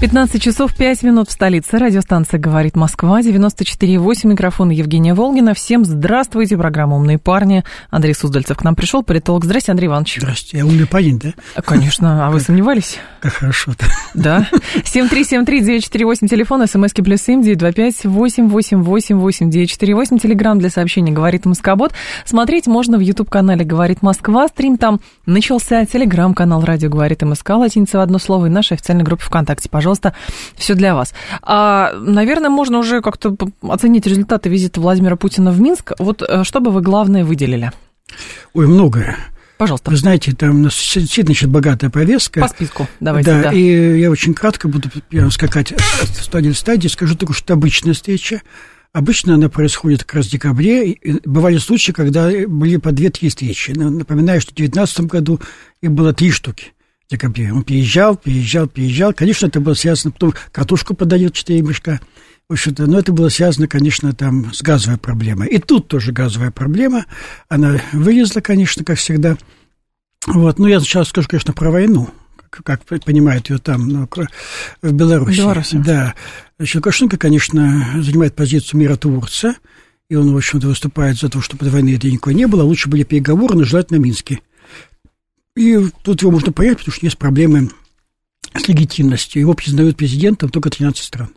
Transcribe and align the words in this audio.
15 0.00 0.40
часов 0.40 0.74
5 0.74 1.02
минут 1.02 1.28
в 1.28 1.32
столице. 1.32 1.76
Радиостанция 1.76 2.40
«Говорит 2.40 2.74
Москва», 2.74 3.20
94,8. 3.20 4.28
Микрофон 4.28 4.70
Евгения 4.70 5.12
Волгина. 5.12 5.52
Всем 5.52 5.84
здравствуйте. 5.84 6.56
Программа 6.56 6.96
«Умные 6.96 7.18
парни». 7.18 7.64
Андрей 7.90 8.14
Суздальцев 8.14 8.56
к 8.56 8.64
нам 8.64 8.74
пришел, 8.74 9.02
политолог. 9.02 9.44
Здрасте, 9.44 9.72
Андрей 9.72 9.88
Иванович. 9.88 10.20
Здрасте. 10.20 10.56
Я 10.56 10.64
умный 10.64 10.86
парень, 10.86 11.18
да? 11.18 11.34
Конечно. 11.62 12.26
А 12.26 12.30
вы 12.30 12.40
сомневались? 12.40 12.96
Как 13.20 13.34
хорошо-то. 13.34 13.84
Да. 14.14 14.48
7373948, 14.84 16.28
телефон, 16.28 16.66
смски 16.66 17.02
плюс 17.02 17.20
7, 17.20 17.42
925 17.42 18.06
888 18.06 19.50
948, 19.50 20.18
телеграмм 20.18 20.58
для 20.60 20.70
сообщений 20.70 21.12
«Говорит 21.12 21.44
Москобот». 21.44 21.92
Смотреть 22.24 22.66
можно 22.66 22.96
в 22.96 23.00
YouTube-канале 23.00 23.66
«Говорит 23.66 24.00
Москва». 24.00 24.48
Стрим 24.48 24.78
там 24.78 24.98
начался. 25.26 25.84
Телеграм-канал 25.84 26.64
«Радио 26.64 26.88
говорит 26.88 27.20
МСК», 27.20 27.50
латиница 27.50 27.98
в 27.98 28.00
одно 28.00 28.18
слово, 28.18 28.46
и 28.46 28.48
нашей 28.48 28.74
официальной 28.74 29.04
группе 29.04 29.24
ВКонтакте. 29.24 29.68
Пожалуйста, 29.68 29.89
пожалуйста, 29.90 30.14
все 30.56 30.74
для 30.74 30.94
вас. 30.94 31.12
А, 31.42 31.92
наверное, 31.94 32.50
можно 32.50 32.78
уже 32.78 33.00
как-то 33.00 33.36
оценить 33.62 34.06
результаты 34.06 34.48
визита 34.48 34.80
Владимира 34.80 35.16
Путина 35.16 35.50
в 35.50 35.60
Минск. 35.60 35.92
Вот 35.98 36.22
э, 36.22 36.44
что 36.44 36.60
бы 36.60 36.70
вы 36.70 36.80
главное 36.80 37.24
выделили? 37.24 37.72
Ой, 38.54 38.66
многое. 38.66 39.16
Пожалуйста. 39.58 39.90
Вы 39.90 39.96
знаете, 39.96 40.32
там 40.32 40.50
у 40.50 40.62
нас 40.62 40.74
действительно 40.74 41.26
значит, 41.26 41.50
богатая 41.50 41.90
повестка. 41.90 42.40
По 42.40 42.48
списку, 42.48 42.86
давайте. 43.00 43.30
Да, 43.30 43.42
да, 43.42 43.52
и 43.52 44.00
я 44.00 44.10
очень 44.10 44.32
кратко 44.32 44.68
буду 44.68 44.88
скакать 45.30 45.74
стадии 46.20 46.50
в 46.50 46.58
стадии. 46.58 46.88
Скажу 46.88 47.16
только, 47.16 47.34
что 47.34 47.44
это 47.44 47.52
обычная 47.54 47.92
встреча. 47.92 48.42
Обычно 48.92 49.34
она 49.34 49.48
происходит 49.48 50.04
как 50.04 50.14
раз 50.14 50.26
в 50.26 50.30
декабре. 50.30 50.96
Бывали 51.24 51.58
случаи, 51.58 51.92
когда 51.92 52.30
были 52.46 52.76
по 52.78 52.90
две-три 52.92 53.28
встречи. 53.28 53.72
Напоминаю, 53.72 54.40
что 54.40 54.52
в 54.52 54.54
2019 54.54 55.00
году 55.02 55.40
их 55.82 55.90
было 55.90 56.12
три 56.12 56.30
штуки 56.30 56.72
декабре. 57.10 57.52
Он 57.52 57.62
переезжал, 57.62 58.16
переезжал, 58.16 58.66
переезжал. 58.68 59.12
Конечно, 59.12 59.46
это 59.46 59.60
было 59.60 59.74
связано, 59.74 60.12
потом 60.12 60.34
картошку 60.52 60.94
подает 60.94 61.34
4 61.34 61.60
мешка. 61.62 62.00
В 62.48 62.52
общем-то, 62.54 62.86
но 62.86 62.98
это 62.98 63.12
было 63.12 63.28
связано, 63.28 63.68
конечно, 63.68 64.12
там 64.12 64.52
с 64.52 64.62
газовой 64.62 64.98
проблемой. 64.98 65.48
И 65.48 65.58
тут 65.58 65.86
тоже 65.88 66.10
газовая 66.12 66.50
проблема. 66.50 67.06
Она 67.48 67.80
вылезла, 67.92 68.40
конечно, 68.40 68.84
как 68.84 68.98
всегда. 68.98 69.36
Вот. 70.26 70.58
Ну, 70.58 70.66
я 70.66 70.80
сейчас 70.80 71.08
скажу, 71.08 71.28
конечно, 71.28 71.52
про 71.52 71.70
войну, 71.70 72.10
как, 72.50 72.84
понимают 72.84 73.50
ее 73.50 73.58
там, 73.58 73.88
но 73.88 74.08
в 74.82 74.92
Беларуси. 74.92 75.38
Беларуси. 75.38 75.76
Да. 75.76 76.14
Значит, 76.58 76.74
Лукашенко, 76.76 77.16
конечно, 77.18 77.86
занимает 78.00 78.34
позицию 78.34 78.80
миротворца, 78.80 79.54
и 80.08 80.16
он, 80.16 80.34
в 80.34 80.36
общем-то, 80.36 80.66
выступает 80.66 81.18
за 81.18 81.28
то, 81.28 81.40
чтобы 81.40 81.70
войны 81.70 81.94
этой 81.94 82.10
никакой 82.10 82.34
не 82.34 82.46
было. 82.46 82.64
Лучше 82.64 82.88
были 82.88 83.04
переговоры, 83.04 83.56
но 83.56 83.62
желательно 83.62 83.98
Минске. 83.98 84.40
И 85.60 85.78
тут 86.02 86.22
его 86.22 86.30
можно 86.30 86.52
понять, 86.52 86.78
потому 86.78 86.94
что 86.94 87.04
есть 87.04 87.18
проблемы 87.18 87.68
с 88.56 88.66
легитимностью. 88.66 89.40
Его 89.42 89.52
признают 89.52 89.98
президентом 89.98 90.48
только 90.48 90.70
13 90.70 91.04
стран. 91.04 91.28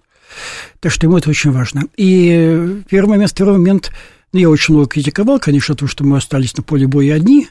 Так 0.79 0.93
что 0.93 1.07
ему 1.07 1.17
это 1.17 1.29
очень 1.29 1.51
важно. 1.51 1.87
И 1.97 2.81
первый 2.89 3.09
момент, 3.09 3.31
второй 3.31 3.57
момент, 3.57 3.91
ну, 4.31 4.39
я 4.39 4.49
очень 4.49 4.75
много 4.75 4.87
критиковал, 4.87 5.41
конечно, 5.41 5.75
то, 5.75 5.87
что 5.87 6.05
мы 6.05 6.15
остались 6.15 6.55
на 6.55 6.63
поле 6.63 6.87
боя 6.87 7.15
одни. 7.15 7.49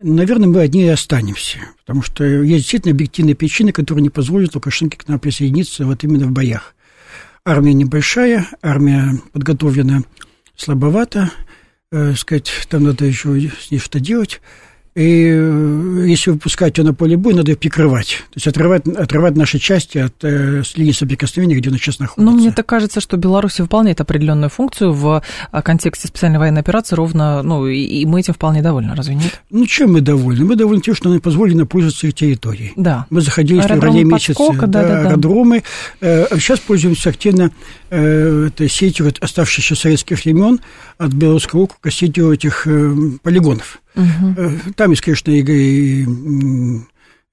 Наверное, 0.00 0.48
мы 0.48 0.62
одни 0.62 0.84
и 0.84 0.88
останемся, 0.88 1.58
потому 1.80 2.00
что 2.00 2.24
есть 2.24 2.62
действительно 2.62 2.94
объективные 2.94 3.34
причины, 3.34 3.72
которые 3.72 4.02
не 4.02 4.10
позволят 4.10 4.54
Лукашенко 4.54 4.96
к 4.96 5.06
нам 5.06 5.18
присоединиться 5.18 5.84
вот 5.84 6.04
именно 6.04 6.24
в 6.26 6.32
боях. 6.32 6.74
Армия 7.44 7.74
небольшая, 7.74 8.48
армия 8.62 9.20
подготовлена 9.34 10.04
слабовато, 10.56 11.30
э, 11.92 12.14
сказать, 12.14 12.50
там 12.70 12.84
надо 12.84 13.04
еще 13.04 13.38
с 13.60 13.70
ней 13.70 13.78
что 13.78 14.00
делать. 14.00 14.40
И 14.94 15.26
э, 15.26 16.04
если 16.06 16.30
выпускать 16.30 16.78
ее 16.78 16.84
на 16.84 16.94
поле 16.94 17.16
боя, 17.16 17.34
надо 17.34 17.50
ее 17.50 17.56
прикрывать. 17.56 18.22
То 18.30 18.36
есть 18.36 18.46
отрывать, 18.46 18.86
отрывать 18.86 19.36
наши 19.36 19.58
части 19.58 19.98
от 19.98 20.14
э, 20.22 20.62
линии 20.76 20.92
соприкосновения, 20.92 21.56
где 21.56 21.70
она 21.70 21.78
сейчас 21.78 21.98
находится. 21.98 22.32
Но 22.32 22.36
мне 22.36 22.52
так 22.52 22.66
кажется, 22.66 23.00
что 23.00 23.16
Беларусь 23.16 23.58
выполняет 23.58 24.00
определенную 24.00 24.50
функцию 24.50 24.92
в 24.92 25.22
э, 25.50 25.62
контексте 25.62 26.06
специальной 26.06 26.38
военной 26.38 26.60
операции 26.60 26.94
ровно, 26.94 27.42
ну, 27.42 27.66
и, 27.66 27.76
и 27.76 28.06
мы 28.06 28.20
этим 28.20 28.34
вполне 28.34 28.62
довольны, 28.62 28.94
разве 28.94 29.16
нет? 29.16 29.42
Ну, 29.50 29.66
чем 29.66 29.94
мы 29.94 30.00
довольны? 30.00 30.44
Мы 30.44 30.54
довольны 30.54 30.80
тем, 30.80 30.94
что 30.94 31.08
нам 31.08 31.20
позволено 31.20 31.66
пользоваться 31.66 32.06
их 32.06 32.14
территорией. 32.14 32.72
Да. 32.76 33.06
Мы 33.10 33.20
заходили 33.20 33.60
в 33.60 33.64
феврале 33.64 34.04
месяце. 34.04 34.34
Да, 34.60 34.66
да, 34.66 34.82
да, 34.82 35.00
аэродромы. 35.08 35.64
Э, 36.00 36.26
сейчас 36.38 36.60
пользуемся 36.60 37.10
активно 37.10 37.50
э, 37.90 38.46
этой 38.46 38.68
сетью 38.68 39.06
вот, 39.06 39.18
оставшихся 39.20 39.74
советских 39.74 40.24
времен 40.24 40.60
от 40.98 41.12
Белорусского 41.12 41.62
округа 41.62 41.90
сетью 41.90 42.32
этих 42.32 42.68
э, 42.68 42.94
полигонов. 43.22 43.80
Угу. 43.94 44.72
Там 44.76 44.90
есть, 44.90 45.02
конечно, 45.02 45.30
и, 45.30 45.42
и, 45.42 46.06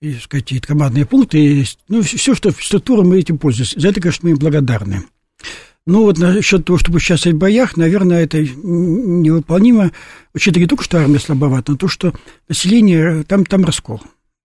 и, 0.01 0.13
сказать, 0.15 0.51
и 0.51 0.59
командные 0.59 1.05
пункты, 1.05 1.37
и, 1.37 1.65
ну, 1.87 2.01
все, 2.01 2.35
что 2.35 2.51
структура, 2.51 3.03
мы 3.03 3.19
этим 3.19 3.37
пользуемся. 3.37 3.79
За 3.79 3.89
это, 3.89 3.99
конечно, 3.99 4.27
мы 4.27 4.31
им 4.31 4.37
благодарны. 4.37 5.03
Ну, 5.87 6.03
вот 6.03 6.19
насчет 6.19 6.65
того, 6.65 6.77
чтобы 6.77 6.97
участвовать 6.97 7.35
в 7.35 7.39
боях, 7.39 7.75
наверное, 7.75 8.23
это 8.23 8.39
невыполнимо, 8.39 9.91
учитывая 10.33 10.65
не 10.65 10.67
только, 10.67 10.83
что 10.83 10.99
армия 10.99 11.19
слабовата, 11.19 11.71
но 11.71 11.77
то, 11.77 11.87
что 11.87 12.13
население, 12.47 13.23
там, 13.23 13.45
там 13.45 13.65
раскол. 13.65 14.01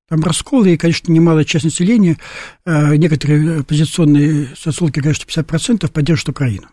Там 0.08 0.22
раскол, 0.22 0.64
и, 0.64 0.76
конечно, 0.76 1.12
немалая 1.12 1.44
часть 1.44 1.64
населения, 1.64 2.16
э, 2.64 2.96
некоторые 2.96 3.60
оппозиционные 3.60 4.48
социологи 4.56 5.00
говорят, 5.00 5.16
что 5.16 5.26
50% 5.26 5.90
поддерживают 5.90 6.28
Украину. 6.30 6.68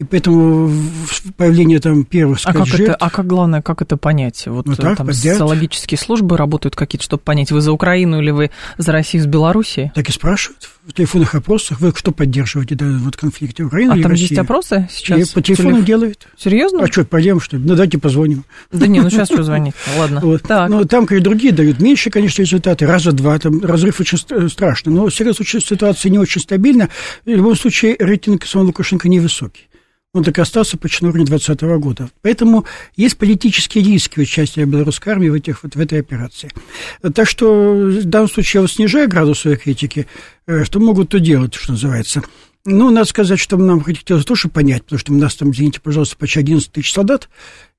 И 0.00 0.04
поэтому 0.04 0.72
появление 1.36 1.78
там 1.78 2.04
первых 2.04 2.40
а 2.42 2.52
как 2.52 2.66
жертв... 2.66 2.82
это, 2.82 2.96
А 2.96 3.10
как 3.10 3.28
главное, 3.28 3.62
как 3.62 3.80
это 3.80 3.96
понять? 3.96 4.44
Вот 4.46 4.66
ну, 4.66 4.74
так, 4.74 4.96
там 4.96 5.06
поддержать. 5.06 5.34
социологические 5.34 5.98
службы 5.98 6.36
работают 6.36 6.74
какие-то, 6.74 7.04
чтобы 7.04 7.22
понять, 7.22 7.52
вы 7.52 7.60
за 7.60 7.70
Украину 7.70 8.20
или 8.20 8.32
вы 8.32 8.50
за 8.76 8.90
Россию 8.90 9.22
с 9.22 9.26
Белоруссией? 9.26 9.92
Так 9.94 10.08
и 10.08 10.10
спрашивают 10.12 10.68
в 10.84 10.92
телефонных 10.94 11.36
опросах, 11.36 11.80
вы 11.80 11.92
что 11.94 12.10
поддерживаете 12.10 12.74
да, 12.74 12.86
вот 12.86 13.16
конфликте 13.16 13.62
Украины 13.62 13.92
а 13.92 14.02
там 14.02 14.10
России? 14.10 14.24
есть 14.30 14.38
опросы 14.38 14.88
сейчас? 14.90 15.30
И 15.30 15.32
по 15.32 15.40
телефону 15.40 15.74
Телеф... 15.74 15.84
делают. 15.84 16.26
Серьезно? 16.36 16.82
А 16.82 16.88
что, 16.88 17.04
пойдем, 17.04 17.38
что 17.38 17.56
ли? 17.56 17.62
Ну, 17.62 17.76
давайте 17.76 17.98
позвоним. 17.98 18.44
Да 18.72 18.88
не, 18.88 19.00
ну 19.00 19.08
сейчас 19.10 19.28
что 19.28 19.42
звонить? 19.44 19.74
Ладно. 19.96 20.18
Вот. 20.24 20.42
Так. 20.42 20.70
Ну, 20.70 20.84
там, 20.86 21.06
конечно, 21.06 21.30
другие 21.30 21.52
дают 21.52 21.78
меньше, 21.78 22.10
конечно, 22.10 22.42
результаты, 22.42 22.84
раза 22.84 23.12
два, 23.12 23.38
там 23.38 23.64
разрыв 23.64 24.00
очень 24.00 24.18
страшный. 24.48 24.92
Но, 24.92 25.04
в 25.06 25.10
всяком 25.10 25.34
случае, 25.34 25.62
ситуация 25.62 26.10
не 26.10 26.18
очень 26.18 26.40
стабильна. 26.40 26.88
В 27.24 27.28
любом 27.28 27.54
случае, 27.54 27.94
рейтинг 28.00 28.44
самого 28.44 28.66
Лукашенко 28.66 29.08
невысокий 29.08 29.68
он 30.14 30.22
так 30.22 30.38
остался 30.38 30.78
почти 30.78 31.04
на 31.04 31.10
уровне 31.10 31.26
2020 31.26 31.82
года. 31.82 32.08
Поэтому 32.22 32.64
есть 32.96 33.18
политические 33.18 33.84
риски 33.84 34.20
участия 34.20 34.64
белорусской 34.64 35.12
армии 35.12 35.28
в, 35.28 35.34
этих, 35.34 35.64
вот, 35.64 35.74
в 35.74 35.80
этой 35.80 36.00
операции. 36.00 36.50
Так 37.14 37.28
что 37.28 37.74
в 37.74 38.04
данном 38.04 38.30
случае 38.30 38.58
я 38.58 38.60
вот 38.62 38.70
снижаю 38.70 39.08
градус 39.08 39.40
своей 39.40 39.56
критики, 39.56 40.06
э, 40.46 40.64
что 40.64 40.78
могут 40.78 41.10
то 41.10 41.18
делать, 41.18 41.54
что 41.54 41.72
называется. 41.72 42.22
Ну, 42.64 42.90
надо 42.90 43.06
сказать, 43.06 43.40
что 43.40 43.56
нам 43.56 43.82
хотелось 43.82 44.24
тоже 44.24 44.48
понять, 44.48 44.84
потому 44.84 45.00
что 45.00 45.12
у 45.12 45.16
нас 45.16 45.34
там, 45.34 45.50
извините, 45.50 45.80
пожалуйста, 45.80 46.16
почти 46.16 46.38
11 46.38 46.70
тысяч 46.70 46.92
солдат, 46.92 47.28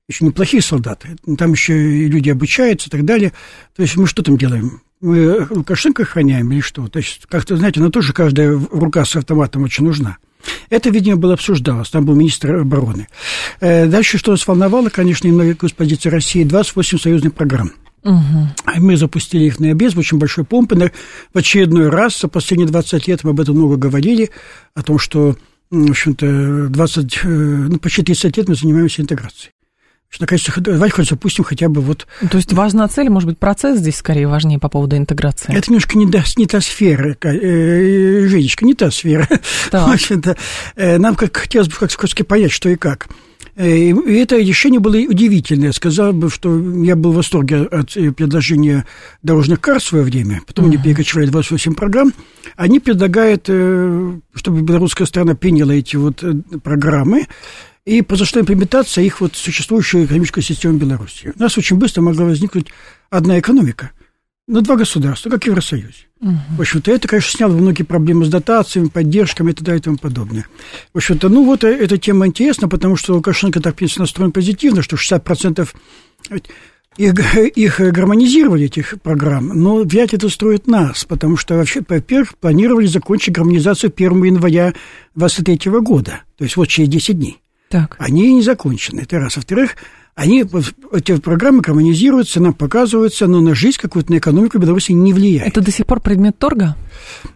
еще 0.06 0.26
неплохие 0.26 0.62
солдаты, 0.62 1.16
там 1.38 1.52
еще 1.52 1.74
и 1.74 2.06
люди 2.06 2.28
обучаются 2.28 2.88
и 2.88 2.90
так 2.90 3.04
далее. 3.04 3.32
То 3.74 3.82
есть 3.82 3.96
мы 3.96 4.06
что 4.06 4.22
там 4.22 4.36
делаем? 4.36 4.82
Мы 5.00 5.46
Лукашенко 5.50 6.02
охраняем 6.02 6.52
или 6.52 6.60
что? 6.60 6.86
То 6.88 6.98
есть, 6.98 7.22
как-то, 7.28 7.56
знаете, 7.56 7.80
она 7.80 7.90
тоже 7.90 8.12
каждая 8.12 8.52
рука 8.70 9.04
с 9.04 9.16
автоматом 9.16 9.64
очень 9.64 9.84
нужна. 9.84 10.18
Это, 10.70 10.90
видимо, 10.90 11.16
было 11.16 11.34
обсуждалось. 11.34 11.90
Там 11.90 12.04
был 12.04 12.14
министр 12.14 12.56
обороны. 12.56 13.08
Э, 13.60 13.86
дальше, 13.86 14.18
что 14.18 14.32
нас 14.32 14.46
волновало, 14.46 14.88
конечно, 14.88 15.26
немного 15.26 15.68
с 15.68 15.72
позиции 15.72 16.08
России, 16.08 16.44
28 16.44 16.98
союзных 16.98 17.34
программ. 17.34 17.72
Угу. 18.02 18.48
Мы 18.76 18.96
запустили 18.96 19.44
их 19.44 19.58
на 19.58 19.70
обез, 19.70 19.96
очень 19.96 20.18
большой 20.18 20.44
помпы. 20.44 20.92
В 21.34 21.38
очередной 21.38 21.88
раз 21.88 22.20
за 22.20 22.28
последние 22.28 22.68
20 22.68 23.08
лет 23.08 23.24
мы 23.24 23.30
об 23.30 23.40
этом 23.40 23.56
много 23.56 23.76
говорили, 23.76 24.30
о 24.74 24.82
том, 24.82 24.98
что, 24.98 25.36
в 25.70 25.90
общем-то, 25.90 26.68
20, 26.68 27.20
э, 27.24 27.28
ну, 27.28 27.78
почти 27.78 28.02
30 28.02 28.36
лет 28.36 28.48
мы 28.48 28.54
занимаемся 28.54 29.02
интеграцией 29.02 29.55
что, 30.08 30.22
наконец, 30.22 30.48
давайте 30.56 30.94
хоть 30.94 31.08
запустим 31.08 31.44
хотя 31.44 31.68
бы 31.68 31.80
вот... 31.80 32.06
То 32.30 32.36
есть 32.36 32.52
важна 32.52 32.86
цель, 32.88 33.10
может 33.10 33.28
быть, 33.28 33.38
процесс 33.38 33.80
здесь 33.80 33.96
скорее 33.96 34.28
важнее 34.28 34.58
по 34.58 34.68
поводу 34.68 34.96
интеграции? 34.96 35.52
Это 35.54 35.68
немножко 35.68 35.98
не, 35.98 36.06
да, 36.06 36.22
не 36.36 36.46
та 36.46 36.60
сфера, 36.60 37.16
э, 37.22 38.26
Женечка, 38.28 38.64
не 38.64 38.74
та 38.74 38.90
сфера. 38.90 39.28
В 39.72 39.92
общем-то, 39.92 40.36
э, 40.76 40.98
нам 40.98 41.16
как 41.16 41.36
хотелось 41.36 41.68
бы 41.68 41.74
как 41.74 41.90
сказать, 41.90 42.26
понять, 42.26 42.52
что 42.52 42.68
и 42.68 42.76
как. 42.76 43.08
Э, 43.56 43.68
и 43.68 44.14
это 44.14 44.36
решение 44.36 44.78
было 44.78 44.96
удивительное. 44.96 45.72
Сказал 45.72 46.12
бы, 46.12 46.30
что 46.30 46.56
я 46.82 46.94
был 46.94 47.10
в 47.10 47.16
восторге 47.16 47.62
от 47.62 47.92
предложения 48.14 48.86
дорожных 49.22 49.60
карт 49.60 49.82
в 49.82 49.86
свое 49.86 50.04
время. 50.04 50.40
Потом 50.46 50.66
uh-huh. 50.66 50.68
они 50.68 50.78
перекочевали 50.78 51.26
28 51.26 51.74
программ. 51.74 52.12
Они 52.54 52.78
предлагают, 52.78 53.42
чтобы 53.42 54.62
белорусская 54.62 55.06
страна 55.06 55.34
приняла 55.34 55.74
эти 55.74 55.96
вот 55.96 56.22
программы, 56.62 57.26
и 57.86 58.02
произошла 58.02 58.42
имплементация 58.42 59.04
их 59.04 59.20
вот 59.20 59.36
существующей 59.36 60.04
экономической 60.04 60.42
системы 60.42 60.78
Беларуси. 60.78 61.32
У 61.34 61.40
нас 61.40 61.56
очень 61.56 61.76
быстро 61.76 62.02
могла 62.02 62.24
возникнуть 62.24 62.66
одна 63.10 63.38
экономика 63.38 63.92
на 64.48 64.60
два 64.60 64.76
государства, 64.76 65.30
как 65.30 65.44
в 65.44 65.46
Евросоюзе. 65.46 66.06
Угу. 66.20 66.34
В 66.56 66.60
общем-то, 66.60 66.90
это, 66.90 67.08
конечно, 67.08 67.30
сняло 67.30 67.52
многие 67.52 67.84
проблемы 67.84 68.24
с 68.24 68.28
дотациями, 68.28 68.88
поддержками 68.88 69.52
и 69.52 69.54
т.д. 69.54 69.76
и 69.76 69.80
тому 69.80 69.98
подобное. 69.98 70.46
В 70.92 70.98
общем-то, 70.98 71.28
ну 71.28 71.44
вот 71.44 71.64
э, 71.64 71.68
эта 71.68 71.96
тема 71.96 72.26
интересна, 72.26 72.68
потому 72.68 72.96
что 72.96 73.14
Лукашенко 73.14 73.60
так, 73.60 73.74
в 73.74 73.78
принципе, 73.78 74.00
настроен 74.00 74.32
позитивно, 74.32 74.82
что 74.82 74.96
60% 74.96 75.68
их, 76.96 77.36
их 77.56 77.80
гармонизировали, 77.80 78.66
этих 78.66 79.00
программ, 79.00 79.48
но 79.48 79.76
вряд 79.78 80.12
ли 80.12 80.18
это 80.18 80.28
строит 80.28 80.66
нас, 80.66 81.04
потому 81.04 81.36
что 81.36 81.54
вообще, 81.56 81.82
во-первых, 81.86 82.36
планировали 82.36 82.86
закончить 82.86 83.34
гармонизацию 83.34 83.92
1 83.94 84.24
января 84.24 84.74
2023 85.14 85.70
года, 85.80 86.22
то 86.36 86.44
есть 86.44 86.56
вот 86.56 86.66
через 86.66 86.88
10 86.88 87.18
дней. 87.18 87.40
Так. 87.68 87.96
Они 87.98 88.34
не 88.34 88.42
закончены, 88.42 89.00
это 89.00 89.18
раз. 89.18 89.36
Во-вторых, 89.36 89.76
они, 90.16 90.46
эти 90.92 91.18
программы 91.18 91.60
гармонизируются, 91.60 92.40
нам 92.40 92.54
показываются, 92.54 93.26
но 93.26 93.42
на 93.42 93.54
жизнь 93.54 93.76
какую-то, 93.78 94.10
на 94.10 94.16
экономику 94.16 94.58
Беларуси 94.58 94.92
не 94.92 95.12
влияет. 95.12 95.48
Это 95.48 95.60
до 95.60 95.70
сих 95.70 95.84
пор 95.84 96.00
предмет 96.00 96.38
торга? 96.38 96.74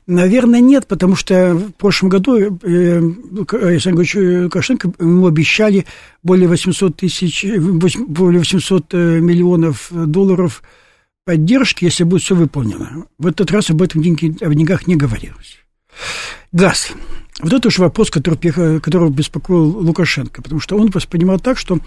Наверное, 0.06 0.60
нет, 0.60 0.86
потому 0.86 1.14
что 1.14 1.54
в 1.54 1.72
прошлом 1.72 2.08
году 2.08 2.38
э, 2.38 2.48
Александр 3.52 4.00
Ильич 4.00 4.14
Лукашенко 4.44 4.94
ему 4.98 5.26
обещали 5.26 5.84
более 6.22 6.48
800 6.48 6.96
тысяч, 6.96 7.44
более 7.44 8.38
800 8.38 8.94
э, 8.94 9.20
миллионов 9.20 9.88
долларов 9.90 10.62
поддержки, 11.26 11.84
если 11.84 12.04
будет 12.04 12.22
все 12.22 12.34
выполнено. 12.34 13.04
В 13.18 13.26
этот 13.26 13.50
раз 13.50 13.68
об 13.68 13.82
этом 13.82 14.00
деньги, 14.00 14.34
о 14.42 14.48
деньгах 14.54 14.86
не 14.86 14.96
говорилось. 14.96 15.58
Газ. 16.50 16.92
Вот 17.42 17.52
это 17.52 17.68
уже 17.68 17.82
вопрос, 17.82 18.10
который, 18.10 18.36
который 18.80 19.10
беспокоил 19.10 19.78
Лукашенко, 19.78 20.42
потому 20.42 20.60
что 20.60 20.76
он 20.76 20.90
воспринимал 20.90 21.38
так, 21.38 21.58
что 21.58 21.78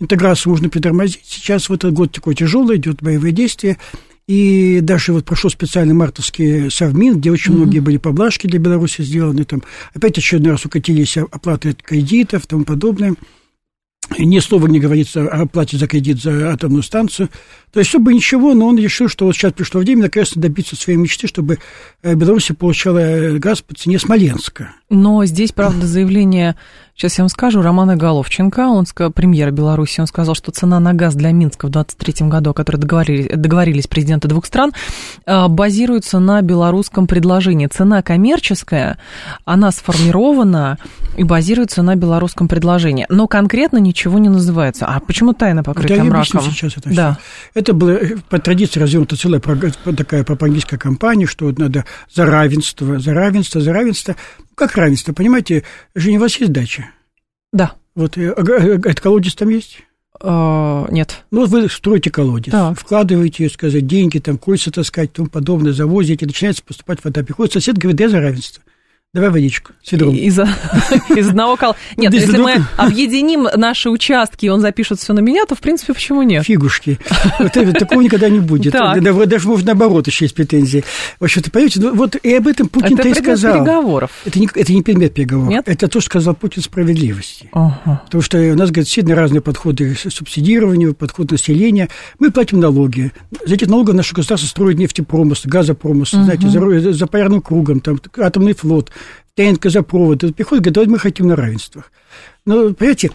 интеграцию 0.00 0.50
можно 0.50 0.68
притормозить. 0.68 1.22
Сейчас 1.24 1.68
в 1.68 1.72
этот 1.72 1.92
год 1.92 2.12
такой 2.12 2.34
тяжелый, 2.34 2.76
идет 2.76 3.02
боевые 3.02 3.32
действия. 3.32 3.78
И 4.28 4.78
даже 4.80 5.12
вот 5.12 5.24
прошел 5.24 5.50
специальный 5.50 5.94
мартовский 5.94 6.70
совмин, 6.70 7.18
где 7.18 7.30
очень 7.32 7.52
mm-hmm. 7.52 7.56
многие 7.56 7.80
были 7.80 7.96
поблажки 7.96 8.46
для 8.46 8.60
Беларуси 8.60 9.02
сделаны. 9.02 9.44
Там 9.44 9.62
опять 9.94 10.16
очередной 10.16 10.52
раз 10.52 10.64
укатились 10.64 11.16
оплаты 11.16 11.74
кредитов 11.74 12.44
и 12.44 12.46
тому 12.46 12.64
подобное. 12.64 13.14
Ни 14.18 14.40
слова 14.40 14.66
не 14.66 14.80
говорится 14.80 15.22
о 15.22 15.42
оплате 15.42 15.76
за 15.78 15.86
кредит 15.86 16.20
за 16.20 16.52
атомную 16.52 16.82
станцию. 16.82 17.28
То 17.72 17.80
есть, 17.80 17.88
чтобы 17.88 18.12
ничего, 18.12 18.52
но 18.52 18.66
он 18.66 18.76
решил, 18.76 19.08
что 19.08 19.26
вот 19.26 19.34
сейчас 19.34 19.52
пришло 19.52 19.80
время 19.80 20.02
наконец-то 20.02 20.38
добиться 20.38 20.76
своей 20.76 20.98
мечты, 20.98 21.28
чтобы 21.28 21.58
э, 22.02 22.14
Беларусь 22.14 22.50
получала 22.58 22.98
э, 22.98 23.38
газ 23.38 23.62
по 23.62 23.74
цене 23.74 23.98
Смоленска. 23.98 24.72
Но 24.90 25.24
здесь, 25.24 25.52
правда, 25.52 25.86
заявление 25.86 26.56
Сейчас 27.02 27.18
я 27.18 27.24
вам 27.24 27.30
скажу, 27.30 27.62
Романа 27.62 27.96
Головченко, 27.96 28.60
он 28.68 28.86
премьер 29.12 29.50
Беларуси, 29.50 30.00
он 30.00 30.06
сказал, 30.06 30.36
что 30.36 30.52
цена 30.52 30.78
на 30.78 30.94
газ 30.94 31.16
для 31.16 31.32
Минска 31.32 31.66
в 31.66 31.70
2023 31.70 32.28
году, 32.28 32.50
о 32.50 32.54
которой 32.54 32.76
договорились, 32.76 33.26
договорились 33.36 33.88
президенты 33.88 34.28
двух 34.28 34.46
стран, 34.46 34.70
а, 35.26 35.48
базируется 35.48 36.20
на 36.20 36.40
белорусском 36.42 37.08
предложении. 37.08 37.66
Цена 37.66 38.02
коммерческая, 38.02 38.98
она 39.44 39.72
сформирована 39.72 40.78
и 41.16 41.24
базируется 41.24 41.82
на 41.82 41.96
белорусском 41.96 42.46
предложении. 42.46 43.04
Но 43.08 43.26
конкретно 43.26 43.78
ничего 43.78 44.20
не 44.20 44.28
называется. 44.28 44.86
А 44.86 45.00
почему 45.00 45.32
тайна 45.32 45.64
покрыта 45.64 45.96
да, 45.96 46.04
мраком? 46.04 46.42
сейчас 46.42 46.76
это 46.76 46.88
да. 46.88 47.18
Все. 47.50 47.60
Это 47.60 47.72
было 47.72 47.90
э, 47.90 48.16
по 48.28 48.38
традиции 48.38 48.80
развиnuta 48.80 49.16
целая 49.16 49.40
такая 49.40 50.22
пропагандистская 50.22 50.78
кампания, 50.78 51.26
что 51.26 51.46
вот 51.46 51.58
надо 51.58 51.84
за 52.14 52.26
равенство, 52.26 53.00
за 53.00 53.12
равенство, 53.12 53.60
за 53.60 53.72
равенство. 53.72 54.14
Как 54.54 54.76
равенство, 54.76 55.12
понимаете, 55.12 55.64
Женя, 55.94 56.18
у 56.18 56.22
вас 56.22 56.36
есть 56.36 56.52
дача? 56.52 56.90
Да. 57.52 57.74
Вот, 57.94 58.16
э, 58.16 58.30
а, 58.30 58.40
а, 58.40 58.64
этот 58.76 59.00
колодец 59.00 59.34
там 59.34 59.48
есть? 59.48 59.82
Uh, 60.20 60.86
нет. 60.92 61.24
Ну, 61.32 61.46
вы 61.46 61.68
строите 61.68 62.10
колодец, 62.10 62.52
так. 62.52 62.78
вкладываете, 62.78 63.48
сказать, 63.48 63.86
деньги, 63.86 64.18
там, 64.18 64.38
кольца 64.38 64.70
таскать, 64.70 65.12
тому 65.12 65.28
подобное, 65.28 65.72
завозите, 65.72 66.26
начинается 66.26 66.62
поступать 66.62 67.02
вода. 67.02 67.24
Приходит 67.24 67.54
сосед, 67.54 67.76
говорит, 67.76 68.00
я 68.00 68.08
за 68.08 68.20
равенство. 68.20 68.62
Давай 69.14 69.28
водичку 69.28 69.72
с 69.82 69.92
ведром. 69.92 70.14
Из, 70.14 70.38
из 71.16 71.28
одного 71.28 71.58
кол... 71.58 71.76
Нет, 71.98 72.14
если 72.14 72.38
мы 72.38 72.64
объединим 72.78 73.42
наши 73.42 73.90
участки, 73.90 74.46
и 74.46 74.48
он 74.48 74.62
запишет 74.62 75.00
все 75.00 75.12
на 75.12 75.20
меня, 75.20 75.44
то, 75.44 75.54
в 75.54 75.60
принципе, 75.60 75.92
почему 75.92 76.22
нет? 76.22 76.46
Фигушки. 76.46 76.98
Вот 77.38 77.52
такого 77.52 78.00
никогда 78.00 78.30
не 78.30 78.40
будет. 78.40 78.72
Даже, 78.72 79.48
может, 79.48 79.66
наоборот, 79.66 80.06
еще 80.06 80.24
есть 80.24 80.34
претензии. 80.34 80.82
В 81.20 81.24
общем-то, 81.24 81.50
понимаете, 81.50 81.80
ну, 81.80 81.94
вот 81.94 82.16
и 82.16 82.32
об 82.32 82.48
этом 82.48 82.70
Путин-то 82.70 83.06
и 83.06 83.12
сказал. 83.12 83.56
Это 83.56 83.64
переговоров. 83.64 84.10
Это 84.24 84.40
не, 84.40 84.48
это 84.54 84.72
не 84.72 84.80
предмет 84.80 85.12
переговоров. 85.12 85.50
Нет? 85.50 85.68
Это 85.68 85.88
то, 85.88 86.00
что 86.00 86.08
сказал 86.08 86.34
Путин 86.34 86.62
справедливости. 86.62 87.50
Ага. 87.52 88.00
Потому 88.06 88.22
что 88.22 88.38
у 88.38 88.54
нас, 88.54 88.70
говорит, 88.70 88.88
сильно 88.88 89.14
разные 89.14 89.42
подходы 89.42 89.94
к 89.94 90.10
субсидированию, 90.10 90.94
подход 90.94 91.30
населения. 91.32 91.90
Мы 92.18 92.30
платим 92.30 92.60
налоги. 92.60 93.12
За 93.44 93.56
эти 93.56 93.66
налоги 93.66 93.90
наше 93.90 94.14
государство 94.14 94.48
строит 94.48 94.78
нефтепромысл, 94.78 95.50
газопромысл, 95.50 96.16
угу. 96.16 96.24
знаете, 96.24 96.48
за, 96.48 96.92
за 96.94 97.06
полярным 97.06 97.42
кругом, 97.42 97.80
там, 97.80 98.00
атомный 98.16 98.54
флот 98.54 98.90
тянет 99.36 99.58
газопровод, 99.58 100.20
тут 100.20 100.36
приходит, 100.36 100.64
говорит, 100.64 100.90
мы 100.90 100.98
хотим 100.98 101.26
на 101.28 101.36
равенствах. 101.36 101.90
Но, 102.44 102.72
понимаете, 102.74 103.10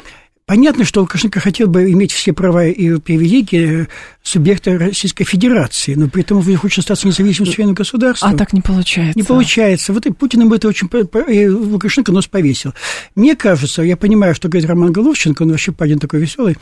Понятно, 0.48 0.86
что 0.86 1.02
Лукашенко 1.02 1.42
хотел 1.42 1.68
бы 1.68 1.92
иметь 1.92 2.14
все 2.14 2.31
права 2.31 2.68
и 2.68 3.00
привилегии 3.00 3.88
субъекта 4.24 4.80
Российской 4.80 5.25
Федерации, 5.25 5.96
но 5.96 6.08
при 6.08 6.22
этом 6.22 6.42
хочет 6.56 6.80
остаться 6.80 7.06
независимым 7.06 7.52
членом 7.52 7.74
государства. 7.74 8.30
А 8.30 8.34
так 8.34 8.54
не 8.54 8.62
получается. 8.62 9.19
Не 9.19 9.25
получается. 9.25 9.92
Вот 9.92 10.06
и 10.06 10.12
Путин 10.14 10.44
ему 10.44 10.56
это 10.56 10.69
очень... 10.69 10.90
И 11.30 11.48
Лукашенко 11.50 12.14
нос 12.14 12.28
повесил. 12.28 12.74
Мне 13.13 13.36
кажется, 13.36 13.81
я 13.81 13.98
понимаю, 13.98 14.36
что 14.36 14.48
говорит 14.48 14.70
Роман 14.70 14.94
Головченко, 14.94 15.44
он 15.44 15.52
вообще 15.52 15.74
парень 15.74 16.00
такой 16.00 16.22
веселый, 16.22 16.56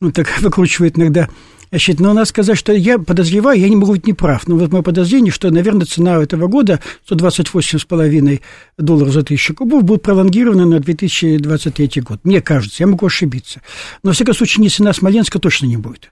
он 0.00 0.10
так 0.10 0.36
выкручивает 0.40 0.98
иногда 0.98 1.28
Значит, 1.70 2.00
но 2.00 2.12
надо 2.12 2.26
сказать, 2.26 2.56
что 2.56 2.72
я 2.72 2.98
подозреваю, 2.98 3.60
я 3.60 3.68
не 3.68 3.76
могу 3.76 3.92
быть 3.92 4.06
неправ, 4.06 4.46
но 4.46 4.56
вот 4.56 4.72
мое 4.72 4.82
подозрение, 4.82 5.32
что, 5.32 5.50
наверное, 5.50 5.86
цена 5.86 6.22
этого 6.22 6.46
года 6.46 6.80
128,5 7.08 8.40
долларов 8.78 9.12
за 9.12 9.22
тысячу 9.22 9.54
кубов 9.54 9.84
будет 9.84 10.02
пролонгирована 10.02 10.64
на 10.64 10.80
2023 10.80 12.02
год. 12.02 12.20
Мне 12.24 12.40
кажется, 12.40 12.82
я 12.82 12.86
могу 12.86 13.06
ошибиться. 13.06 13.60
Но, 14.02 14.10
во 14.10 14.14
всяком 14.14 14.34
случае, 14.34 14.62
не 14.62 14.70
цена 14.70 14.92
Смоленска 14.92 15.38
точно 15.38 15.66
не 15.66 15.76
будет. 15.76 16.10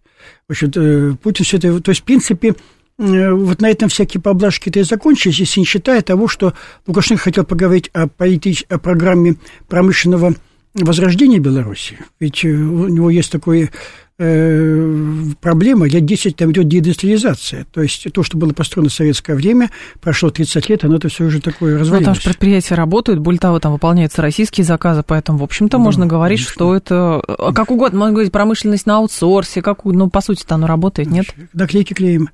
В 0.49 0.53
общем, 0.53 0.71
э, 0.75 1.15
Путин 1.23 1.45
все 1.45 1.57
это... 1.57 1.81
То 1.81 1.91
есть, 1.91 2.03
в 2.03 2.05
принципе, 2.05 2.55
э, 2.99 3.31
вот 3.31 3.61
на 3.61 3.71
этом 3.71 3.89
всякие 3.89 4.21
поблажки-то 4.21 4.81
и 4.81 4.83
закончились, 4.83 5.41
если 5.41 5.61
не 5.61 5.67
считая 5.67 6.03
того, 6.03 6.29
что 6.29 6.53
Лукашенко 6.87 7.23
хотел 7.23 7.45
поговорить 7.45 7.91
о, 7.93 8.09
политич... 8.09 8.65
о 8.69 8.79
программе 8.79 9.37
промышленного 9.69 10.35
возрождения 10.75 11.39
Беларуси. 11.39 11.99
Ведь 12.21 12.45
э, 12.45 12.49
у 12.49 12.89
него 12.89 13.11
есть 13.11 13.33
такой 13.33 13.71
проблема, 14.19 15.87
лет 15.87 16.07
10 16.07 16.37
там 16.37 16.53
идет 16.53 16.69
деиндустриализация. 16.69 17.67
То 17.73 17.83
есть 17.83 18.07
то, 18.13 18.23
что 18.23 18.39
было 18.39 18.53
построено 18.53 18.89
в 18.89 18.93
советское 18.93 19.35
время, 19.35 19.71
прошло 20.01 20.31
30 20.31 20.69
лет, 20.71 20.85
оно 20.85 20.97
это 20.97 21.09
все 21.09 21.25
уже 21.25 21.43
такое 21.43 21.79
развалилось. 21.79 22.01
Ну, 22.01 22.05
там 22.07 22.15
же 22.15 22.23
предприятия 22.23 22.75
работают, 22.77 23.21
более 23.21 23.41
того, 23.41 23.61
там 23.61 23.73
выполняются 23.73 24.23
российские 24.23 24.65
заказы, 24.65 25.03
поэтому, 25.07 25.39
в 25.39 25.43
общем-то, 25.43 25.77
да, 25.77 25.83
можно 25.83 26.07
говорить, 26.07 26.39
конечно. 26.39 26.55
что 26.55 26.75
это 26.75 27.23
э, 27.29 27.53
как 27.53 27.71
угодно, 27.71 27.99
можно 27.99 28.15
говорить, 28.15 28.33
промышленность 28.33 28.87
на 28.87 28.97
аутсорсе, 28.97 29.61
как, 29.61 29.85
ну, 29.85 30.09
по 30.09 30.23
сути-то 30.23 30.55
оно 30.55 30.67
работает, 30.67 31.11
нет? 31.11 31.27
Наклейки 31.53 31.93
клеим. 31.93 32.31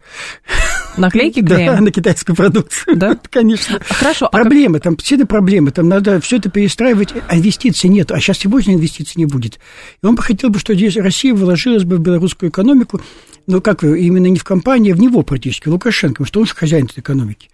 Наклейки 0.97 1.43
клеим? 1.43 1.67
Да, 1.67 1.81
на 1.81 1.91
китайскую 1.91 2.37
продукцию. 2.37 2.97
Да? 2.97 3.19
Конечно. 3.31 3.81
Хорошо. 3.81 4.27
А 4.27 4.31
проблемы, 4.31 4.79
там 4.79 4.97
все 4.97 5.25
проблемы, 5.25 5.71
там 5.71 5.89
надо 5.89 6.21
все 6.21 6.37
это 6.37 6.51
перестраивать, 6.51 7.15
а 7.29 7.37
инвестиций 7.37 7.89
нет, 7.89 8.13
а 8.13 8.21
сейчас 8.21 8.39
сегодня 8.39 8.75
инвестиций 8.75 9.15
не 9.17 9.27
будет. 9.27 9.59
И 10.03 10.07
он 10.07 10.15
бы 10.15 10.23
хотел 10.23 10.51
бы, 10.51 10.59
что 10.59 10.75
здесь 10.75 10.97
Россия 10.97 11.35
вложила 11.35 11.73
вложилась 11.73 11.85
бы 11.85 11.97
в 11.97 12.01
белорусскую 12.01 12.51
экономику, 12.51 13.01
но 13.47 13.61
как 13.61 13.83
вы, 13.83 14.01
именно 14.01 14.27
не 14.27 14.39
в 14.39 14.45
компании, 14.45 14.93
а 14.93 14.95
в 14.95 15.01
него 15.01 15.23
практически, 15.23 15.69
Лукашенко, 15.69 16.23
потому 16.23 16.27
что 16.27 16.41
он 16.41 16.47
же 16.47 16.55
хозяин 16.55 16.87
этой 16.87 17.01
экономики. 17.01 17.51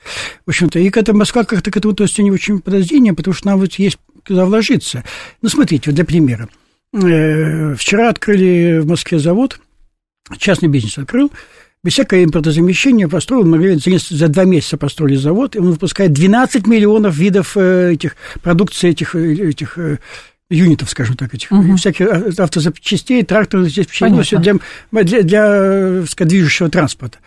В 0.46 0.50
общем-то, 0.50 0.78
и 0.78 0.90
когда 0.90 1.12
Москва 1.12 1.44
как-то 1.44 1.70
к 1.70 1.76
этому 1.76 1.92
относится 1.92 2.22
не 2.22 2.30
очень 2.30 2.60
подозрением, 2.60 3.16
потому 3.16 3.34
что 3.34 3.46
нам 3.46 3.58
вот 3.58 3.74
есть 3.74 3.98
куда 4.26 4.44
вложиться. 4.44 5.04
Ну, 5.42 5.48
смотрите, 5.48 5.84
вот 5.86 5.94
для 5.94 6.04
примера. 6.04 6.48
Э, 6.92 7.74
вчера 7.74 8.10
открыли 8.10 8.80
в 8.80 8.86
Москве 8.86 9.18
завод, 9.18 9.60
частный 10.38 10.68
бизнес 10.68 10.98
открыл, 10.98 11.30
без 11.84 11.92
всякого 11.92 12.24
импортозамещения 12.24 13.08
построил, 13.08 13.44
мгновенно, 13.44 13.80
за 13.98 14.28
два 14.28 14.44
месяца 14.44 14.76
построили 14.76 15.16
завод, 15.16 15.56
и 15.56 15.58
он 15.58 15.72
выпускает 15.72 16.12
12 16.12 16.66
миллионов 16.66 17.16
видов 17.16 17.56
э, 17.56 17.92
этих 17.92 18.16
продукции, 18.42 18.90
этих, 18.90 19.14
э, 19.14 19.48
этих 19.48 19.78
юнитов, 20.50 20.90
скажем 20.90 21.16
так, 21.16 21.34
этих 21.34 21.52
угу. 21.52 21.76
всяких 21.76 22.38
автозапчастей, 22.38 23.22
тракторов, 23.22 23.68
здесь 23.68 23.86
все 23.86 24.08
для, 24.08 24.54
для, 24.90 25.22
для 25.22 26.06
сказать, 26.06 26.28
движущего 26.28 26.68
транспорта. 26.68 27.18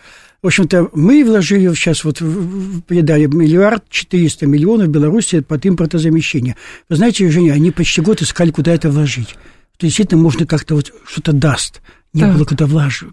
В 0.42 0.48
общем-то, 0.48 0.90
мы 0.92 1.24
вложили 1.24 1.72
сейчас, 1.72 2.02
вот 2.02 2.18
передали 2.18 3.26
миллиард 3.26 3.88
четыреста 3.88 4.46
миллионов 4.46 4.88
в 4.88 4.90
Беларуси 4.90 5.38
под 5.38 5.64
импортозамещение. 5.64 6.56
Вы 6.88 6.96
знаете, 6.96 7.30
Женя, 7.30 7.52
они 7.52 7.70
почти 7.70 8.00
год 8.00 8.22
искали, 8.22 8.50
куда 8.50 8.74
это 8.74 8.90
вложить. 8.90 9.36
Что 9.76 9.86
действительно 9.86 10.22
можно 10.22 10.46
как-то 10.46 10.74
вот 10.74 10.92
что-то 11.06 11.32
даст. 11.32 11.80
Не 12.14 12.20
Так. 12.20 12.34
было 12.34 12.44
куда 12.44 12.66
вложить, 12.66 13.08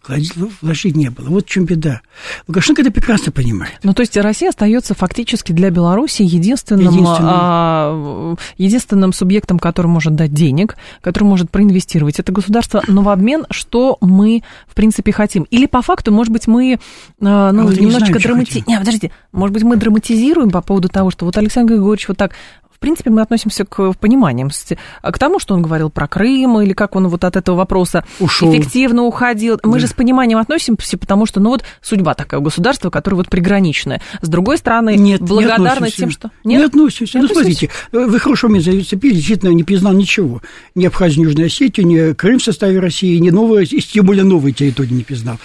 вложить 0.61 0.93
не 0.97 1.09
было. 1.09 1.29
Вот 1.29 1.45
в 1.45 1.49
чем 1.49 1.63
беда. 1.63 2.01
Лукашенко 2.49 2.81
это 2.81 2.91
прекрасно 2.91 3.31
понимает. 3.31 3.79
Ну, 3.81 3.93
то 3.93 4.01
есть 4.01 4.17
Россия 4.17 4.49
остается 4.49 4.93
фактически 4.93 5.53
для 5.53 5.69
Беларуси 5.69 6.23
единственным, 6.23 6.87
Единственным. 6.91 7.29
а, 7.31 8.35
единственным 8.57 9.13
субъектом, 9.13 9.57
который 9.57 9.87
может 9.87 10.15
дать 10.15 10.33
денег, 10.33 10.75
который 10.99 11.23
может 11.23 11.49
проинвестировать 11.49 12.19
это 12.19 12.33
государство, 12.33 12.83
но 12.87 13.01
в 13.01 13.07
обмен, 13.07 13.45
что 13.51 13.97
мы, 14.01 14.43
в 14.67 14.75
принципе, 14.75 15.13
хотим. 15.13 15.43
Или 15.43 15.65
по 15.65 15.81
факту, 15.81 16.11
может 16.11 16.33
быть, 16.33 16.47
мы 16.47 16.77
а, 17.21 17.53
ну, 17.53 17.63
вот 17.67 17.77
не 17.77 17.85
немножечко 17.85 18.19
что 18.19 18.27
драматизируем. 18.27 18.63
хотим. 18.65 18.73
Не, 18.73 18.79
подождите, 18.79 19.11
может 19.31 19.53
быть, 19.53 19.63
мы 19.63 19.77
драматизируем 19.77 20.49
по 20.51 20.61
поводу 20.61 20.89
того, 20.89 21.09
что 21.09 21.23
вот 21.23 21.37
Александр 21.37 21.75
Григорьевич 21.75 22.09
вот 22.09 22.17
так 22.17 22.33
в 22.79 22.81
принципе, 22.81 23.09
мы 23.09 23.21
относимся 23.21 23.65
к 23.65 23.91
пониманием, 23.99 24.51
с- 24.51 24.73
к 25.03 25.17
тому, 25.19 25.39
что 25.39 25.53
он 25.53 25.61
говорил 25.61 25.89
про 25.89 26.07
Крым, 26.07 26.61
или 26.61 26.71
как 26.71 26.95
он 26.95 27.09
вот 27.09 27.25
от 27.25 27.35
этого 27.35 27.57
вопроса 27.57 28.05
Ушел. 28.21 28.53
эффективно 28.55 29.03
уходил. 29.03 29.59
Мы 29.63 29.73
Да. 29.73 29.79
же 29.79 29.87
с 29.87 29.93
пониманием 29.93 30.39
относимся, 30.39 30.97
потому 30.97 31.25
что, 31.25 31.41
ну 31.41 31.49
вот, 31.49 31.63
судьба 31.81 32.13
такая 32.13 32.39
у 32.39 32.43
государства, 32.43 32.89
которое 32.89 33.17
вот 33.17 33.27
приграничное. 33.29 34.01
С 34.21 34.29
другой 34.29 34.57
стороны, 34.57 34.95
Нет, 34.95 35.19
не 35.19 35.27
благодарны 35.27 35.67
относимся. 35.67 35.97
тем, 35.97 36.11
что... 36.11 36.31
Не 36.45 36.55
относимся. 36.57 37.17
Не 37.19 37.23
Ну, 37.23 37.27
смотрите, 37.33 37.69
вы 37.91 38.17
хорошо 38.17 38.47
мне 38.47 38.61
зацепили, 38.61 39.15
действительно 39.15 39.49
не 39.49 39.65
признал 39.65 39.91
ничего. 39.91 40.41
Ни 40.73 40.85
Абхазию, 40.85 41.25
Южную 41.25 41.47
Осетию, 41.47 41.85
ни 41.85 42.13
Крым 42.13 42.39
в 42.39 42.43
составе 42.43 42.79
России, 42.79 43.17
ни 43.17 43.29
новые, 43.29 43.65
и 43.65 43.81
тем 43.81 44.05
более 44.05 44.23
новые 44.23 44.53
территории 44.53 44.93
не 44.93 45.03
признал. 45.03 45.37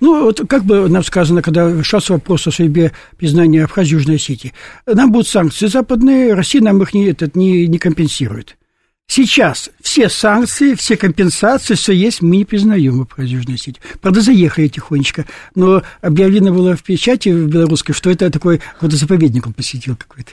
Ну, 0.00 0.24
вот 0.24 0.42
как 0.46 0.64
бы 0.64 0.90
нам 0.90 1.02
сказано, 1.02 1.40
когда 1.40 1.70
решался 1.72 2.12
вопрос 2.12 2.46
о 2.46 2.50
судьбе 2.50 2.92
признания 3.16 3.64
Абхазии, 3.64 3.94
Южной 3.94 4.16
Осетии. 4.16 4.52
Нам 4.86 5.10
будут 5.10 5.26
санкции 5.28 5.68
западные, 5.68 6.34
Россия 6.34 6.60
нам 6.62 6.81
их 6.82 6.94
не, 6.94 7.06
этот, 7.06 7.36
не, 7.36 7.66
не 7.66 7.78
компенсирует. 7.78 8.56
Сейчас 9.08 9.68
все 9.82 10.08
санкции, 10.08 10.74
все 10.74 10.96
компенсации, 10.96 11.74
все 11.74 11.92
есть, 11.92 12.22
мы 12.22 12.38
не 12.38 12.44
признаем 12.46 13.06
Южную 13.18 13.56
Осетию. 13.56 13.82
Правда, 14.00 14.22
заехали 14.22 14.68
тихонечко, 14.68 15.26
но 15.54 15.82
объявлено 16.00 16.50
было 16.52 16.76
в 16.76 16.82
печати 16.82 17.28
в 17.28 17.46
белорусской, 17.48 17.94
что 17.94 18.08
это 18.08 18.30
такой 18.30 18.58
какой-то 18.58 18.96
заповедник 18.96 19.46
он 19.46 19.52
посетил 19.52 19.96
какой-то. 19.96 20.30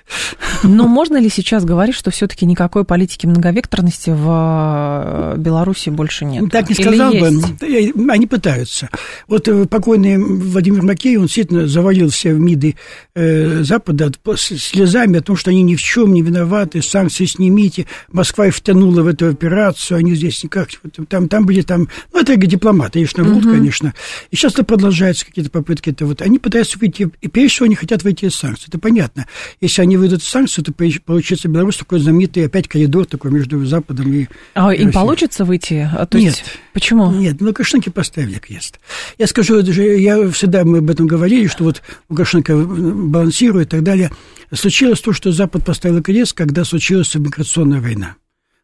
Но 0.63 0.87
можно 0.87 1.17
ли 1.17 1.29
сейчас 1.29 1.65
говорить, 1.65 1.95
что 1.95 2.09
все-таки 2.09 2.45
никакой 2.45 2.85
политики 2.85 3.25
многовекторности 3.25 4.11
в 4.11 5.33
э, 5.35 5.37
Беларуси 5.37 5.89
больше 5.89 6.23
нет? 6.23 6.43
Ну, 6.43 6.47
Так 6.49 6.69
не 6.69 6.75
Или 6.75 6.81
сказал 6.81 7.11
бы, 7.11 7.17
есть? 7.17 7.63
Э, 7.63 7.91
они 8.09 8.27
пытаются. 8.27 8.89
Вот 9.27 9.47
э, 9.49 9.65
покойный 9.65 10.17
Владимир 10.17 10.83
Макей, 10.83 11.17
он 11.17 11.23
действительно 11.25 11.67
завалил 11.67 12.09
все 12.09 12.31
МИДы 12.31 12.75
Запада 13.15 14.11
слезами 14.37 15.19
о 15.19 15.21
том, 15.21 15.35
что 15.35 15.49
они 15.49 15.63
ни 15.63 15.75
в 15.75 15.81
чем 15.81 16.13
не 16.13 16.21
виноваты, 16.21 16.81
санкции 16.81 17.25
снимите, 17.25 17.85
Москва 18.09 18.47
их 18.47 18.55
втянула 18.59 19.01
в 19.01 19.07
эту 19.07 19.27
операцию, 19.29 19.97
они 19.97 20.15
здесь 20.15 20.43
никак, 20.43 20.69
там, 21.07 21.27
там 21.27 21.45
были 21.45 21.61
там, 21.61 21.87
ну, 22.13 22.21
это 22.21 22.35
дипломаты, 22.37 22.93
конечно, 22.93 23.23
врут, 23.23 23.43
конечно. 23.43 23.93
И 24.31 24.35
сейчас 24.35 24.53
это 24.53 24.63
продолжаются 24.63 25.25
какие-то 25.25 25.51
попытки, 25.51 25.89
это 25.89 26.05
вот, 26.05 26.21
они 26.21 26.39
пытаются 26.39 26.77
выйти, 26.77 27.09
и 27.21 27.27
прежде 27.27 27.49
всего 27.49 27.65
они 27.65 27.75
хотят 27.75 28.03
выйти 28.03 28.25
из 28.25 28.35
санкций, 28.35 28.65
это 28.67 28.79
понятно. 28.79 29.25
Если 29.61 29.81
они 29.81 29.97
выйдут 29.97 30.21
из 30.21 30.27
санкций, 30.27 30.63
то 30.63 30.73
получится 30.73 31.47
Беларусь 31.47 31.77
такой 31.77 31.99
знаменитый 31.99 32.45
опять 32.45 32.67
коридор 32.67 33.05
такой 33.05 33.31
между 33.31 33.65
Западом 33.65 34.11
и 34.13 34.27
А 34.53 34.71
им 34.73 34.87
Россией. 34.87 34.91
получится 34.93 35.45
выйти? 35.45 35.89
А, 35.91 36.05
То 36.05 36.17
Нет. 36.17 36.27
есть, 36.27 36.43
почему? 36.73 37.11
Нет, 37.11 37.37
ну, 37.39 37.47
Лукашенко 37.47 37.91
поставили 37.91 38.37
крест. 38.39 38.79
Я 39.17 39.27
скажу, 39.27 39.59
я 39.61 40.29
всегда 40.31 40.63
мы 40.63 40.79
об 40.79 40.89
этом 40.89 41.07
говорили, 41.07 41.47
что 41.47 41.63
вот 41.63 41.81
Лукашенко 42.09 42.55
балансирует 42.57 43.67
и 43.67 43.69
так 43.71 43.83
далее. 43.83 44.11
Случилось 44.53 44.99
то, 44.99 45.13
что 45.13 45.31
Запад 45.31 45.63
поставил 45.65 46.01
крест, 46.01 46.33
когда 46.33 46.63
случилась 46.65 47.13
миграционная 47.15 47.81
война. 47.81 48.15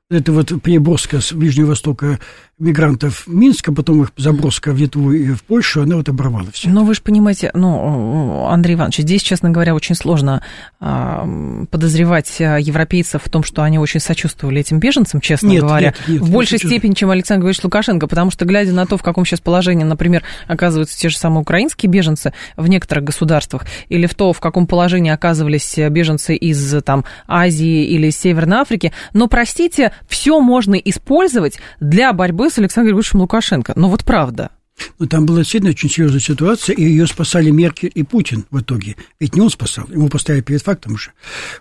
Это 0.10 0.32
вот 0.32 0.52
переброска 0.62 1.20
с 1.20 1.34
Ближнего 1.34 1.70
Востока 1.70 2.20
мигрантов 2.58 3.28
в 3.28 3.34
Минск, 3.34 3.68
а 3.68 3.74
потом 3.74 4.04
их 4.04 4.12
заброска 4.16 4.72
в 4.72 4.78
Литву 4.78 5.12
и 5.12 5.34
в 5.34 5.44
Польшу, 5.44 5.82
она 5.82 5.98
вот 5.98 6.08
оборвала 6.08 6.48
все. 6.54 6.70
Но 6.70 6.86
вы 6.86 6.94
же 6.94 7.02
понимаете, 7.02 7.52
ну, 7.54 8.46
Андрей 8.48 8.76
Иванович, 8.76 9.00
здесь, 9.00 9.24
честно 9.24 9.50
говоря, 9.50 9.76
очень 9.76 9.94
сложно 9.94 10.42
м, 10.80 11.68
подозревать 11.70 12.40
а, 12.40 12.58
европейцев 12.58 13.22
в 13.26 13.30
том, 13.30 13.44
что 13.44 13.62
они 13.64 13.78
очень 13.78 14.00
сочувствовали 14.00 14.62
этим 14.62 14.80
беженцам, 14.80 15.20
честно 15.20 15.48
Нет, 15.48 15.64
говоря, 15.64 15.88
нет, 15.88 15.96
нет, 16.08 16.22
в 16.22 16.32
большей 16.32 16.52
сочувствую. 16.52 16.72
степени, 16.80 16.94
чем 16.94 17.10
Александр 17.10 17.42
Григорьевич 17.42 17.64
Лукашенко, 17.66 18.08
потому 18.08 18.32
что, 18.32 18.46
глядя 18.46 18.72
на 18.72 18.86
то, 18.86 18.98
в 18.98 19.04
каком 19.04 19.26
сейчас 19.26 19.42
положении, 19.42 19.84
например, 19.84 20.24
оказываются 20.48 20.98
те 20.98 21.10
же 21.10 21.18
самые 21.18 21.42
украинские 21.42 21.90
беженцы 21.90 22.32
в 22.56 22.68
некоторых 22.70 23.04
государствах, 23.04 23.66
или 23.90 24.06
в 24.06 24.16
то, 24.16 24.32
в 24.32 24.40
каком 24.40 24.66
положении 24.66 25.12
оказывались 25.12 25.78
беженцы 25.90 26.36
из 26.38 26.82
там, 26.84 27.04
Азии 27.28 27.86
или 27.86 28.12
Северной 28.12 28.60
Африки, 28.60 28.94
но, 29.14 29.28
простите, 29.28 29.92
все 30.08 30.40
можно 30.40 30.76
использовать 30.76 31.60
для 31.82 32.14
борьбы 32.14 32.45
с 32.50 32.58
Александром 32.58 32.88
Григорьевичем 32.88 33.22
Лукашенко. 33.22 33.74
Ну 33.76 33.90
вот 33.90 34.04
правда. 34.04 34.52
Но 35.00 35.06
там 35.06 35.26
была 35.26 35.40
действительно 35.40 35.72
очень 35.72 35.90
серьезная 35.90 36.20
ситуация, 36.20 36.76
и 36.76 36.84
ее 36.84 37.08
спасали 37.08 37.50
Меркель 37.50 37.92
и 37.94 38.04
Путин 38.04 38.46
в 38.52 38.60
итоге. 38.60 38.96
Ведь 39.20 39.36
не 39.36 39.42
он 39.42 39.50
спасал, 39.50 39.86
ему 39.90 40.10
поставили 40.10 40.42
перед 40.42 40.62
фактом 40.62 40.94
уже. 40.94 41.12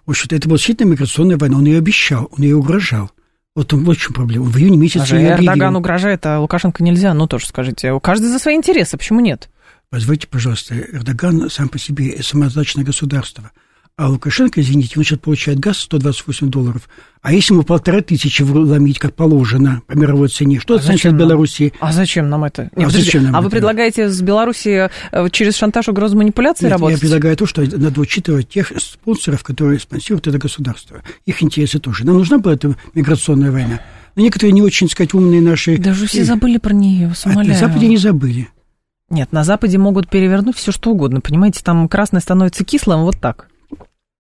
В 0.05 0.11
общем-то, 0.11 0.35
это 0.35 0.49
была 0.49 0.57
действительно 0.57 0.91
миграционная 0.91 1.37
война, 1.37 1.59
он 1.59 1.65
ее 1.65 1.79
обещал, 1.79 2.29
он 2.37 2.43
ее 2.43 2.57
угрожал. 2.57 3.11
Вот, 3.55 3.73
он, 3.73 3.85
вот 3.85 3.97
в 3.97 4.01
чем 4.01 4.13
проблема. 4.15 4.47
В 4.47 4.57
июне 4.59 4.77
месяце 4.77 4.99
Даже 4.99 5.17
ее. 5.17 5.31
Эрдоган 5.31 5.77
угрожает, 5.77 6.27
а 6.27 6.41
Лукашенко 6.41 6.83
нельзя. 6.83 7.15
Ну, 7.15 7.29
тоже 7.29 7.47
скажите. 7.47 7.99
Каждый 8.01 8.27
за 8.27 8.41
свои 8.41 8.57
интересы. 8.57 8.97
Почему 8.97 9.21
нет? 9.21 9.49
Позвольте, 9.91 10.27
пожалуйста, 10.27 10.75
Эрдоган 10.77 11.49
сам 11.51 11.69
по 11.69 11.79
себе 11.79 12.21
самодостаточное 12.21 12.85
государство. 12.85 13.53
А 13.97 14.09
Лукашенко, 14.09 14.61
извините, 14.61 14.95
он 14.97 15.05
сейчас 15.05 15.21
получает 15.21 15.61
газ 15.61 15.79
128 15.79 16.51
долларов. 16.51 16.89
А 17.23 17.33
если 17.33 17.55
ему 17.55 17.63
полторы 17.63 18.03
тысячи 18.03 18.43
вломить, 18.43 18.99
как 18.99 19.15
положено, 19.15 19.83
по 19.87 19.93
мировой 19.93 20.29
цене, 20.29 20.59
что 20.59 20.75
А 20.75 20.77
это 20.79 20.87
значит 20.87 21.13
нам? 21.13 21.19
Беларуси? 21.19 21.73
А 21.79 21.93
зачем 21.93 22.29
нам 22.29 22.43
это? 22.43 22.71
А 22.73 22.75
подождите, 22.75 23.05
зачем 23.05 23.23
нам 23.23 23.37
а 23.37 23.41
вы 23.41 23.47
это? 23.47 23.53
предлагаете 23.57 24.09
с 24.09 24.21
Беларуси 24.21 24.91
э, 25.13 25.29
через 25.31 25.55
шантаж, 25.55 25.87
угрозу, 25.89 26.17
манипуляции 26.17 26.65
Нет, 26.65 26.73
работать? 26.73 26.97
я 26.97 27.01
предлагаю 27.01 27.37
то, 27.37 27.47
что 27.47 27.63
надо 27.63 28.01
учитывать 28.01 28.49
тех 28.49 28.73
спонсоров, 28.79 29.45
которые 29.45 29.79
спонсируют 29.79 30.27
это 30.27 30.39
государство. 30.39 31.01
Их 31.25 31.41
интересы 31.45 31.79
тоже. 31.79 32.05
Нам 32.05 32.17
нужна 32.17 32.39
была 32.39 32.55
эта 32.55 32.75
миграционная 32.95 33.53
война. 33.53 33.81
Но 34.17 34.23
некоторые 34.23 34.53
не 34.53 34.63
очень, 34.63 34.89
сказать, 34.91 35.15
умные 35.15 35.41
наши... 35.41 35.79
Даже 35.79 36.09
все 36.09 36.25
забыли 36.25 36.59
про 36.59 36.73
нее, 36.73 37.07
вас 37.07 37.25
А 37.27 37.29
на 37.29 37.55
Западе 37.55 37.87
не 37.87 37.97
забыли. 37.97 38.49
Нет, 39.09 39.31
на 39.31 39.45
Западе 39.45 39.79
могут 39.79 40.11
перевернуть 40.11 40.57
все 40.57 40.73
что 40.73 40.91
угодно, 40.91 41.21
понимаете? 41.21 41.61
Там 41.63 41.89
красное 41.89 42.21
становится 42.21 42.65
кислым 42.65 43.03
вот 43.03 43.21
так. 43.21 43.47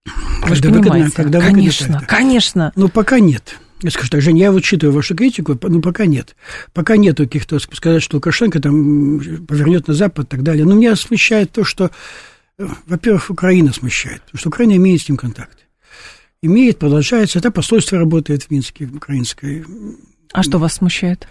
Вы 0.06 0.54
же 0.54 0.62
Когда 0.62 0.68
выгодно, 0.70 0.90
понимаете. 0.90 1.22
выгодно, 1.22 1.40
конечно, 1.40 1.92
так-то. 1.94 2.06
конечно. 2.06 2.72
Ну, 2.76 2.88
пока 2.88 3.20
нет. 3.20 3.58
Я 3.82 3.90
скажу 3.90 4.08
так, 4.10 4.20
Жень, 4.22 4.38
я 4.38 4.50
вот 4.50 4.58
учитываю 4.58 4.94
вашу 4.94 5.14
критику, 5.14 5.58
но 5.62 5.80
пока 5.80 6.06
нет. 6.06 6.36
Пока 6.72 6.96
нет 6.96 7.16
каких-то, 7.18 7.58
сказать, 7.58 8.02
что 8.02 8.16
Лукашенко 8.16 8.60
там 8.60 9.18
повернет 9.46 9.88
на 9.88 9.94
Запад 9.94 10.26
и 10.26 10.30
так 10.30 10.42
далее. 10.42 10.64
Но 10.64 10.74
меня 10.74 10.96
смущает 10.96 11.52
то, 11.52 11.64
что, 11.64 11.90
э, 12.58 12.66
во-первых, 12.86 13.30
Украина 13.30 13.72
смущает, 13.72 14.22
потому 14.22 14.38
что 14.38 14.48
Украина 14.48 14.76
имеет 14.76 15.02
с 15.02 15.08
ним 15.08 15.16
контакты. 15.16 15.64
Имеет, 16.42 16.78
продолжается. 16.78 17.38
Это 17.38 17.50
посольство 17.50 17.98
работает 17.98 18.44
в 18.44 18.50
Минске, 18.50 18.86
украинское. 18.86 19.64
А 20.32 20.42
что 20.42 20.58
вас 20.58 20.74
смущает? 20.74 21.26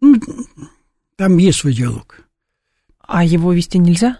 Ну, 0.00 0.20
там 1.16 1.36
есть 1.38 1.58
свой 1.60 1.72
диалог. 1.72 2.20
А 3.00 3.24
его 3.24 3.52
вести 3.52 3.78
нельзя? 3.78 4.18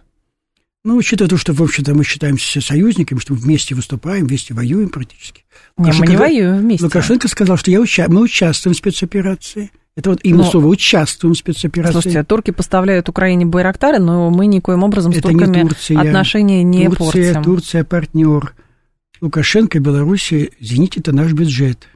Ну, 0.88 0.96
учитывая 0.96 1.28
то, 1.28 1.36
что, 1.36 1.52
в 1.52 1.62
общем-то, 1.62 1.92
мы 1.94 2.02
считаемся 2.02 2.62
союзниками, 2.62 3.18
что 3.18 3.34
мы 3.34 3.40
вместе 3.40 3.74
выступаем, 3.74 4.26
вместе 4.26 4.54
воюем 4.54 4.88
практически. 4.88 5.44
Не, 5.76 5.92
мы 5.92 6.06
не 6.06 6.16
воюем 6.16 6.56
вместе. 6.60 6.82
Лукашенко 6.84 7.28
сказал, 7.28 7.58
что 7.58 7.70
я 7.70 7.78
уча- 7.82 8.08
мы 8.08 8.22
участвуем 8.22 8.72
в 8.74 8.78
спецоперации. 8.78 9.70
Это 9.96 10.08
вот 10.08 10.20
именно 10.22 10.44
Но- 10.44 10.50
слово 10.50 10.66
«участвуем 10.68 11.34
в 11.34 11.36
спецоперации». 11.38 11.92
Слушайте, 11.92 12.24
турки 12.24 12.52
поставляют 12.52 13.10
Украине 13.10 13.44
байрактары, 13.44 13.98
но 13.98 14.30
мы 14.30 14.46
никоим 14.46 14.82
образом 14.82 15.12
с 15.12 15.18
Это 15.18 15.28
не 15.28 15.34
турками 15.34 15.60
Турция. 15.68 16.00
отношения 16.00 16.62
не 16.62 16.86
Турция, 16.88 17.34
портим. 17.34 17.44
Турция 17.44 17.84
партнер. 17.84 18.54
Лукашенко, 19.20 19.80
Белоруссия, 19.80 20.50
извините, 20.58 21.00
это 21.00 21.12
наш 21.12 21.32
бюджет. 21.34 21.86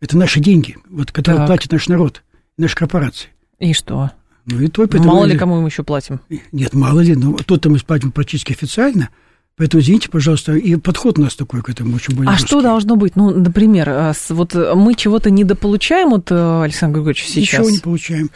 Это 0.00 0.16
наши 0.16 0.38
деньги, 0.38 0.76
вот, 0.88 1.10
которые 1.10 1.38
Так. 1.40 1.46
платит 1.48 1.72
наш 1.72 1.88
народ, 1.88 2.22
наши 2.56 2.76
корпорации. 2.76 3.30
И 3.58 3.72
что? 3.72 4.12
Ну 4.46 4.60
и 4.60 4.68
твой 4.68 4.88
Мало 4.92 5.24
ли 5.24 5.36
кому 5.36 5.60
мы 5.60 5.68
еще 5.68 5.82
платим. 5.82 6.20
Нет, 6.50 6.74
мало 6.74 7.00
ли, 7.00 7.14
но 7.14 7.36
тут 7.46 7.64
мы 7.66 7.78
платим 7.78 8.10
практически 8.12 8.52
официально. 8.52 9.10
Поэтому, 9.54 9.82
извините, 9.82 10.08
пожалуйста, 10.08 10.54
и 10.54 10.76
подход 10.76 11.18
у 11.18 11.22
нас 11.22 11.36
такой 11.36 11.60
к 11.62 11.68
этому 11.68 11.94
очень 11.96 12.14
более 12.14 12.30
А 12.30 12.32
жесткий. 12.32 12.46
что 12.48 12.62
должно 12.62 12.96
быть? 12.96 13.16
Ну, 13.16 13.30
например, 13.30 13.86
э, 13.90 14.12
вот 14.30 14.54
э, 14.54 14.74
мы 14.74 14.94
чего-то 14.94 15.30
недополучаем 15.30 16.14
от 16.14 16.30
э, 16.32 16.62
Александра 16.62 17.00
Григорьевича 17.00 17.26
сейчас? 17.28 17.60
Ничего 17.60 17.70
не 17.70 17.78
получаем. 17.78 18.30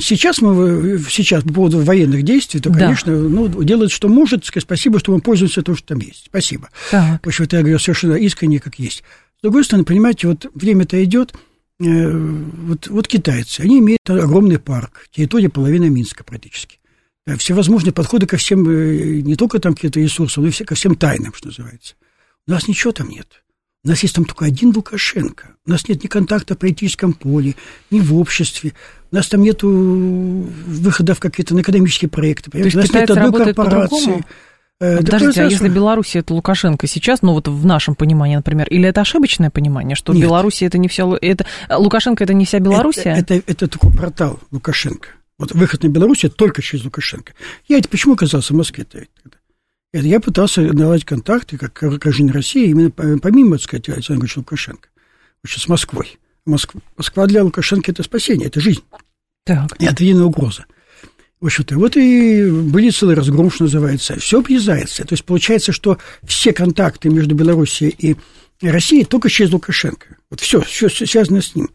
Сейчас 0.00 0.40
мы, 0.40 0.98
сейчас 1.10 1.44
по 1.44 1.52
поводу 1.52 1.80
военных 1.80 2.22
действий, 2.22 2.60
то, 2.60 2.70
Да. 2.70 2.78
конечно, 2.78 3.12
ну, 3.14 3.46
делает, 3.62 3.90
что 3.90 4.08
может. 4.08 4.46
Сказать, 4.46 4.64
спасибо, 4.64 4.98
что 4.98 5.12
мы 5.12 5.20
пользуемся 5.20 5.60
тем, 5.62 5.76
что 5.76 5.86
там 5.88 5.98
есть. 5.98 6.24
Спасибо. 6.28 6.70
Так. 6.90 7.22
В 7.22 7.28
общем, 7.28 7.44
это 7.44 7.56
я 7.58 7.62
говорю 7.62 7.78
совершенно 7.78 8.14
искренне, 8.14 8.58
как 8.58 8.76
есть. 8.78 9.04
С 9.38 9.42
другой 9.42 9.64
стороны, 9.64 9.84
понимаете, 9.84 10.28
вот 10.28 10.46
время-то 10.54 11.04
идет, 11.04 11.34
вот, 11.78 12.86
вот 12.88 13.08
китайцы, 13.08 13.60
они 13.60 13.78
имеют 13.80 14.08
огромный 14.08 14.58
парк, 14.58 15.08
территория 15.10 15.48
половины 15.48 15.90
Минска 15.90 16.24
практически. 16.24 16.78
Э, 17.26 17.36
Всевозможные 17.36 17.92
подходы 17.92 18.26
ко 18.26 18.36
всем, 18.36 18.68
э, 18.68 19.20
не 19.20 19.34
только 19.36 19.58
там 19.58 19.74
какие-то 19.74 20.00
ресурсы, 20.00 20.40
но 20.40 20.46
и 20.46 20.50
все, 20.50 20.64
ко 20.64 20.74
всем 20.74 20.94
тайнам, 20.94 21.34
что 21.34 21.48
называется. 21.48 21.94
У 22.46 22.50
нас 22.50 22.68
ничего 22.68 22.92
там 22.92 23.08
нет. 23.08 23.44
У 23.84 23.88
нас 23.88 24.02
есть 24.02 24.14
там 24.14 24.24
только 24.24 24.46
один 24.46 24.72
Лукашенко. 24.74 25.56
У 25.66 25.70
нас 25.70 25.88
нет 25.88 26.02
ни 26.02 26.08
контакта 26.08 26.54
в 26.54 26.58
политическом 26.58 27.12
поле, 27.12 27.54
ни 27.90 28.00
в 28.00 28.14
обществе. 28.16 28.72
У 29.10 29.14
нас 29.14 29.28
там 29.28 29.42
нет 29.42 29.62
выхода 29.62 31.14
в 31.14 31.20
какие-то 31.20 31.60
экономические 31.60 32.08
проекты. 32.08 32.50
То 32.50 32.58
есть 32.58 32.74
у 32.76 32.78
нас 32.78 32.92
нет 32.92 33.10
одной 33.10 33.32
корпорации. 33.32 34.24
Э, 34.80 34.98
Подождите, 34.98 35.42
а 35.42 35.44
если 35.44 35.68
Беларусь 35.68 36.16
это 36.16 36.34
Лукашенко 36.34 36.86
сейчас, 36.86 37.22
ну 37.22 37.32
вот 37.32 37.48
в 37.48 37.64
нашем 37.64 37.94
понимании, 37.94 38.36
например, 38.36 38.66
или 38.68 38.88
это 38.88 39.02
ошибочное 39.02 39.50
понимание, 39.50 39.94
что 39.94 40.12
Нет. 40.12 40.22
Беларусь 40.22 40.62
это 40.62 40.78
не 40.78 40.88
вся, 40.88 41.04
это 41.20 41.46
Лукашенко 41.70 42.24
это 42.24 42.34
не 42.34 42.44
вся 42.44 42.58
Белоруссия? 42.58 43.14
Это, 43.16 43.34
это, 43.34 43.52
это 43.52 43.68
такой 43.68 43.92
портал 43.92 44.40
Лукашенко. 44.50 45.08
Вот 45.38 45.52
выход 45.52 45.82
на 45.82 45.88
Беларусь 45.88 46.24
только 46.36 46.62
через 46.62 46.84
Лукашенко. 46.84 47.34
Я 47.68 47.78
это 47.78 47.88
почему 47.88 48.14
оказался 48.14 48.52
в 48.52 48.56
Москве-то? 48.56 48.98
Это 49.92 50.06
я 50.06 50.18
пытался 50.18 50.60
наладить 50.60 51.04
контакты, 51.04 51.56
как 51.56 51.72
гражданин 52.00 52.32
России, 52.32 52.68
именно 52.68 52.90
помимо, 52.90 53.58
так 53.58 53.64
сказать, 53.64 53.88
Александра 53.88 54.22
Григорьевича 54.26 54.38
Лукашенко, 54.40 54.88
с 55.46 55.68
Москвой. 55.68 56.18
Москва, 56.46 56.80
Москва 56.96 57.26
для 57.26 57.44
Лукашенко– 57.44 57.90
это 57.92 58.02
спасение, 58.02 58.48
это 58.48 58.60
жизнь. 58.60 58.82
Так. 59.44 59.70
И 59.80 59.86
ответная 59.86 60.24
угроза. 60.24 60.66
Общем-то, 61.44 61.76
вот 61.76 61.94
и 61.98 62.50
были 62.50 62.88
целый 62.88 63.14
разгром, 63.14 63.50
что 63.50 63.64
называется. 63.64 64.18
Все 64.18 64.38
обрезается. 64.38 65.04
То 65.04 65.12
есть 65.12 65.24
получается, 65.24 65.72
что 65.72 65.98
все 66.22 66.54
контакты 66.54 67.10
между 67.10 67.34
Белоруссией 67.34 67.94
и 67.98 68.16
Россией 68.62 69.04
только 69.04 69.28
через 69.28 69.52
Лукашенко. 69.52 70.16
Вот 70.30 70.40
все, 70.40 70.62
все 70.62 70.88
связано 70.88 71.42
с 71.42 71.54
ним. 71.54 71.66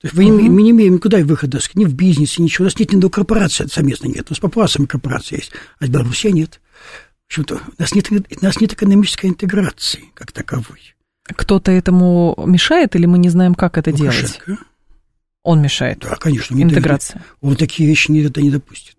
То 0.00 0.06
есть 0.06 0.14
мы, 0.16 0.24
мы 0.48 0.62
не 0.62 0.70
имеем 0.70 0.94
никуда 0.94 1.18
выхода, 1.18 1.60
ни 1.74 1.84
в 1.84 1.92
бизнесе, 1.92 2.42
ничего. 2.42 2.64
У 2.64 2.66
нас 2.68 2.78
нет 2.78 2.94
ни 2.94 2.98
до 2.98 3.10
корпорации 3.10 3.66
совместно 3.66 4.06
нет. 4.06 4.24
У 4.30 4.32
нас 4.32 4.38
по 4.38 4.48
папуасам 4.48 4.86
корпорация 4.86 5.36
есть, 5.40 5.52
а 5.78 5.84
в 5.84 5.90
Беларуси 5.90 6.28
нет. 6.28 6.58
В 7.24 7.32
общем-то, 7.32 7.56
у 7.56 7.82
нас 7.82 7.94
нет, 7.94 8.10
у 8.10 8.44
нас 8.44 8.58
нет 8.58 8.72
экономической 8.72 9.26
интеграции 9.26 10.04
как 10.14 10.32
таковой. 10.32 10.94
Кто-то 11.24 11.70
этому 11.70 12.42
мешает, 12.46 12.96
или 12.96 13.04
мы 13.04 13.18
не 13.18 13.28
знаем, 13.28 13.54
как 13.54 13.76
это 13.76 13.90
Лукашенко. 13.90 14.46
делать? 14.46 14.60
Он 15.42 15.60
мешает. 15.60 15.98
Да, 15.98 16.16
конечно. 16.16 16.56
Интеграция. 16.60 17.22
Он 17.42 17.54
такие 17.56 17.86
вещи 17.86 18.10
никогда 18.10 18.40
не 18.40 18.50
допустит. 18.50 18.96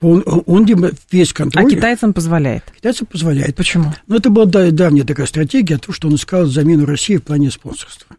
Он, 0.00 0.24
он 0.46 0.66
весь 1.10 1.32
контроль... 1.32 1.66
А 1.66 1.68
китайцам 1.68 2.12
позволяет? 2.12 2.64
Китайцам 2.74 3.06
позволяет. 3.06 3.54
Почему? 3.54 3.92
Ну, 4.06 4.16
это 4.16 4.30
была 4.30 4.46
давняя 4.46 5.04
такая 5.04 5.26
стратегия, 5.26 5.78
то, 5.78 5.92
что 5.92 6.08
он 6.08 6.14
искал 6.14 6.46
замену 6.46 6.86
России 6.86 7.16
в 7.16 7.22
плане 7.22 7.50
спонсорства. 7.50 8.16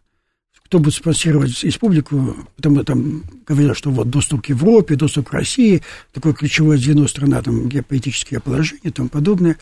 Кто 0.64 0.78
будет 0.78 0.94
спонсировать 0.94 1.62
республику, 1.64 2.36
потому 2.56 2.82
там 2.84 3.24
говорят, 3.46 3.76
что 3.76 3.90
вот 3.90 4.08
доступ 4.08 4.42
к 4.42 4.48
Европе, 4.48 4.94
доступ 4.94 5.28
к 5.28 5.32
России, 5.32 5.82
такое 6.12 6.32
ключевое 6.32 6.78
звено 6.78 7.06
страна, 7.08 7.42
там 7.42 7.68
геополитические 7.68 8.40
положения 8.40 8.80
и 8.84 8.90
тому 8.90 9.08
подобное. 9.08 9.58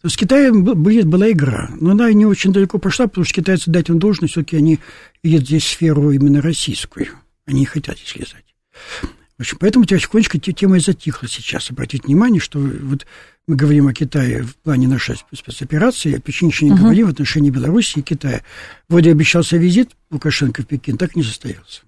То 0.00 0.08
с 0.08 0.16
Китаем 0.16 0.64
была 0.64 1.30
игра, 1.30 1.70
но 1.80 1.90
она 1.90 2.12
не 2.12 2.26
очень 2.26 2.52
далеко 2.52 2.78
пошла, 2.78 3.08
потому 3.08 3.24
что 3.24 3.34
китайцы, 3.34 3.70
дать 3.70 3.88
им 3.88 3.98
должность, 3.98 4.32
все-таки 4.32 4.56
они 4.56 4.78
видят 5.22 5.42
здесь 5.42 5.66
сферу 5.66 6.10
именно 6.10 6.40
российскую. 6.40 7.08
Они 7.46 7.60
не 7.60 7.66
хотят. 7.66 7.98
В 7.98 9.23
общем, 9.40 9.58
поэтому 9.58 9.84
потихонечку 9.84 10.38
тема 10.38 10.76
и 10.76 10.80
затихла 10.80 11.28
сейчас. 11.28 11.70
Обратите 11.70 12.04
внимание, 12.06 12.40
что 12.40 12.58
вот 12.58 13.06
мы 13.46 13.56
говорим 13.56 13.88
о 13.88 13.92
Китае 13.92 14.42
в 14.42 14.56
плане 14.56 14.88
нашей 14.88 15.16
спецоперации, 15.32 16.16
а 16.16 16.20
почти 16.20 16.46
ничего 16.46 16.70
не 16.70 16.76
uh-huh. 16.76 16.80
говорим 16.80 17.06
в 17.08 17.10
отношении 17.10 17.50
Беларуси 17.50 17.98
и 17.98 18.02
Китая. 18.02 18.42
Вроде 18.88 19.10
обещался 19.10 19.56
визит 19.56 19.90
Лукашенко 20.10 20.62
в 20.62 20.66
Пекин, 20.66 20.96
так 20.96 21.14
и 21.14 21.18
не 21.18 21.24
состоялся. 21.24 21.82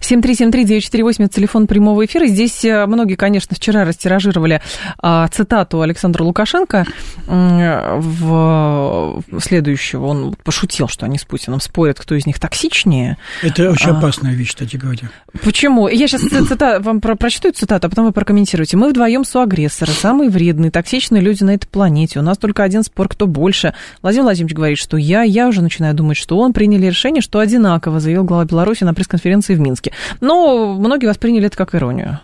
7373948, 0.00 1.28
телефон 1.28 1.66
прямого 1.66 2.04
эфира. 2.04 2.26
Здесь 2.26 2.64
э, 2.64 2.86
многие, 2.86 3.16
конечно, 3.16 3.54
вчера 3.56 3.84
растиражировали 3.84 4.60
а, 4.98 5.28
цитату 5.28 5.80
Александра 5.82 6.22
Лукашенко 6.22 6.86
в 7.26 9.22
следующего. 9.40 10.06
Он 10.06 10.34
пошутил, 10.42 10.88
что 10.88 11.06
они 11.06 11.18
с 11.18 11.24
Путиным 11.24 11.60
спорят, 11.60 11.98
кто 11.98 12.14
из 12.14 12.26
них 12.26 12.38
токсичнее. 12.38 13.16
Это 13.42 13.70
очень 13.70 13.90
а, 13.90 13.98
опасная 13.98 14.32
вещь, 14.34 14.50
кстати 14.50 14.76
говоря. 14.76 15.10
Почему? 15.42 15.88
Я 15.88 16.06
сейчас 16.06 16.22
цита, 16.22 16.80
вам 16.80 17.00
про, 17.00 17.16
прочитаю 17.16 17.54
цитату, 17.54 17.86
а 17.86 17.90
потом 17.90 18.06
вы 18.06 18.12
прокомментируете. 18.12 18.76
Мы 18.76 18.90
вдвоем 18.90 19.24
соагрессоры, 19.24 19.92
самые 19.92 20.30
вредные, 20.30 20.70
токсичные 20.70 21.22
люди 21.22 21.42
на 21.42 21.54
этой 21.54 21.66
планете. 21.66 22.20
У 22.20 22.22
нас 22.22 22.38
только 22.38 22.62
один 22.62 22.82
спор, 22.82 23.08
кто 23.08 23.26
больше. 23.26 23.74
Владимир 24.02 24.24
Владимирович 24.24 24.56
говорит, 24.56 24.78
что 24.78 24.96
я, 24.96 25.22
я 25.22 25.48
уже 25.48 25.62
начинаю 25.62 25.94
думать, 25.94 26.16
что 26.16 26.38
он 26.38 26.52
приняли 26.52 26.86
решение, 26.86 27.22
что 27.22 27.38
одинаково, 27.40 28.00
заявил 28.00 28.24
глава 28.24 28.44
Беларуси 28.44 28.84
на 28.84 28.94
пресс-конференции 28.94 29.54
в 29.54 29.60
Минске. 29.64 29.92
Но 30.20 30.74
многие 30.74 31.06
восприняли 31.06 31.46
это 31.46 31.56
как 31.56 31.74
иронию. 31.74 32.20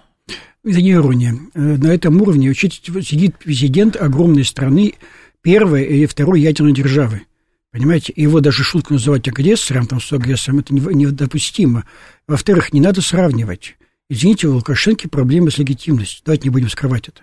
Это 0.64 0.82
не 0.82 0.92
ирония. 0.92 1.34
Э, 1.54 1.58
на 1.58 1.88
этом 1.88 2.20
уровне 2.20 2.52
сидит 2.54 3.38
президент 3.38 3.96
огромной 3.96 4.44
страны, 4.44 4.94
первой 5.42 5.84
или 5.84 6.06
второй 6.06 6.40
ядерной 6.40 6.72
державы. 6.72 7.22
Понимаете, 7.72 8.12
его 8.16 8.40
даже 8.40 8.64
шутку 8.64 8.94
называть 8.94 9.28
агрессором, 9.28 9.86
там, 9.86 10.00
с 10.00 10.12
агрессором, 10.12 10.58
это 10.58 10.74
недопустимо. 10.74 11.84
Во-вторых, 12.26 12.72
не 12.72 12.80
надо 12.80 13.00
сравнивать. 13.00 13.76
Извините, 14.08 14.48
у 14.48 14.54
Лукашенко 14.54 15.08
проблемы 15.08 15.52
с 15.52 15.58
легитимностью. 15.58 16.22
Давайте 16.24 16.44
не 16.44 16.50
будем 16.50 16.68
скрывать 16.68 17.08
это. 17.08 17.22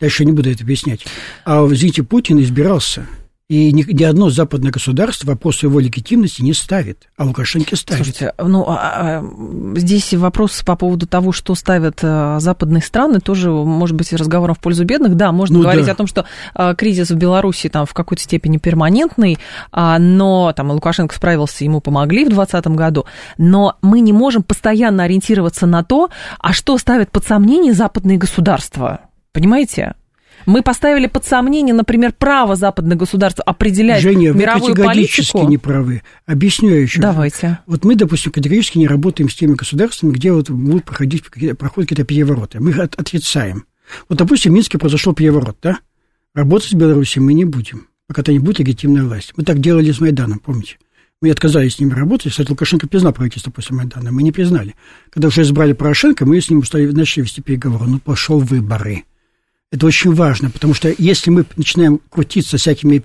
Дальше 0.00 0.24
не 0.24 0.32
буду 0.32 0.50
это 0.50 0.64
объяснять. 0.64 1.06
А, 1.44 1.64
извините, 1.70 2.02
Путин 2.02 2.40
избирался 2.40 3.06
и 3.48 3.72
ни, 3.72 3.82
ни 3.82 4.04
одно 4.04 4.30
западное 4.30 4.72
государство 4.72 5.26
вопрос 5.26 5.62
его 5.62 5.78
легитимности 5.78 6.40
не 6.40 6.54
ставит, 6.54 7.08
а 7.18 7.24
Лукашенко 7.24 7.76
ставит. 7.76 8.04
Слушайте, 8.06 8.32
ну, 8.38 8.64
а, 8.66 9.20
а, 9.20 9.76
здесь 9.76 10.14
вопрос 10.14 10.62
по 10.62 10.76
поводу 10.76 11.06
того, 11.06 11.30
что 11.32 11.54
ставят 11.54 11.98
а, 12.02 12.40
западные 12.40 12.80
страны, 12.80 13.20
тоже 13.20 13.50
может 13.50 13.96
быть 13.96 14.10
разговором 14.14 14.54
в 14.54 14.60
пользу 14.60 14.86
бедных. 14.86 15.14
Да, 15.16 15.30
можно 15.30 15.58
ну, 15.58 15.62
говорить 15.62 15.84
да. 15.84 15.92
о 15.92 15.94
том, 15.94 16.06
что 16.06 16.24
а, 16.54 16.74
кризис 16.74 17.10
в 17.10 17.16
Беларуси 17.16 17.68
там 17.68 17.84
в 17.84 17.92
какой-то 17.92 18.22
степени 18.22 18.56
перманентный, 18.56 19.38
а, 19.72 19.98
но 19.98 20.54
там 20.56 20.70
Лукашенко 20.70 21.14
справился, 21.14 21.64
ему 21.64 21.82
помогли 21.82 22.24
в 22.24 22.30
2020 22.30 22.66
году, 22.68 23.04
но 23.36 23.76
мы 23.82 24.00
не 24.00 24.14
можем 24.14 24.42
постоянно 24.42 25.04
ориентироваться 25.04 25.66
на 25.66 25.84
то, 25.84 26.08
а 26.38 26.54
что 26.54 26.78
ставят 26.78 27.10
под 27.10 27.26
сомнение 27.26 27.74
западные 27.74 28.16
государства. 28.16 29.00
Понимаете? 29.32 29.96
Мы 30.46 30.62
поставили 30.62 31.06
под 31.06 31.24
сомнение, 31.24 31.74
например, 31.74 32.12
право 32.12 32.56
западных 32.56 32.98
государств 32.98 33.40
определять 33.44 34.02
Женя, 34.02 34.32
мировую 34.32 34.72
вы 34.72 34.74
категорически 34.74 35.32
политику. 35.32 35.50
не 35.50 35.58
правы. 35.58 36.02
Объясню 36.26 36.70
я 36.70 36.82
еще. 36.82 37.00
Давайте. 37.00 37.58
Вот 37.66 37.84
мы, 37.84 37.94
допустим, 37.96 38.32
категорически 38.32 38.78
не 38.78 38.86
работаем 38.86 39.30
с 39.30 39.34
теми 39.34 39.54
государствами, 39.54 40.12
где 40.12 40.32
вот 40.32 40.50
будут 40.50 40.84
проходить, 40.84 41.24
проходят 41.58 41.88
какие-то 41.88 42.04
перевороты. 42.04 42.60
Мы 42.60 42.70
их 42.70 42.78
отрицаем. 42.78 43.64
Вот, 44.08 44.18
допустим, 44.18 44.52
в 44.52 44.54
Минске 44.54 44.78
произошел 44.78 45.14
переворот, 45.14 45.56
да? 45.62 45.78
Работать 46.34 46.70
с 46.70 46.74
Беларусью 46.74 47.22
мы 47.22 47.34
не 47.34 47.44
будем, 47.44 47.86
пока 48.06 48.22
это 48.22 48.32
не 48.32 48.38
будет 48.38 48.58
легитимная 48.58 49.04
власть. 49.04 49.32
Мы 49.36 49.44
так 49.44 49.60
делали 49.60 49.92
с 49.92 50.00
Майданом, 50.00 50.38
помните? 50.38 50.78
Мы 51.22 51.30
отказались 51.30 51.76
с 51.76 51.80
ними 51.80 51.92
работать. 51.94 52.32
Кстати, 52.32 52.50
Лукашенко 52.50 52.86
признал 52.86 53.12
правительство 53.12 53.50
после 53.50 53.76
Майдана. 53.76 54.12
Мы 54.12 54.22
не 54.22 54.32
признали. 54.32 54.74
Когда 55.10 55.28
уже 55.28 55.42
избрали 55.42 55.72
Порошенко, 55.72 56.26
мы 56.26 56.40
с 56.40 56.50
ним 56.50 56.62
начали 56.92 57.22
вести 57.22 57.40
переговоры. 57.40 57.86
Ну, 57.86 57.98
пошел 57.98 58.40
выборы. 58.40 59.04
Это 59.74 59.86
очень 59.86 60.14
важно, 60.14 60.50
потому 60.50 60.72
что 60.72 60.94
если 60.98 61.30
мы 61.30 61.44
начинаем 61.56 62.00
крутиться 62.08 62.58
всякими 62.58 63.02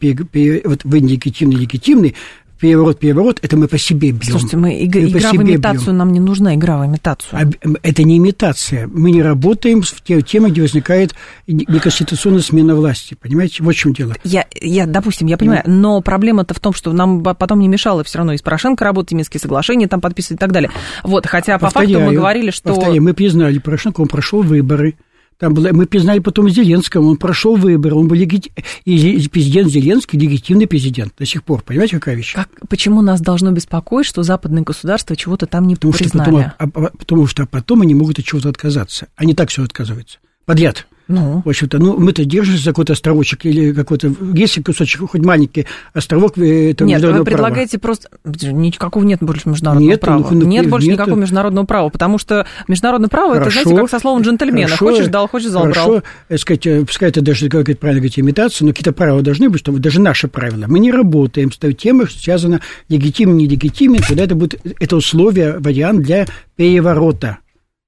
вот 0.67 0.81
вы 0.83 0.99
легитимный, 0.99 1.55
легитимный, 1.55 2.15
переворот, 2.59 2.99
переворот, 2.99 3.39
это 3.41 3.57
мы 3.57 3.67
по 3.67 3.79
себе 3.79 4.11
бьем. 4.11 4.21
Слушайте, 4.21 4.57
мы, 4.57 4.83
иг- 4.83 4.93
мы 4.93 5.09
игра 5.09 5.31
в 5.31 5.35
имитацию, 5.37 5.85
бьем. 5.87 5.97
нам 5.97 6.13
не 6.13 6.19
нужна 6.19 6.53
игра 6.53 6.77
в 6.77 6.85
имитацию. 6.85 7.39
А, 7.41 7.69
это 7.81 8.03
не 8.03 8.17
имитация. 8.17 8.85
Мы 8.85 9.09
не 9.09 9.23
работаем 9.23 9.81
в 9.81 9.99
те 10.03 10.21
темы, 10.21 10.51
где 10.51 10.61
возникает 10.61 11.15
неконституционная 11.47 12.41
смена 12.41 12.75
власти. 12.75 13.17
Понимаете, 13.19 13.63
вот 13.63 13.73
в 13.73 13.77
чем 13.79 13.93
дело. 13.93 14.15
Я, 14.23 14.45
я 14.61 14.85
допустим, 14.85 15.25
я 15.25 15.37
понимаю, 15.37 15.63
mm. 15.63 15.71
но 15.71 16.01
проблема-то 16.01 16.53
в 16.53 16.59
том, 16.59 16.73
что 16.73 16.93
нам 16.93 17.23
потом 17.23 17.61
не 17.61 17.67
мешало 17.67 18.03
все 18.03 18.19
равно 18.19 18.33
и 18.33 18.37
с 18.37 18.43
Порошенко 18.43 18.85
работать, 18.85 19.13
и 19.13 19.15
Минские 19.15 19.41
соглашения 19.41 19.87
там 19.87 20.01
подписывать 20.01 20.37
и 20.37 20.39
так 20.39 20.51
далее. 20.51 20.69
Вот, 21.01 21.25
хотя 21.25 21.57
повторяю, 21.57 21.93
по 21.93 21.99
факту 21.99 22.11
мы 22.11 22.15
говорили, 22.15 22.51
что... 22.51 22.75
Повторяю, 22.75 23.01
мы 23.01 23.15
признали 23.15 23.57
Порошенко, 23.57 24.01
он 24.01 24.07
прошел 24.07 24.43
выборы, 24.43 24.95
там 25.39 25.53
было, 25.53 25.69
мы 25.71 25.85
признали 25.85 26.19
потом 26.19 26.49
Зеленского, 26.49 27.07
он 27.07 27.15
прошел 27.15 27.55
выборы, 27.55 27.95
он 27.95 28.09
был 28.09 28.17
легити... 28.17 28.51
и 28.83 29.27
президент 29.29 29.71
Зеленский 29.71 30.19
легитимный 30.19 30.67
президент 30.67 31.13
до 31.17 31.25
сих 31.25 31.45
пор. 31.45 31.63
Понимаете, 31.63 31.95
какая 31.95 32.15
вещь? 32.15 32.33
Как, 32.35 32.49
почему 32.67 33.01
нас 33.01 33.21
должно 33.21 33.51
беспокоить, 33.51 34.05
что 34.05 34.21
западные 34.21 34.63
государства 34.63 35.15
чего-то 35.15 35.45
там 35.45 35.65
не 35.65 35.75
потому 35.75 35.93
признали? 35.93 36.29
Что 36.29 36.55
потом, 36.59 36.73
а, 36.81 36.87
а, 36.87 36.91
потому 36.97 37.27
что 37.27 37.45
потом 37.45 37.81
они 37.81 37.95
могут 37.95 38.19
от 38.19 38.25
чего-то 38.25 38.49
отказаться. 38.49 39.07
Они 39.15 39.33
так 39.33 39.49
все 39.49 39.63
отказываются. 39.63 40.19
Подряд. 40.45 40.85
Ну. 41.09 41.41
В 41.43 41.49
общем-то, 41.49 41.79
ну, 41.79 41.97
мы-то 41.97 42.23
держимся 42.23 42.63
за 42.63 42.69
какой-то 42.69 42.93
островочек 42.93 43.43
или 43.43 43.73
какой-то... 43.73 44.13
Есть 44.35 44.63
кусочек, 44.63 45.09
хоть 45.09 45.25
маленький 45.25 45.65
островок 45.91 46.37
э, 46.37 46.69
этого 46.69 46.87
Нет, 46.87 47.01
вы 47.01 47.25
предлагаете 47.25 47.79
права. 47.79 47.97
просто... 48.23 48.51
Никакого 48.51 49.03
нет 49.03 49.17
больше 49.19 49.49
международного 49.49 49.89
нет, 49.89 50.01
права. 50.01 50.27
Ну, 50.29 50.41
ну, 50.41 50.45
нет 50.45 50.69
больше 50.69 50.87
нет. 50.87 50.99
никакого 50.99 51.19
международного 51.19 51.65
права, 51.65 51.89
потому 51.89 52.19
что 52.19 52.45
международное 52.67 53.09
право, 53.09 53.33
хорошо, 53.33 53.49
это, 53.49 53.69
знаете, 53.69 53.81
как 53.81 53.89
со 53.89 53.99
словом 53.99 54.21
джентльмена. 54.21 54.67
Хорошо, 54.67 54.85
хочешь 54.85 55.07
дал, 55.07 55.27
хочешь 55.27 55.49
забрал. 55.49 55.73
Хорошо, 55.73 56.03
э, 56.29 56.37
сказать, 56.37 56.67
э, 56.67 56.85
пускай 56.85 57.09
это 57.09 57.21
даже, 57.21 57.49
как 57.49 57.67
это 57.67 57.79
правильно 57.79 58.01
говорить, 58.01 58.19
имитация, 58.19 58.65
но 58.67 58.71
какие-то 58.71 58.93
правила 58.93 59.23
должны 59.23 59.49
быть, 59.49 59.61
чтобы 59.61 59.79
даже 59.79 59.99
наши 59.99 60.27
правила. 60.27 60.65
Мы 60.67 60.77
не 60.77 60.91
работаем 60.91 61.51
с 61.51 61.57
той 61.57 61.73
темой, 61.73 62.05
что 62.05 62.19
связано 62.19 62.61
легитимен, 62.87 63.35
нелегитимен, 63.35 64.03
когда 64.07 64.25
это 64.25 64.35
будет... 64.35 64.61
Это 64.79 64.95
условие, 64.95 65.57
вариант 65.57 66.03
для 66.03 66.27
переворота. 66.55 67.39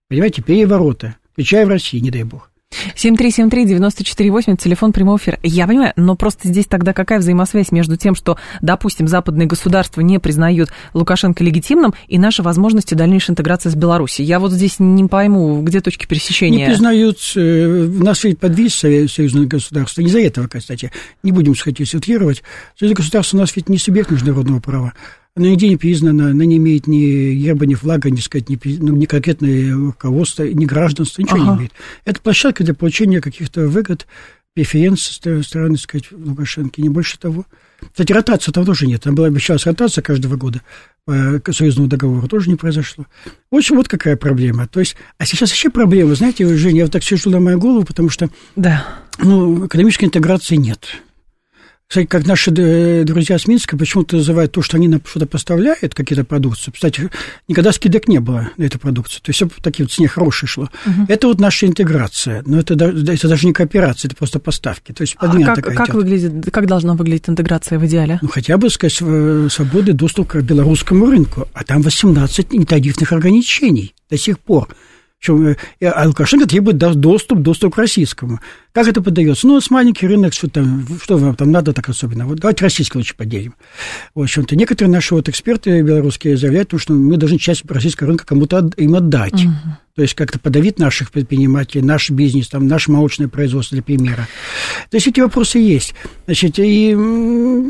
Понимаете, 0.09 0.41
переворота. 0.41 1.17
Включая 1.33 1.67
в 1.67 1.69
России, 1.69 1.99
не 1.99 2.09
дай 2.09 2.23
бог. 2.23 2.50
7373948, 2.95 4.57
телефон 4.57 4.93
прямого 4.93 5.17
эфира. 5.17 5.39
Я 5.43 5.67
понимаю, 5.67 5.93
но 5.95 6.15
просто 6.15 6.47
здесь 6.47 6.65
тогда 6.65 6.93
какая 6.93 7.19
взаимосвязь 7.19 7.71
между 7.71 7.97
тем, 7.97 8.15
что, 8.15 8.37
допустим, 8.61 9.07
западные 9.07 9.47
государства 9.47 10.01
не 10.01 10.19
признают 10.19 10.71
Лукашенко 10.93 11.43
легитимным, 11.43 11.93
и 12.07 12.17
наши 12.17 12.43
возможности 12.43 12.93
дальнейшей 12.93 13.31
интеграции 13.31 13.69
с 13.69 13.75
Беларусью? 13.75 14.25
Я 14.25 14.39
вот 14.39 14.51
здесь 14.51 14.75
не 14.79 15.05
пойму, 15.07 15.61
где 15.61 15.81
точки 15.81 16.05
пересечения. 16.05 16.65
Не 16.67 16.71
признают, 16.71 17.17
э, 17.35 17.89
нас 18.01 18.23
ведь 18.23 18.39
подвис 18.39 18.75
союзное 18.75 19.45
государство, 19.45 20.01
не 20.01 20.09
за 20.09 20.19
этого, 20.19 20.47
кстати, 20.47 20.91
не 21.23 21.31
будем 21.31 21.55
хотеть 21.55 21.93
утрировать. 21.93 22.43
Союзное 22.77 22.95
государство 22.95 23.37
у 23.37 23.39
нас 23.41 23.55
ведь 23.55 23.69
не 23.69 23.77
субъект 23.77 24.11
международного 24.11 24.59
права. 24.59 24.93
Она 25.35 25.47
нигде 25.47 25.69
не 25.69 25.77
признана, 25.77 26.31
она 26.31 26.45
не 26.45 26.57
имеет 26.57 26.87
ни 26.87 27.33
герба, 27.35 27.65
ни 27.65 27.73
флага, 27.73 28.09
ни, 28.09 28.19
сказать, 28.19 28.49
ни, 28.49 28.59
ну, 28.79 28.95
ни 28.95 29.05
конкретное 29.05 29.73
руководство, 29.73 30.43
ни 30.43 30.65
гражданства, 30.65 31.21
ничего 31.21 31.41
ага. 31.41 31.51
не 31.51 31.57
имеет. 31.57 31.71
Это 32.03 32.19
площадка 32.19 32.65
для 32.65 32.73
получения 32.73 33.21
каких-то 33.21 33.67
выгод, 33.67 34.07
преференций 34.53 35.13
со 35.13 35.41
стороны, 35.43 35.77
сказать, 35.77 36.11
Лукашенко, 36.11 36.81
не 36.81 36.89
больше 36.89 37.17
того. 37.17 37.45
Кстати, 37.91 38.11
ротации 38.11 38.51
там 38.51 38.65
тоже 38.65 38.87
нет. 38.87 39.01
Там 39.03 39.15
была 39.15 39.27
обещалась 39.27 39.65
ротация 39.65 40.01
каждого 40.01 40.35
года 40.35 40.61
по 41.05 41.41
союзному 41.51 41.87
договору, 41.87 42.27
тоже 42.27 42.49
не 42.49 42.55
произошло. 42.55 43.05
В 43.49 43.55
общем, 43.55 43.77
вот 43.77 43.87
какая 43.87 44.17
проблема. 44.17 44.67
То 44.67 44.81
есть, 44.81 44.95
а 45.17 45.25
сейчас 45.25 45.49
вообще 45.49 45.69
проблема, 45.69 46.13
знаете, 46.15 46.45
Женя, 46.57 46.79
я 46.79 46.83
вот 46.83 46.91
так 46.91 47.03
сижу 47.03 47.29
на 47.29 47.39
мою 47.39 47.57
голову, 47.57 47.85
потому 47.85 48.09
что 48.09 48.29
да. 48.55 48.85
ну, 49.17 49.65
экономической 49.65 50.05
интеграции 50.05 50.57
нет. 50.57 51.01
Кстати, 51.91 52.05
как 52.05 52.25
наши 52.25 52.53
э, 52.55 53.03
друзья 53.03 53.37
с 53.37 53.47
Минска 53.47 53.75
почему-то 53.75 54.15
называют 54.15 54.53
то, 54.53 54.61
что 54.61 54.77
они 54.77 54.87
нам 54.87 55.01
что-то 55.05 55.25
поставляют, 55.25 55.93
какие-то 55.93 56.23
продукции. 56.23 56.71
Кстати, 56.71 57.09
никогда 57.49 57.73
скидок 57.73 58.07
не 58.07 58.21
было 58.21 58.49
на 58.55 58.63
эту 58.63 58.79
продукцию. 58.79 59.21
То 59.21 59.31
есть 59.31 59.35
все 59.35 59.49
такие 59.61 59.83
вот 59.83 59.91
с 59.91 59.99
ней 59.99 60.07
хорошее 60.07 60.47
шло. 60.47 60.69
Угу. 60.85 61.07
Это 61.09 61.27
вот 61.27 61.41
наша 61.41 61.67
интеграция. 61.67 62.43
Но 62.45 62.59
это, 62.59 62.75
это 62.75 63.27
даже 63.27 63.45
не 63.45 63.51
кооперация, 63.51 64.07
это 64.07 64.15
просто 64.15 64.39
поставки. 64.39 64.93
То 64.93 65.01
есть 65.01 65.17
подмена 65.17 65.51
а 65.51 65.55
как, 65.55 65.65
такая 65.65 65.75
как, 65.75 65.93
выглядит, 65.93 66.49
как 66.49 66.65
должна 66.65 66.93
выглядеть 66.93 67.27
интеграция 67.27 67.77
в 67.77 67.85
идеале? 67.85 68.19
Ну, 68.21 68.29
хотя 68.29 68.55
бы, 68.55 68.69
сказать, 68.69 68.93
свободный 69.51 69.91
доступ 69.91 70.29
к 70.29 70.41
белорусскому 70.41 71.07
рынку. 71.07 71.49
А 71.51 71.65
там 71.65 71.81
18 71.81 72.53
нетарифных 72.53 73.11
ограничений 73.11 73.93
до 74.09 74.17
сих 74.17 74.39
пор. 74.39 74.69
Причем, 75.21 75.55
э, 75.79 76.05
Лукашенко 76.07 76.47
требует 76.47 76.77
доступ, 76.77 77.39
доступ 77.39 77.75
к 77.75 77.77
российскому. 77.77 78.39
Как 78.73 78.87
это 78.87 79.03
подается? 79.03 79.45
Ну, 79.45 79.61
с 79.61 79.69
маленький 79.69 80.07
рынок, 80.07 80.33
что, 80.33 80.49
там, 80.49 80.87
что 80.99 81.17
вам 81.17 81.35
там 81.35 81.51
надо 81.51 81.73
так 81.73 81.89
особенно? 81.89 82.25
Вот 82.25 82.39
давайте 82.39 82.63
российский 82.63 82.97
лучше 82.97 83.15
поделим. 83.15 83.53
В 84.15 84.21
общем-то, 84.21 84.55
некоторые 84.55 84.91
наши 84.91 85.13
вот 85.13 85.29
эксперты 85.29 85.83
белорусские 85.83 86.37
заявляют, 86.37 86.73
что 86.77 86.93
мы 86.93 87.17
должны 87.17 87.37
часть 87.37 87.69
российского 87.69 88.07
рынка 88.07 88.25
кому-то 88.25 88.71
им 88.77 88.95
отдать. 88.95 89.45
Угу. 89.45 89.53
То 89.95 90.01
есть 90.01 90.15
как-то 90.15 90.39
подавить 90.39 90.79
наших 90.79 91.11
предпринимателей, 91.11 91.83
наш 91.83 92.09
бизнес, 92.09 92.47
там, 92.47 92.67
наше 92.67 92.91
молочное 92.91 93.27
производство, 93.27 93.75
для 93.75 93.83
примера. 93.83 94.27
То 94.89 94.97
есть 94.97 95.05
эти 95.05 95.19
вопросы 95.19 95.59
есть. 95.59 95.93
Значит, 96.25 96.57
и, 96.57 96.93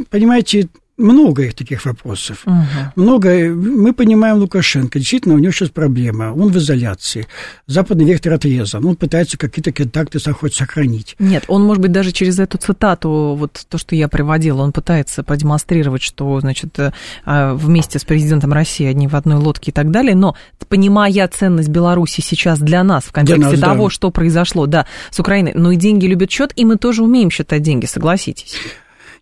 понимаете, 0.09 0.69
много 1.01 1.43
их 1.43 1.53
таких 1.53 1.85
вопросов. 1.85 2.43
Угу. 2.45 2.55
Много. 2.95 3.49
Мы 3.49 3.93
понимаем 3.93 4.37
Лукашенко. 4.37 4.99
Действительно, 4.99 5.35
у 5.35 5.39
него 5.39 5.51
сейчас 5.51 5.69
проблема. 5.69 6.33
Он 6.33 6.51
в 6.51 6.57
изоляции. 6.57 7.27
Западный 7.67 8.05
вектор 8.05 8.33
отрезан. 8.33 8.85
Он 8.85 8.95
пытается 8.95 9.37
какие-то 9.37 9.71
контакты 9.71 10.19
хоть 10.33 10.55
сохранить. 10.55 11.15
Нет, 11.19 11.43
он, 11.47 11.63
может 11.63 11.81
быть, 11.81 11.91
даже 11.91 12.11
через 12.11 12.39
эту 12.39 12.57
цитату, 12.57 13.35
вот 13.37 13.65
то, 13.67 13.77
что 13.77 13.95
я 13.95 14.07
приводила, 14.07 14.61
он 14.61 14.71
пытается 14.71 15.23
продемонстрировать, 15.23 16.01
что, 16.01 16.39
значит, 16.39 16.77
э, 16.79 16.91
а, 17.25 17.53
вместе 17.53 17.99
с 17.99 18.03
президентом 18.03 18.53
России 18.53 18.85
одни 18.85 19.07
в 19.07 19.15
одной 19.15 19.37
лодке 19.37 19.71
и 19.71 19.73
так 19.73 19.91
далее. 19.91 20.15
Но, 20.15 20.35
понимая 20.69 21.27
ценность 21.27 21.69
Беларуси 21.69 22.21
сейчас 22.21 22.59
для 22.59 22.83
нас 22.83 23.05
в 23.05 23.11
контексте 23.11 23.51
нас, 23.51 23.59
того, 23.59 23.85
да. 23.85 23.89
что 23.89 24.11
произошло, 24.11 24.65
да, 24.65 24.85
с 25.09 25.19
Украиной, 25.19 25.53
но 25.55 25.71
и 25.71 25.75
деньги 25.75 26.05
любят 26.05 26.31
счет, 26.31 26.51
и 26.55 26.65
мы 26.65 26.77
тоже 26.77 27.03
умеем 27.03 27.29
считать 27.29 27.61
деньги, 27.61 27.85
согласитесь. 27.85 28.55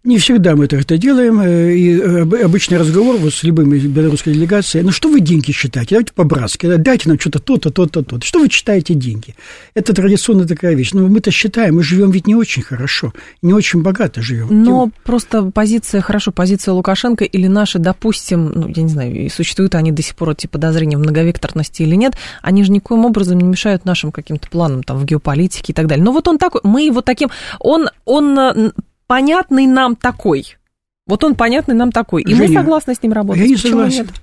Не 0.09 0.17
всегда 0.17 0.55
мы 0.55 0.65
это 0.65 0.97
делаем, 0.97 1.39
э, 1.39 1.75
и 1.75 1.99
э, 1.99 2.43
обычный 2.43 2.79
разговор 2.79 3.17
вот 3.17 3.31
с 3.31 3.43
любыми 3.43 3.77
белорусской 3.77 4.33
делегацией, 4.33 4.83
ну 4.83 4.89
что 4.89 5.07
вы 5.07 5.19
деньги 5.19 5.51
считаете? 5.51 5.89
Давайте 5.91 6.13
по-братски, 6.13 6.77
дайте 6.77 7.09
нам 7.09 7.19
что-то 7.19 7.37
то-то, 7.37 7.69
то-то, 7.69 8.01
то-то. 8.01 8.25
Что 8.25 8.39
вы 8.39 8.49
считаете 8.49 8.95
деньги? 8.95 9.35
Это 9.75 9.93
традиционная 9.93 10.47
такая 10.47 10.73
вещь. 10.73 10.93
Но 10.93 11.07
мы-то 11.07 11.29
считаем, 11.29 11.75
мы 11.75 11.83
живем 11.83 12.09
ведь 12.09 12.25
не 12.25 12.33
очень 12.33 12.63
хорошо, 12.63 13.13
не 13.43 13.53
очень 13.53 13.83
богато 13.83 14.23
живем. 14.23 14.47
Но 14.49 14.85
Тем... 14.85 14.93
просто 15.03 15.43
позиция, 15.51 16.01
хорошо, 16.01 16.31
позиция 16.31 16.73
Лукашенко 16.73 17.23
или 17.23 17.45
наши, 17.45 17.77
допустим, 17.77 18.51
ну, 18.55 18.67
я 18.67 18.81
не 18.81 18.89
знаю, 18.89 19.29
существуют 19.29 19.75
они 19.75 19.91
до 19.91 20.01
сих 20.01 20.15
пор 20.15 20.31
эти 20.31 20.47
подозрения 20.47 20.97
в 20.97 21.01
многовекторности 21.01 21.83
или 21.83 21.93
нет, 21.93 22.15
они 22.41 22.63
же 22.63 22.71
никоим 22.71 23.05
образом 23.05 23.37
не 23.37 23.43
мешают 23.43 23.85
нашим 23.85 24.11
каким-то 24.11 24.49
планам 24.49 24.81
там 24.81 24.97
в 24.97 25.05
геополитике 25.05 25.71
и 25.71 25.75
так 25.75 25.85
далее. 25.85 26.03
Но 26.03 26.13
вот 26.13 26.27
он 26.27 26.39
такой, 26.39 26.61
мы 26.63 26.81
его 26.81 27.01
таким, 27.01 27.29
он, 27.59 27.89
он 28.05 28.73
понятный 29.09 29.65
нам 29.65 29.95
такой. 29.95 30.55
Вот 31.07 31.23
он 31.23 31.33
понятный 31.33 31.73
нам 31.73 31.91
такой. 31.91 32.21
И 32.21 32.35
Женя, 32.35 32.47
мы 32.47 32.53
согласны 32.53 32.93
с 32.93 33.01
ним 33.01 33.13
работать. 33.13 33.41
Я 33.41 33.47
не 33.47 33.55
Почему 33.55 33.71
согласен. 33.71 34.05
Нет? 34.05 34.21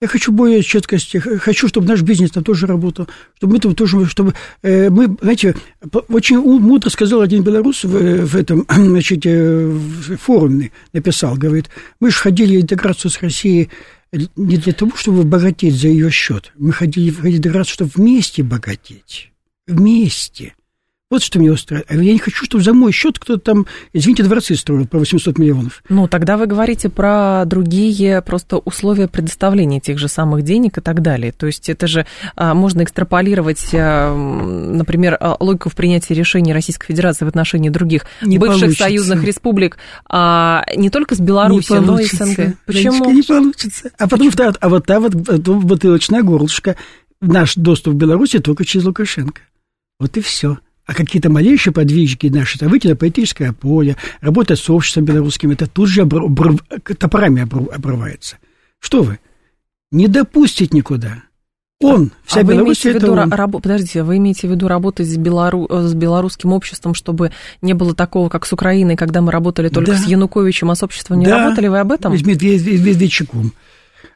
Я 0.00 0.08
хочу 0.08 0.32
более 0.32 0.60
четкости, 0.62 1.18
хочу, 1.18 1.68
чтобы 1.68 1.86
наш 1.86 2.02
бизнес 2.02 2.32
там 2.32 2.42
тоже 2.42 2.66
работал, 2.66 3.08
чтобы 3.36 3.54
мы 3.54 3.60
там 3.60 3.76
тоже, 3.76 4.04
чтобы 4.06 4.34
э, 4.62 4.90
мы, 4.90 5.16
знаете, 5.22 5.54
очень 6.08 6.40
мудро 6.40 6.90
сказал 6.90 7.20
один 7.20 7.44
белорус 7.44 7.84
в, 7.84 8.26
в 8.26 8.34
этом, 8.36 8.66
значит, 8.68 9.24
э, 9.24 9.66
в 9.68 10.16
форуме 10.16 10.72
написал, 10.92 11.36
говорит, 11.36 11.70
мы 12.00 12.10
же 12.10 12.18
ходили 12.18 12.60
интеграцию 12.60 13.12
с 13.12 13.22
Россией 13.22 13.70
не 14.34 14.56
для 14.56 14.72
того, 14.72 14.96
чтобы 14.96 15.22
богатеть 15.22 15.76
за 15.76 15.86
ее 15.88 16.10
счет, 16.10 16.52
мы 16.58 16.72
ходили 16.72 17.10
в 17.10 17.24
интеграцию, 17.24 17.74
чтобы 17.74 17.92
вместе 17.94 18.42
богатеть, 18.42 19.30
вместе. 19.68 20.54
Вот 21.14 21.22
что 21.22 21.38
меня 21.38 21.52
устраивает. 21.52 21.88
А 21.88 21.94
я 21.94 22.12
не 22.12 22.18
хочу, 22.18 22.44
чтобы 22.44 22.64
за 22.64 22.74
мой 22.74 22.90
счет 22.90 23.20
кто-то 23.20 23.38
там, 23.40 23.66
извините, 23.92 24.24
дворцы 24.24 24.56
строил 24.56 24.84
по 24.88 24.98
800 24.98 25.38
миллионов. 25.38 25.80
Ну, 25.88 26.08
тогда 26.08 26.36
вы 26.36 26.46
говорите 26.46 26.88
про 26.88 27.44
другие 27.46 28.20
просто 28.20 28.56
условия 28.56 29.06
предоставления 29.06 29.78
тех 29.78 29.96
же 29.96 30.08
самых 30.08 30.42
денег 30.42 30.78
и 30.78 30.80
так 30.80 31.02
далее. 31.02 31.30
То 31.30 31.46
есть 31.46 31.68
это 31.68 31.86
же 31.86 32.04
а, 32.34 32.52
можно 32.54 32.82
экстраполировать, 32.82 33.64
а, 33.74 34.12
например, 34.12 35.16
а, 35.20 35.36
логику 35.38 35.70
в 35.70 35.76
принятии 35.76 36.14
решений 36.14 36.52
Российской 36.52 36.88
Федерации 36.88 37.24
в 37.24 37.28
отношении 37.28 37.68
других 37.68 38.06
не 38.20 38.36
бывших 38.36 38.62
получится. 38.62 38.82
союзных 38.82 39.22
республик, 39.22 39.78
а, 40.08 40.64
не 40.74 40.90
только 40.90 41.14
с 41.14 41.20
Беларусью, 41.20 41.80
но 41.80 42.00
и 42.00 42.06
СНГ. 42.06 42.56
Почему? 42.66 43.08
Не 43.12 43.22
получится. 43.22 43.92
А 43.98 44.08
потом 44.08 44.32
что, 44.32 44.48
а 44.48 44.68
вот 44.68 44.84
та 44.84 44.98
вот 44.98 45.14
бутылочная 45.14 46.24
горлышко, 46.24 46.74
наш 47.20 47.54
доступ 47.54 47.94
в 47.94 47.96
Беларуси 47.98 48.40
только 48.40 48.64
через 48.64 48.84
Лукашенко. 48.84 49.42
Вот 50.00 50.16
и 50.16 50.20
все. 50.20 50.58
А 50.86 50.94
какие-то 50.94 51.30
малейшие 51.30 51.72
подвижки 51.72 52.26
наши, 52.26 52.58
там, 52.58 52.68
выйти 52.68 52.88
на 52.88 52.96
политическое 52.96 53.52
поле, 53.52 53.96
работать 54.20 54.58
с 54.58 54.68
обществом 54.68 55.04
белорусским, 55.04 55.50
это 55.50 55.66
тут 55.66 55.88
же 55.88 56.02
обрыв, 56.02 56.24
обрыв, 56.24 56.60
топорами 56.98 57.42
обрывается. 57.42 58.36
Что 58.80 59.02
вы? 59.02 59.18
Не 59.90 60.08
допустить 60.08 60.74
никуда. 60.74 61.22
Он, 61.80 62.12
вся 62.24 62.40
а 62.40 62.42
Беларусь, 62.44 62.84
это 62.86 63.06
виду, 63.06 63.12
он. 63.12 63.32
Раб, 63.32 63.52
подождите, 63.52 64.02
вы 64.02 64.18
имеете 64.18 64.46
в 64.46 64.50
виду 64.50 64.68
работать 64.68 65.06
с, 65.06 65.16
белору, 65.16 65.66
с 65.70 65.92
белорусским 65.94 66.52
обществом, 66.52 66.94
чтобы 66.94 67.32
не 67.62 67.74
было 67.74 67.94
такого, 67.94 68.28
как 68.28 68.46
с 68.46 68.52
Украиной, 68.52 68.96
когда 68.96 69.20
мы 69.20 69.32
работали 69.32 69.68
только 69.68 69.92
да. 69.92 69.98
с 69.98 70.06
Януковичем, 70.06 70.70
а 70.70 70.76
с 70.76 70.82
обществом 70.82 71.18
не 71.18 71.26
да. 71.26 71.44
работали? 71.44 71.68
Вы 71.68 71.80
об 71.80 71.92
этом? 71.92 72.16
С 72.16 72.22
Медведчуком. 72.22 73.52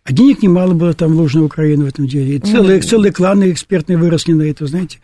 А 0.04 0.12
денег 0.12 0.42
немало 0.42 0.72
было 0.72 0.94
там 0.94 1.12
вложено 1.12 1.42
в 1.42 1.46
Украину 1.46 1.84
в 1.84 1.88
этом 1.88 2.06
деле. 2.06 2.36
И 2.36 2.38
целые, 2.38 2.78
mm. 2.78 2.82
целые 2.82 3.12
кланы 3.12 3.50
экспертные 3.50 3.98
выросли 3.98 4.32
на 4.32 4.42
это, 4.42 4.66
знаете. 4.66 4.98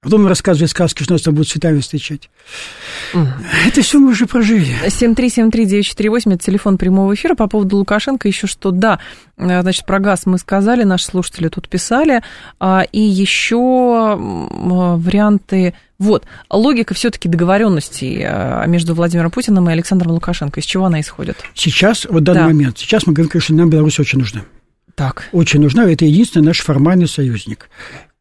А 0.00 0.04
потом 0.04 0.28
рассказывает 0.28 0.70
сказки, 0.70 1.02
что 1.02 1.14
нас 1.14 1.22
там 1.22 1.34
будут 1.34 1.48
цветами 1.48 1.80
встречать. 1.80 2.30
Угу. 3.14 3.26
Это 3.66 3.82
все 3.82 3.98
мы 3.98 4.10
уже 4.10 4.26
прожили. 4.26 4.76
7373948, 4.86 6.34
это 6.34 6.44
телефон 6.44 6.78
прямого 6.78 7.12
эфира. 7.14 7.34
По 7.34 7.48
поводу 7.48 7.78
Лукашенко 7.78 8.28
еще 8.28 8.46
что, 8.46 8.70
да, 8.70 9.00
э, 9.36 9.60
значит, 9.62 9.86
про 9.86 9.98
газ 9.98 10.24
мы 10.24 10.38
сказали, 10.38 10.84
наши 10.84 11.04
слушатели 11.04 11.48
тут 11.48 11.68
писали. 11.68 12.22
А, 12.60 12.84
и 12.92 13.00
еще 13.00 14.16
варианты... 14.16 15.74
Вот, 15.98 16.26
логика 16.48 16.94
все-таки 16.94 17.28
договоренности 17.28 18.24
э, 18.24 18.68
между 18.68 18.94
Владимиром 18.94 19.32
Путиным 19.32 19.68
и 19.68 19.72
Александром 19.72 20.12
Лукашенко. 20.12 20.60
Из 20.60 20.64
чего 20.64 20.84
она 20.84 21.00
исходит? 21.00 21.38
Сейчас, 21.54 22.04
в 22.04 22.20
данный 22.20 22.42
да. 22.42 22.46
момент, 22.46 22.78
сейчас 22.78 23.04
мы 23.08 23.14
говорим, 23.14 23.30
конечно, 23.30 23.56
нам 23.56 23.68
Беларусь 23.68 23.98
очень 23.98 24.20
нужна. 24.20 24.42
Так. 24.94 25.28
Очень 25.32 25.60
нужна. 25.60 25.90
Это 25.90 26.04
единственный 26.04 26.46
наш 26.46 26.60
формальный 26.60 27.08
союзник. 27.08 27.68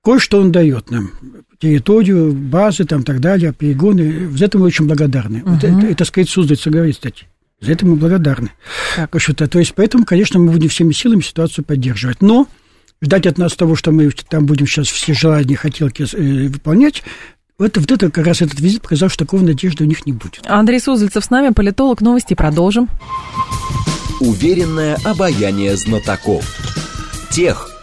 Кое-что 0.07 0.39
он 0.39 0.53
дает 0.53 0.89
нам 0.89 1.11
территорию, 1.59 2.31
базы 2.31 2.85
там 2.85 3.03
так 3.03 3.19
далее, 3.19 3.51
перегоны. 3.51 4.29
За 4.37 4.45
это 4.45 4.57
мы 4.57 4.67
очень 4.67 4.87
благодарны. 4.87 5.41
Угу. 5.43 5.55
Это, 5.55 5.67
это, 5.67 5.85
это, 5.85 6.05
сказать, 6.05 6.29
Суздальца 6.29 6.69
говорит, 6.69 6.95
кстати. 6.95 7.25
За 7.59 7.73
это 7.73 7.85
мы 7.85 7.97
благодарны. 7.97 8.51
Так. 8.95 9.11
То, 9.11 9.47
то 9.49 9.59
есть, 9.59 9.73
поэтому, 9.75 10.05
конечно, 10.05 10.39
мы 10.39 10.53
будем 10.53 10.69
всеми 10.69 10.93
силами 10.93 11.19
ситуацию 11.19 11.65
поддерживать. 11.65 12.21
Но 12.21 12.47
ждать 13.01 13.27
от 13.27 13.37
нас 13.37 13.53
того, 13.57 13.75
что 13.75 13.91
мы 13.91 14.09
там 14.29 14.45
будем 14.45 14.65
сейчас 14.65 14.87
все 14.87 15.13
желания, 15.13 15.57
хотелки 15.57 16.03
э, 16.03 16.47
выполнять, 16.47 17.03
это, 17.59 17.81
вот 17.81 17.91
это 17.91 18.09
как 18.09 18.25
раз 18.25 18.41
этот 18.41 18.61
визит 18.61 18.83
показал, 18.83 19.09
что 19.09 19.25
такого 19.25 19.41
надежды 19.41 19.83
у 19.83 19.87
них 19.87 20.05
не 20.05 20.13
будет. 20.13 20.39
Андрей 20.45 20.79
Суздальцев 20.79 21.25
с 21.25 21.29
нами, 21.29 21.53
политолог. 21.53 21.99
Новости 21.99 22.33
продолжим. 22.33 22.87
Уверенное 24.21 24.97
обаяние 25.03 25.75
знатоков. 25.75 26.45
Тех, 27.29 27.76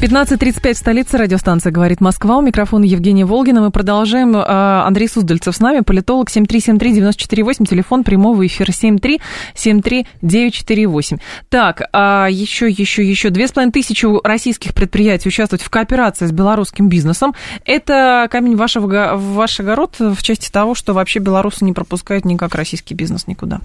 15.35 0.00 0.74
в 0.74 0.78
столице 0.78 1.18
радиостанция 1.18 1.72
«Говорит 1.72 2.00
Москва». 2.00 2.38
У 2.38 2.40
микрофона 2.40 2.84
Евгения 2.84 3.24
Волгина. 3.24 3.62
Мы 3.62 3.72
продолжаем. 3.72 4.32
А, 4.36 4.84
Андрей 4.86 5.08
Суздальцев 5.08 5.56
с 5.56 5.58
нами, 5.58 5.80
политолог 5.80 6.30
7373948, 6.30 7.66
телефон 7.66 8.04
прямого 8.04 8.46
эфира 8.46 8.70
7373948. 8.70 11.18
Так, 11.48 11.82
а 11.92 12.28
еще, 12.30 12.68
еще, 12.68 13.04
еще. 13.04 13.30
Две 13.30 13.48
с 13.48 13.50
половиной 13.50 13.72
тысячи 13.72 14.06
российских 14.24 14.72
предприятий 14.72 15.30
участвуют 15.30 15.62
в 15.62 15.68
кооперации 15.68 16.26
с 16.26 16.32
белорусским 16.32 16.88
бизнесом. 16.88 17.34
Это 17.64 18.28
камень 18.30 18.54
вашего, 18.54 19.16
в 19.16 19.34
ваш 19.34 19.58
огород 19.58 19.96
в 19.98 20.22
части 20.22 20.48
того, 20.48 20.76
что 20.76 20.92
вообще 20.92 21.18
белорусы 21.18 21.64
не 21.64 21.72
пропускают 21.72 22.24
никак 22.24 22.54
российский 22.54 22.94
бизнес 22.94 23.26
никуда? 23.26 23.60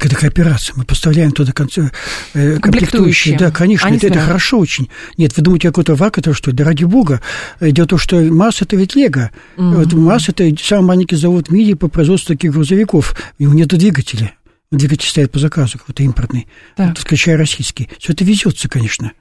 Так 0.00 0.06
это 0.06 0.16
кооперация. 0.16 0.72
Мы 0.76 0.84
поставляем 0.84 1.30
туда 1.30 1.52
конце, 1.52 1.90
э, 2.32 2.56
комплектующие. 2.58 3.36
Да, 3.36 3.50
конечно, 3.50 3.86
это, 3.86 4.06
это 4.06 4.18
хорошо 4.18 4.58
очень. 4.58 4.88
Нет, 5.18 5.36
вы 5.36 5.42
думаете, 5.42 5.68
какой-то 5.68 5.94
вак 5.94 6.16
это 6.16 6.32
что? 6.32 6.52
Да 6.52 6.64
ради 6.64 6.84
бога. 6.84 7.20
Дело 7.60 7.84
в 7.84 7.88
том, 7.88 7.98
что 7.98 8.18
МАЗ 8.18 8.62
это 8.62 8.76
ведь 8.76 8.94
Лего. 8.94 9.30
Угу. 9.58 9.66
Вот 9.66 9.92
МАЗ 9.92 10.30
это 10.30 10.50
самый 10.58 10.86
маленький 10.86 11.16
завод 11.16 11.48
в 11.48 11.52
мире 11.52 11.76
по 11.76 11.88
производству 11.88 12.34
таких 12.34 12.52
грузовиков. 12.52 13.14
У 13.38 13.42
него 13.42 13.52
нет 13.52 13.68
двигателя. 13.68 14.32
Двигатель 14.70 15.06
стоит 15.06 15.32
по 15.32 15.38
заказу, 15.38 15.78
какой-то 15.78 16.02
импортный, 16.02 16.46
вот, 16.78 16.96
включая 16.96 17.36
российский. 17.36 17.90
Все 17.98 18.14
это 18.14 18.24
везется, 18.24 18.70
конечно. 18.70 19.12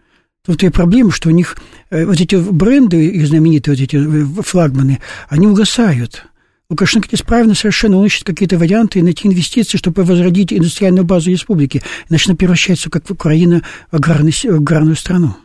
Тут 0.45 0.63
и 0.63 0.69
проблема, 0.69 1.11
что 1.11 1.27
у 1.27 1.31
них 1.31 1.57
э, 1.89 2.05
вот 2.05 2.21
эти 2.21 2.35
бренды, 2.35 3.07
их 3.07 3.27
знаменитые 3.27 3.75
вот 3.75 3.81
эти 3.81 3.97
э, 3.97 4.41
флагманы, 4.43 5.01
они 5.27 5.47
угасают. 5.47 6.25
Лукашенко 6.69 7.07
здесь 7.07 7.23
правильно 7.23 7.55
совершенно, 7.55 7.97
он 7.97 8.05
ищет 8.05 8.25
какие-то 8.25 8.57
варианты 8.57 9.01
найти 9.01 9.27
инвестиции, 9.27 9.77
чтобы 9.77 10.03
возродить 10.03 10.53
индустриальную 10.53 11.03
базу 11.03 11.31
республики. 11.31 11.81
Иначе 12.09 12.29
она 12.29 12.35
превращается, 12.35 12.91
как 12.91 13.09
Украина, 13.09 13.63
в 13.91 13.95
аграрную, 13.95 14.31
в 14.31 14.45
аграрную 14.45 14.95
страну. 14.95 15.35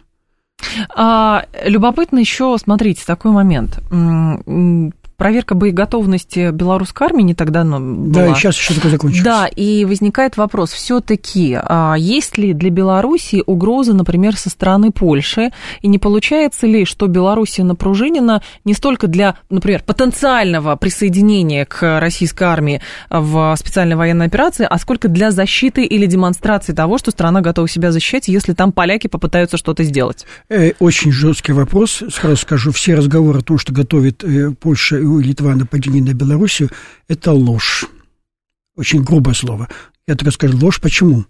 А, 0.94 1.46
любопытно 1.64 2.18
еще, 2.18 2.56
смотрите, 2.62 3.02
такой 3.06 3.32
момент 3.32 3.78
проверка 5.16 5.55
боеготовности 5.55 6.50
белорусской 6.50 7.07
армии 7.07 7.22
не 7.22 7.35
так 7.35 7.50
давно 7.50 7.81
была. 7.81 8.12
Да, 8.12 8.29
и 8.29 8.35
сейчас 8.35 8.57
еще 8.57 8.74
такое 8.74 8.90
закончилось. 8.90 9.24
Да, 9.24 9.46
и 9.46 9.85
возникает 9.85 10.37
вопрос, 10.37 10.70
все-таки 10.70 11.59
а 11.62 11.94
есть 11.96 12.38
ли 12.38 12.53
для 12.53 12.70
Беларуси 12.70 13.42
угроза, 13.46 13.94
например, 13.94 14.37
со 14.37 14.50
стороны 14.50 14.90
Польши, 14.90 15.50
и 15.81 15.88
не 15.88 15.98
получается 15.98 16.66
ли, 16.66 16.85
что 16.85 17.07
Белоруссия 17.07 17.62
напружинена 17.64 18.42
не 18.64 18.74
столько 18.74 19.07
для, 19.07 19.37
например, 19.50 19.83
потенциального 19.85 20.77
присоединения 20.77 21.64
к 21.64 22.00
российской 22.00 22.44
армии 22.44 22.81
в 23.11 23.55
специальной 23.59 23.96
военной 23.96 24.27
операции, 24.27 24.66
а 24.68 24.79
сколько 24.79 25.09
для 25.09 25.31
защиты 25.31 25.85
или 25.85 26.07
демонстрации 26.07 26.72
того, 26.72 26.98
что 26.98 27.11
страна 27.11 27.40
готова 27.40 27.68
себя 27.68 27.92
защищать, 27.92 28.29
если 28.29 28.53
там 28.53 28.72
поляки 28.72 29.07
попытаются 29.07 29.57
что-то 29.57 29.85
сделать? 29.85 30.27
Э, 30.48 30.72
очень 30.79 31.12
жесткий 31.12 31.53
вопрос. 31.53 32.03
Сразу 32.11 32.37
скажу, 32.37 32.72
все 32.72 32.94
разговоры 32.94 33.40
о 33.40 33.42
том, 33.42 33.59
что 33.59 33.72
готовит 33.72 34.24
э, 34.24 34.50
Польша 34.61 34.96
у 35.16 35.20
Литва 35.20 35.55
нападение 35.55 36.03
на 36.03 36.14
Белоруссию, 36.14 36.70
это 37.09 37.33
ложь. 37.33 37.87
Очень 38.77 39.03
грубое 39.03 39.35
слово. 39.35 39.68
Я 40.07 40.16
так 40.16 40.33
скажу, 40.33 40.59
ложь 40.59 40.81
почему? 40.81 41.27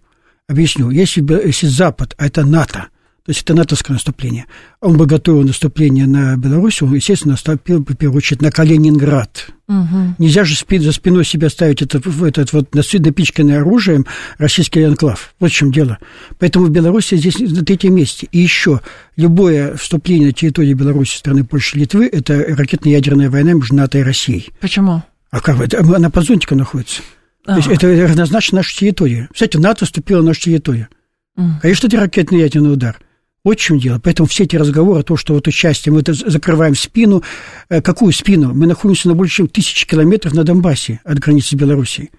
Объясню. 0.49 0.90
Если, 0.90 1.20
если 1.47 1.66
Запад, 1.66 2.14
а 2.18 2.27
это 2.27 2.44
НАТО, 2.44 2.88
то 3.25 3.31
есть 3.31 3.42
это 3.42 3.55
натовское 3.55 3.94
наступление, 3.94 4.47
он 4.81 4.97
бы 4.97 5.07
готовил 5.07 5.42
наступление 5.42 6.07
на 6.07 6.37
Беларусь, 6.37 6.83
он, 6.83 6.94
естественно, 6.94 7.33
наступил, 7.33 7.81
в 7.81 7.94
первую 7.94 8.18
очередь, 8.18 8.42
на 8.42 8.51
Калининград. 8.51 9.54
Угу. 9.66 10.16
Нельзя 10.18 10.44
же 10.44 10.57
спи, 10.57 10.79
за 10.79 10.92
спиной 10.92 11.24
себя 11.24 11.48
ставить 11.48 11.81
этот, 11.81 12.07
этот 12.07 12.53
вот 12.53 12.74
напичканный 12.74 13.59
оружием 13.59 14.07
российский 14.37 14.83
анклав. 14.83 15.35
Вот 15.40 15.50
в 15.50 15.55
чем 15.55 15.72
дело. 15.72 15.98
Поэтому 16.38 16.68
Беларусь 16.68 17.09
здесь 17.11 17.38
на 17.38 17.64
третьем 17.64 17.94
месте. 17.94 18.29
И 18.31 18.40
еще 18.40 18.81
любое 19.16 19.77
вступление 19.77 20.29
на 20.29 20.33
территории 20.33 20.74
Беларуси, 20.74 21.16
страны 21.16 21.44
Польши, 21.44 21.79
Литвы, 21.79 22.07
это 22.07 22.35
ракетно-ядерная 22.35 23.31
война 23.31 23.55
между 23.55 23.74
НАТО 23.74 23.98
и 23.98 24.03
Россией. 24.03 24.50
Почему? 24.61 25.03
А 25.31 25.40
как 25.40 25.61
это? 25.61 25.81
Она 25.81 26.11
под 26.11 26.24
зонтиком 26.24 26.59
находится. 26.59 27.03
А-а-а. 27.46 27.61
То 27.61 27.70
есть 27.70 27.83
это 27.83 28.09
равнозначно 28.09 28.57
нашей 28.57 28.77
территории. 28.77 29.29
Кстати, 29.33 29.57
НАТО 29.57 29.87
вступило 29.87 30.20
на 30.20 30.29
нашу 30.29 30.42
территорию. 30.42 30.88
Угу. 31.37 31.48
Конечно, 31.62 31.87
это 31.87 32.00
ракетный 32.00 32.40
ядерный 32.40 32.72
удар. 32.72 32.98
Вот 33.44 33.59
в 33.59 33.62
чем 33.62 33.78
дело. 33.78 34.00
Поэтому 34.02 34.26
все 34.26 34.44
эти 34.44 34.57
разговоры, 34.57 35.02
то, 35.02 35.16
что 35.16 35.35
вот 35.35 35.46
участие, 35.46 35.92
мы 35.92 36.00
это 36.00 36.14
закрываем 36.14 36.74
спину. 36.74 37.22
Э, 37.68 37.83
какую 37.83 38.12
спину? 38.12 38.54
Мы 38.54 38.66
находимся 38.66 39.09
на 39.09 39.14
больше 39.14 39.37
чем 39.37 39.48
тысячи 39.48 39.87
километров 39.87 40.33
на 40.33 40.44
Донбассе 40.44 41.00
от 41.04 41.18
границы 41.18 41.54
Белоруссии. 41.54 42.11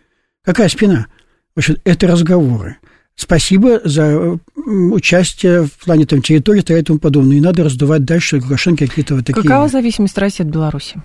Какая 0.43 0.69
спина? 0.69 1.07
В 1.55 1.59
общем, 1.59 1.77
это 1.83 2.05
разговоры. 2.07 2.77
Спасибо 3.15 3.81
за 3.83 4.03
э, 4.03 4.37
участие 4.55 5.63
в 5.63 5.71
плане 5.71 6.05
там, 6.05 6.21
территории 6.21 6.61
и 6.61 6.83
тому 6.83 6.99
подобное. 6.99 7.35
Не 7.35 7.41
надо 7.41 7.63
раздувать 7.63 8.05
дальше 8.05 8.37
Лукашенко 8.37 8.85
какие-то 8.85 9.15
вот 9.15 9.25
такие... 9.25 9.41
Какова 9.41 9.67
зависимость 9.67 10.17
России 10.19 10.43
от 10.43 10.49
Беларуси? 10.49 11.01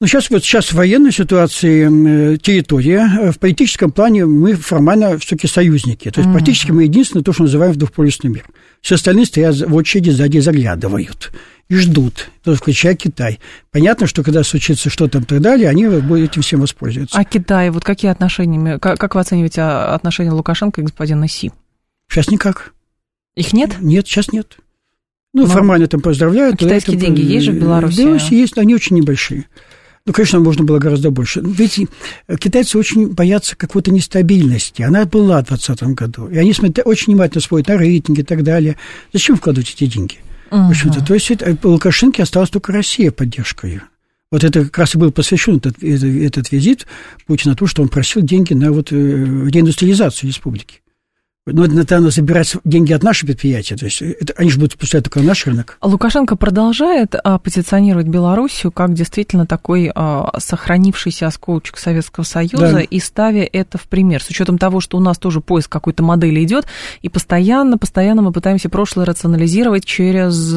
Ну, 0.00 0.06
сейчас 0.06 0.30
вот 0.30 0.44
сейчас 0.44 0.68
в 0.68 0.74
военной 0.74 1.10
ситуации 1.10 2.34
э, 2.34 2.36
территория, 2.36 3.08
э, 3.20 3.32
в 3.32 3.40
политическом 3.40 3.90
плане 3.90 4.26
мы 4.26 4.54
формально 4.54 5.18
все-таки 5.18 5.48
союзники. 5.48 6.08
То 6.12 6.20
есть 6.20 6.30
mm-hmm. 6.30 6.32
практически 6.34 6.70
мы 6.70 6.84
единственное 6.84 7.24
то, 7.24 7.32
что 7.32 7.42
называем 7.42 7.74
двухполюсный 7.74 8.30
мир. 8.30 8.44
Все 8.80 8.94
остальные 8.94 9.26
стоят 9.26 9.56
в 9.56 9.74
очереди 9.74 10.10
сзади 10.10 10.38
заглядывают 10.38 11.32
и 11.68 11.74
ждут, 11.74 12.30
включая 12.44 12.94
Китай. 12.94 13.40
Понятно, 13.72 14.06
что 14.06 14.22
когда 14.22 14.44
случится 14.44 14.88
что-то 14.88 15.18
и 15.18 15.22
так 15.22 15.40
далее, 15.40 15.68
они 15.68 15.84
этим 15.84 16.42
всем 16.42 16.60
воспользуются. 16.60 17.18
А 17.18 17.24
Китай, 17.24 17.70
вот 17.70 17.84
какие 17.84 18.12
отношения, 18.12 18.78
как, 18.78 19.00
как 19.00 19.16
вы 19.16 19.20
оцениваете 19.20 19.62
а, 19.62 19.94
отношения 19.96 20.30
Лукашенко 20.30 20.80
и 20.80 20.84
господина 20.84 21.28
Си? 21.28 21.50
Сейчас 22.08 22.30
никак. 22.30 22.72
Их 23.34 23.52
нет? 23.52 23.76
Нет, 23.80 24.06
сейчас 24.06 24.32
нет. 24.32 24.58
Ну, 25.34 25.42
Но 25.42 25.48
формально 25.48 25.88
там 25.88 26.00
поздравляют. 26.00 26.54
А 26.54 26.58
китайские 26.58 26.96
это, 26.96 27.06
деньги 27.06 27.20
есть 27.20 27.46
же 27.46 27.52
в 27.52 27.56
Беларуси? 27.56 27.96
В 27.96 27.98
Беларуси 27.98 28.34
есть, 28.34 28.56
но 28.56 28.62
они 28.62 28.74
очень 28.74 28.96
небольшие. 28.96 29.46
Ну, 30.08 30.14
конечно, 30.14 30.40
можно 30.40 30.64
было 30.64 30.78
гораздо 30.78 31.10
больше. 31.10 31.42
Ведь 31.44 31.78
китайцы 32.40 32.78
очень 32.78 33.08
боятся 33.08 33.54
какой-то 33.54 33.90
нестабильности. 33.90 34.80
Она 34.80 35.04
была 35.04 35.42
в 35.42 35.48
2020 35.48 35.88
году. 35.94 36.28
И 36.28 36.38
они 36.38 36.54
смотрят, 36.54 36.86
очень 36.86 37.12
внимательно 37.12 37.42
смотрят 37.42 37.68
на 37.68 37.76
рейтинги 37.76 38.20
и 38.20 38.24
так 38.24 38.42
далее. 38.42 38.78
Зачем 39.12 39.36
вкладывать 39.36 39.70
эти 39.70 39.84
деньги? 39.84 40.16
Uh-huh. 40.50 40.68
В 40.68 40.70
общем-то, 40.70 41.04
то 41.04 41.12
есть 41.12 41.30
это, 41.30 41.54
по 41.56 41.66
Лукашенко 41.66 42.22
осталась 42.22 42.48
только 42.48 42.72
Россия 42.72 43.10
поддержкой. 43.10 43.82
Вот 44.30 44.44
это 44.44 44.64
как 44.64 44.78
раз 44.78 44.94
и 44.94 44.98
был 44.98 45.12
посвящен 45.12 45.58
этот, 45.58 45.82
этот, 45.82 46.04
этот 46.04 46.52
визит 46.52 46.86
Путина, 47.26 47.54
то, 47.54 47.66
что 47.66 47.82
он 47.82 47.88
просил 47.90 48.22
деньги 48.22 48.54
на 48.54 48.72
вот, 48.72 48.90
э, 48.92 48.94
реиндустриализацию 48.96 50.28
республики. 50.28 50.80
Ну, 51.52 51.64
это 51.64 51.96
надо 51.96 52.10
забирать 52.10 52.56
деньги 52.64 52.92
от 52.92 53.02
наших 53.02 53.28
предприятий, 53.28 53.76
то 53.76 53.84
есть 53.84 54.02
это, 54.02 54.34
они 54.36 54.50
же 54.50 54.58
будут 54.58 54.76
пускать 54.76 55.04
только 55.04 55.20
наш 55.20 55.46
рынок. 55.46 55.78
Лукашенко 55.82 56.36
продолжает 56.36 57.14
а, 57.22 57.38
позиционировать 57.38 58.06
Белоруссию 58.06 58.72
как 58.72 58.94
действительно 58.94 59.46
такой 59.46 59.90
а, 59.94 60.30
сохранившийся 60.38 61.26
осколочек 61.26 61.78
Советского 61.78 62.24
Союза 62.24 62.72
да. 62.72 62.80
и 62.80 63.00
ставя 63.00 63.44
это 63.44 63.78
в 63.78 63.82
пример, 63.82 64.22
с 64.22 64.28
учетом 64.28 64.58
того, 64.58 64.80
что 64.80 64.96
у 64.96 65.00
нас 65.00 65.18
тоже 65.18 65.40
поиск 65.40 65.70
какой-то 65.70 66.02
модели 66.02 66.42
идет, 66.42 66.66
и 67.02 67.08
постоянно, 67.08 67.78
постоянно 67.78 68.22
мы 68.22 68.32
пытаемся 68.32 68.68
прошлое 68.68 69.06
рационализировать 69.06 69.84
через, 69.84 70.54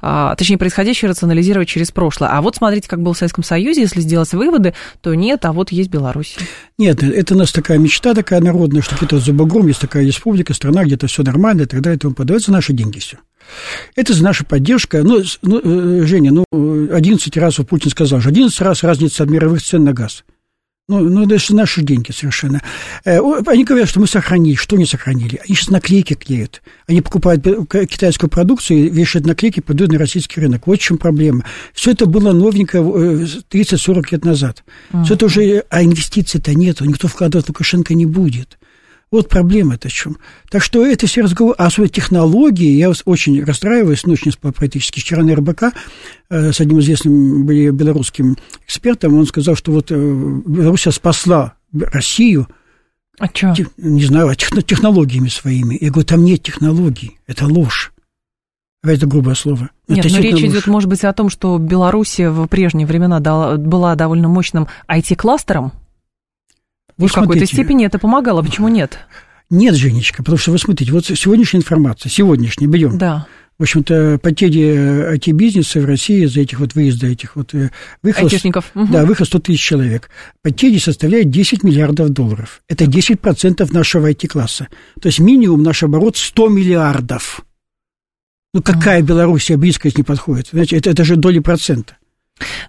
а, 0.00 0.34
точнее, 0.36 0.58
происходящее 0.58 1.10
рационализировать 1.10 1.68
через 1.68 1.90
прошлое. 1.90 2.30
А 2.30 2.42
вот 2.42 2.56
смотрите, 2.56 2.88
как 2.88 3.00
было 3.02 3.14
в 3.14 3.18
Советском 3.18 3.44
Союзе, 3.44 3.82
если 3.82 4.00
сделать 4.00 4.32
выводы, 4.32 4.74
то 5.00 5.14
нет, 5.14 5.44
а 5.44 5.52
вот 5.52 5.72
есть 5.72 5.90
Беларусь. 5.90 6.36
Нет, 6.78 7.02
это 7.02 7.34
у 7.34 7.38
нас 7.38 7.52
такая 7.52 7.78
мечта 7.78 8.14
такая 8.14 8.40
народная, 8.40 8.82
что 8.82 8.96
где-то 8.96 9.18
за 9.18 9.32
бугром 9.32 9.68
есть 9.68 9.80
такая 9.80 10.04
республика, 10.24 10.54
страна, 10.54 10.84
где-то 10.84 11.06
все 11.06 11.22
нормально 11.22 11.62
и 11.62 11.66
так 11.66 11.82
далее, 11.82 11.96
и 11.96 12.00
тому 12.00 12.14
подобное. 12.14 12.38
Это 12.38 12.46
за 12.46 12.52
наши 12.52 12.72
деньги 12.72 12.98
все. 12.98 13.18
Это 13.94 14.14
за 14.14 14.24
наша 14.24 14.44
поддержка. 14.44 15.02
Ну, 15.02 15.22
ну, 15.42 15.60
э, 15.62 16.06
Женя, 16.06 16.32
ну, 16.32 16.44
11 16.50 17.36
раз 17.36 17.58
вот 17.58 17.68
Путин 17.68 17.90
сказал, 17.90 18.20
что 18.20 18.30
11 18.30 18.60
раз 18.62 18.82
разница 18.82 19.24
от 19.24 19.30
мировых 19.30 19.62
цен 19.62 19.84
на 19.84 19.92
газ. 19.92 20.24
Ну, 20.86 21.00
ну, 21.00 21.24
это 21.24 21.38
же 21.38 21.54
наши 21.54 21.82
деньги 21.82 22.10
совершенно. 22.10 22.62
Э, 23.04 23.18
они 23.46 23.64
говорят, 23.64 23.88
что 23.88 24.00
мы 24.00 24.06
сохранили. 24.06 24.54
Что 24.54 24.76
не 24.76 24.86
сохранили? 24.86 25.40
Они 25.46 25.54
сейчас 25.54 25.68
наклейки 25.68 26.14
клеят. 26.14 26.62
Они 26.86 27.02
покупают 27.02 27.42
китайскую 27.70 28.30
продукцию, 28.30 28.90
вешают 28.90 29.26
наклейки, 29.26 29.60
продают 29.60 29.92
на 29.92 29.98
российский 29.98 30.40
рынок. 30.40 30.66
Вот 30.66 30.78
в 30.78 30.82
чем 30.82 30.96
проблема. 30.96 31.44
Все 31.74 31.90
это 31.90 32.06
было 32.06 32.32
новенько 32.32 32.78
30-40 32.78 33.44
э, 33.52 34.02
лет 34.12 34.24
назад. 34.24 34.64
Все 35.04 35.14
это 35.14 35.26
уже... 35.26 35.64
А 35.68 35.82
инвестиций-то 35.82 36.54
нет. 36.54 36.80
Никто 36.80 37.08
вкладывать 37.08 37.48
Лукашенко 37.48 37.92
не 37.94 38.06
будет. 38.06 38.58
Вот 39.14 39.28
проблема-то 39.28 39.88
в 39.88 39.92
чем. 39.92 40.16
Так 40.50 40.60
что 40.60 40.84
это 40.84 41.06
все 41.06 41.22
разговоры, 41.22 41.54
а 41.56 41.66
особенно 41.66 41.88
технологии, 41.88 42.72
я 42.72 42.90
очень 43.04 43.44
расстраиваюсь, 43.44 44.06
ночью 44.06 44.32
спал 44.32 44.50
практически 44.50 44.98
вчера 44.98 45.22
на 45.22 45.36
РБК 45.36 45.72
э, 46.30 46.50
с 46.50 46.60
одним 46.60 46.80
известным 46.80 47.46
белорусским 47.46 48.36
экспертом, 48.66 49.14
он 49.14 49.24
сказал, 49.26 49.54
что 49.54 49.70
вот 49.70 49.92
э, 49.92 49.94
Беларусь 49.94 50.88
спасла 50.90 51.54
Россию, 51.72 52.48
а 53.20 53.26
что? 53.26 53.54
Не 53.76 54.04
знаю, 54.04 54.30
а 54.30 54.34
технологиями 54.34 55.28
своими. 55.28 55.78
Я 55.80 55.92
говорю, 55.92 56.08
там 56.08 56.24
нет 56.24 56.42
технологий, 56.42 57.20
это 57.28 57.46
ложь. 57.46 57.92
Это 58.82 59.06
грубое 59.06 59.36
слово. 59.36 59.70
Нет, 59.86 60.06
это 60.06 60.16
но 60.16 60.20
речь 60.22 60.32
ложь. 60.32 60.42
идет, 60.42 60.66
может 60.66 60.90
быть, 60.90 61.04
о 61.04 61.12
том, 61.12 61.30
что 61.30 61.56
Белоруссия 61.58 62.30
в 62.30 62.48
прежние 62.48 62.88
времена 62.88 63.20
была 63.20 63.94
довольно 63.94 64.26
мощным 64.26 64.66
IT-кластером. 64.88 65.72
Вот 66.96 67.10
в 67.10 67.14
какой-то 67.14 67.40
смотрите. 67.40 67.54
степени 67.54 67.86
это 67.86 67.98
помогало. 67.98 68.42
Почему 68.42 68.68
нет? 68.68 68.98
Нет, 69.50 69.74
Женечка, 69.74 70.22
потому 70.22 70.38
что 70.38 70.52
вы 70.52 70.58
смотрите, 70.58 70.92
вот 70.92 71.04
сегодняшняя 71.04 71.60
информация, 71.60 72.08
сегодняшняя, 72.10 72.66
берем. 72.66 72.98
Да. 72.98 73.26
В 73.56 73.62
общем-то, 73.62 74.18
потери 74.20 75.14
IT-бизнеса 75.14 75.80
в 75.80 75.84
России 75.84 76.24
за 76.24 76.40
этих 76.40 76.58
вот 76.58 76.74
выезда, 76.74 77.06
этих 77.06 77.36
вот 77.36 77.54
э, 77.54 77.70
выход, 78.02 78.24
Айтишников. 78.24 78.72
Да, 78.74 79.04
выход 79.04 79.28
100 79.28 79.38
тысяч 79.38 79.60
человек. 79.60 80.10
Потери 80.42 80.78
составляют 80.78 81.30
10 81.30 81.62
миллиардов 81.62 82.08
долларов. 82.10 82.62
Это 82.68 82.84
10% 82.84 83.72
нашего 83.72 84.10
IT-класса. 84.10 84.68
То 85.00 85.06
есть 85.06 85.20
минимум 85.20 85.62
наш 85.62 85.84
оборот 85.84 86.16
100 86.16 86.48
миллиардов. 86.48 87.44
Ну, 88.54 88.62
какая 88.62 89.02
Белоруссия 89.02 89.56
близко 89.56 89.88
не 89.96 90.02
подходит? 90.02 90.48
Знаете, 90.50 90.76
это, 90.76 90.90
это 90.90 91.04
же 91.04 91.14
доли 91.14 91.38
процента. 91.38 91.96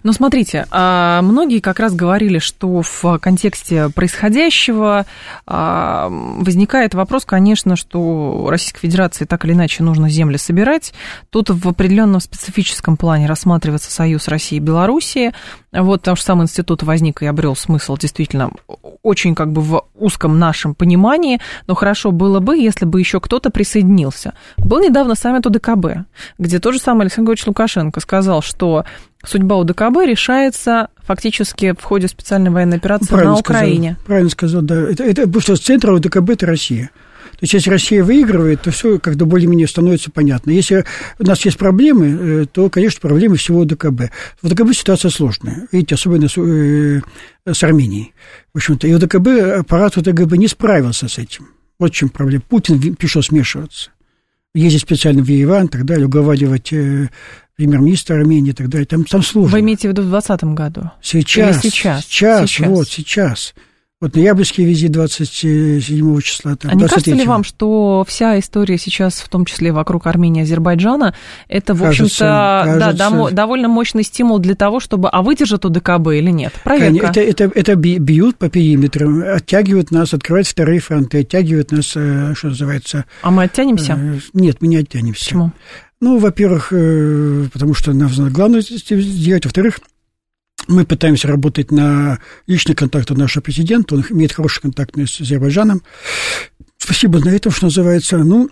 Ну, 0.02 0.12
смотрите, 0.12 0.66
а, 0.70 1.20
многие 1.22 1.58
как 1.58 1.80
раз 1.80 1.92
говорили, 1.92 2.38
что 2.38 2.82
в 2.82 3.18
контексте 3.18 3.88
происходящего 3.88 5.06
а, 5.46 6.08
возникает 6.08 6.94
вопрос, 6.94 7.24
конечно, 7.24 7.74
что 7.74 8.46
Российской 8.48 8.80
Федерации 8.82 9.24
так 9.24 9.44
или 9.44 9.52
иначе 9.52 9.82
нужно 9.82 10.08
земли 10.08 10.36
собирать. 10.36 10.94
Тут 11.30 11.50
в 11.50 11.68
определенном 11.68 12.20
специфическом 12.20 12.96
плане 12.96 13.26
рассматривается 13.26 13.90
союз 13.90 14.28
России 14.28 14.56
и 14.56 14.60
Белоруссии. 14.60 15.32
Вот, 15.72 16.00
потому 16.02 16.16
что 16.16 16.26
сам 16.26 16.42
институт 16.42 16.84
возник 16.84 17.22
и 17.22 17.26
обрел 17.26 17.56
смысл 17.56 17.96
действительно 17.96 18.50
очень 19.02 19.34
как 19.34 19.52
бы 19.52 19.60
в 19.60 19.84
узком 19.94 20.38
нашем 20.38 20.74
понимании, 20.74 21.40
но 21.66 21.74
хорошо 21.74 22.12
было 22.12 22.40
бы, 22.40 22.56
если 22.56 22.84
бы 22.84 23.00
еще 23.00 23.20
кто-то 23.20 23.50
присоединился. 23.50 24.34
Был 24.56 24.80
недавно 24.80 25.14
саммит 25.14 25.46
УДКБ, 25.46 26.06
где 26.38 26.60
тот 26.60 26.74
же 26.74 26.80
самый 26.80 27.02
Александр 27.02 27.26
Григорьевич 27.26 27.46
Лукашенко 27.46 28.00
сказал, 28.00 28.42
что 28.42 28.84
судьба 29.26 29.56
УДКБ 29.56 30.06
решается 30.06 30.88
фактически 31.04 31.74
в 31.78 31.82
ходе 31.82 32.08
специальной 32.08 32.50
военной 32.50 32.78
операции 32.78 33.06
Правильно 33.08 33.32
на 33.32 33.36
сказал. 33.38 33.62
Украине. 33.62 33.96
Правильно 34.06 34.30
сказал, 34.30 34.62
да. 34.62 34.90
Это, 34.90 35.04
это, 35.04 35.22
потому 35.22 35.40
что 35.40 35.56
с 35.56 35.60
центра 35.60 35.92
УДКБ– 35.92 36.30
это 36.30 36.46
Россия. 36.46 36.90
То 37.32 37.38
есть, 37.42 37.52
если 37.52 37.68
Россия 37.68 38.02
выигрывает, 38.02 38.62
то 38.62 38.70
все 38.70 38.98
как-то 38.98 39.26
более-менее 39.26 39.68
становится 39.68 40.10
понятно. 40.10 40.52
Если 40.52 40.86
у 41.18 41.24
нас 41.24 41.44
есть 41.44 41.58
проблемы, 41.58 42.06
э, 42.06 42.46
то, 42.50 42.70
конечно, 42.70 42.98
проблемы 43.00 43.36
всего 43.36 43.60
УДКБ. 43.60 44.10
В 44.40 44.46
УДКБ 44.46 44.74
ситуация 44.74 45.10
сложная, 45.10 45.68
видите, 45.70 45.96
особенно 45.96 46.28
с, 46.28 46.38
э, 46.38 47.02
с 47.46 47.62
Арменией. 47.62 48.14
В 48.54 48.56
общем-то, 48.56 48.86
и 48.86 48.94
УДКБ, 48.94 49.58
аппарат 49.58 49.98
УДКБ 49.98 50.36
не 50.36 50.48
справился 50.48 51.08
с 51.08 51.18
этим. 51.18 51.48
Вот 51.78 51.92
в 51.92 51.94
чем 51.94 52.08
проблема. 52.08 52.42
Путин 52.48 52.96
пришел 52.96 53.22
смешиваться. 53.22 53.90
Ездить 54.54 54.82
специально 54.82 55.22
в 55.22 55.28
Ереван 55.28 55.66
и 55.66 55.68
так 55.68 55.84
далее, 55.84 56.06
уговаривать 56.06 56.72
премьер-министра 57.56 58.14
Армении 58.16 58.50
и 58.50 58.54
так 58.54 58.68
далее. 58.68 58.86
Там, 58.86 59.04
там 59.04 59.22
сложно. 59.22 59.52
Вы 59.52 59.60
имеете 59.60 59.88
в 59.88 59.92
виду 59.92 60.02
в 60.02 60.10
2020 60.10 60.44
году? 60.54 60.90
Сейчас, 61.02 61.64
Или 61.64 61.70
сейчас? 61.70 62.04
сейчас, 62.04 62.50
Сейчас. 62.50 62.68
вот, 62.68 62.88
сейчас. 62.88 63.54
Вот 63.98 64.14
ноябрьский 64.14 64.66
визит 64.66 64.92
27 64.92 66.20
числа. 66.20 66.54
Там, 66.56 66.70
А 66.70 66.74
не 66.74 66.82
кажется 66.86 67.10
ли 67.12 67.16
23-го. 67.22 67.30
вам, 67.32 67.44
что 67.44 68.04
вся 68.06 68.38
история 68.38 68.76
сейчас, 68.76 69.14
в 69.20 69.28
том 69.30 69.46
числе 69.46 69.72
вокруг 69.72 70.06
Армении 70.06 70.40
и 70.40 70.42
Азербайджана, 70.42 71.14
это, 71.48 71.72
в 71.74 71.82
общем-то, 71.82 72.76
да, 72.78 72.92
домо- 72.92 73.30
довольно 73.30 73.68
мощный 73.68 74.02
стимул 74.02 74.38
для 74.38 74.54
того, 74.54 74.80
чтобы, 74.80 75.08
а 75.08 75.22
выдержит 75.22 75.64
УДКБ 75.64 76.08
или 76.08 76.30
нет? 76.30 76.52
Проверка. 76.62 77.06
Это, 77.06 77.20
это, 77.20 77.44
это 77.54 77.74
бьют 77.74 78.36
по 78.36 78.50
периметрам, 78.50 79.22
оттягивают 79.34 79.90
нас, 79.90 80.12
открывают 80.12 80.46
вторые 80.46 80.80
фронты, 80.80 81.20
оттягивают 81.20 81.72
нас, 81.72 81.92
э, 81.96 82.34
что 82.36 82.48
называется... 82.48 83.06
А 83.22 83.30
мы 83.30 83.44
оттянемся? 83.44 83.94
э, 83.98 84.18
Нет, 84.34 84.58
мы 84.60 84.68
не 84.68 84.76
оттянемся. 84.76 85.24
Почему? 85.24 85.52
Ну, 86.00 86.18
во-первых, 86.18 86.72
э, 86.72 87.48
потому 87.52 87.74
что 87.74 87.92
нам 87.92 88.10
надо 88.16 88.30
главное 88.30 88.60
сделать. 88.60 89.44
Во-вторых, 89.44 89.80
мы 90.68 90.84
пытаемся 90.84 91.28
работать 91.28 91.70
на 91.70 92.18
личный 92.46 92.74
контакт 92.74 93.10
у 93.10 93.14
нашего 93.14 93.42
президента. 93.42 93.94
Он 93.94 94.04
имеет 94.10 94.32
хороший 94.32 94.62
контакт 94.62 94.96
с 94.96 95.20
Азербайджаном. 95.20 95.82
Спасибо 96.76 97.18
на 97.18 97.30
этом, 97.30 97.52
что 97.52 97.66
называется. 97.66 98.18
Ну, 98.18 98.50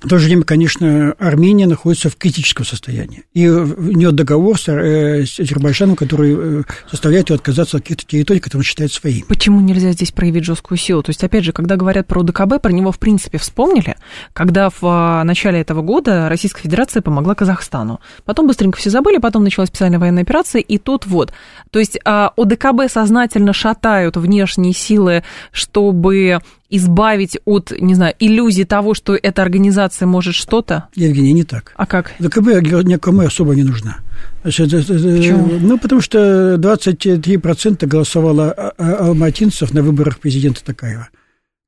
в 0.00 0.08
то 0.08 0.18
же 0.18 0.26
время, 0.26 0.44
конечно, 0.44 1.12
Армения 1.18 1.66
находится 1.66 2.08
в 2.08 2.16
критическом 2.16 2.64
состоянии. 2.64 3.24
И 3.34 3.48
у 3.48 3.82
нее 3.82 4.12
договор 4.12 4.58
с, 4.58 4.68
э, 4.68 5.26
с 5.26 5.40
Азербайджаном, 5.40 5.96
который 5.96 6.36
э, 6.38 6.62
заставляет 6.90 7.30
ее 7.30 7.36
отказаться 7.36 7.78
от 7.78 7.82
каких-то 7.82 8.06
территорий, 8.06 8.38
которые 8.38 8.60
он 8.60 8.64
считает 8.64 8.92
своими. 8.92 9.22
Почему 9.22 9.60
нельзя 9.60 9.90
здесь 9.92 10.12
проявить 10.12 10.44
жесткую 10.44 10.78
силу? 10.78 11.02
То 11.02 11.10
есть, 11.10 11.24
опять 11.24 11.44
же, 11.44 11.52
когда 11.52 11.74
говорят 11.74 12.06
про 12.06 12.20
УДКБ, 12.20 12.62
про 12.62 12.70
него, 12.70 12.92
в 12.92 12.98
принципе, 13.00 13.38
вспомнили, 13.38 13.96
когда 14.34 14.70
в 14.70 14.78
а, 14.82 15.24
начале 15.24 15.60
этого 15.60 15.82
года 15.82 16.28
Российская 16.28 16.62
Федерация 16.62 17.02
помогла 17.02 17.34
Казахстану. 17.34 18.00
Потом 18.24 18.46
быстренько 18.46 18.78
все 18.78 18.90
забыли, 18.90 19.18
потом 19.18 19.42
началась 19.42 19.68
специальная 19.68 19.98
военная 19.98 20.22
операция, 20.22 20.62
и 20.62 20.78
тут 20.78 21.06
вот. 21.06 21.32
То 21.70 21.80
есть, 21.80 21.98
а, 22.04 22.32
ОДКБ 22.36 22.88
сознательно 22.88 23.52
шатают 23.52 24.16
внешние 24.16 24.74
силы, 24.74 25.24
чтобы 25.50 26.38
избавить 26.70 27.38
от, 27.44 27.72
не 27.78 27.94
знаю, 27.94 28.14
иллюзии 28.18 28.64
того, 28.64 28.94
что 28.94 29.14
эта 29.14 29.42
организация 29.42 30.06
может 30.06 30.34
что-то? 30.34 30.88
Евгений, 30.94 31.32
не 31.32 31.44
так. 31.44 31.72
А 31.76 31.86
как? 31.86 32.12
ВКБ 32.18 32.48
никому 32.84 33.22
особо 33.22 33.54
не 33.54 33.62
нужна. 33.62 33.98
Значит, 34.42 34.70
Почему? 34.86 35.58
Ну, 35.60 35.78
потому 35.78 36.00
что 36.00 36.56
23% 36.56 37.86
голосовало 37.86 38.52
а- 38.52 38.72
а- 38.76 39.06
алматинцев 39.06 39.72
на 39.72 39.82
выборах 39.82 40.18
президента 40.18 40.64
Такаева. 40.64 41.08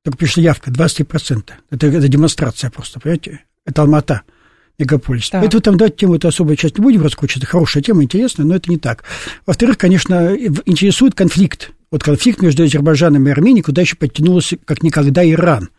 Только 0.03 0.17
пришла 0.17 0.43
явка, 0.43 0.71
23%. 0.71 1.53
Это, 1.69 1.87
это 1.87 2.07
демонстрация 2.07 2.69
просто, 2.69 2.99
понимаете? 2.99 3.41
Это 3.65 3.83
Алмата, 3.83 4.21
мегаполис. 4.79 5.29
Так. 5.29 5.41
Поэтому 5.41 5.61
там 5.61 5.77
давать 5.77 5.95
тему 5.95 6.15
эту 6.15 6.27
особо 6.27 6.55
часть 6.55 6.77
не 6.77 6.83
будем 6.83 7.03
раскручивать. 7.03 7.43
Это 7.43 7.51
хорошая 7.51 7.83
тема, 7.83 8.03
интересная, 8.03 8.45
но 8.45 8.55
это 8.55 8.69
не 8.69 8.77
так. 8.77 9.03
Во-вторых, 9.45 9.77
конечно, 9.77 10.35
интересует 10.35 11.13
конфликт. 11.13 11.71
Вот 11.91 12.03
конфликт 12.03 12.41
между 12.41 12.63
Азербайджаном 12.63 13.27
и 13.27 13.31
Арменией, 13.31 13.63
куда 13.63 13.81
еще 13.81 13.97
подтянулся 13.97 14.57
как 14.63 14.81
никогда 14.81 15.29
Иран. 15.29 15.69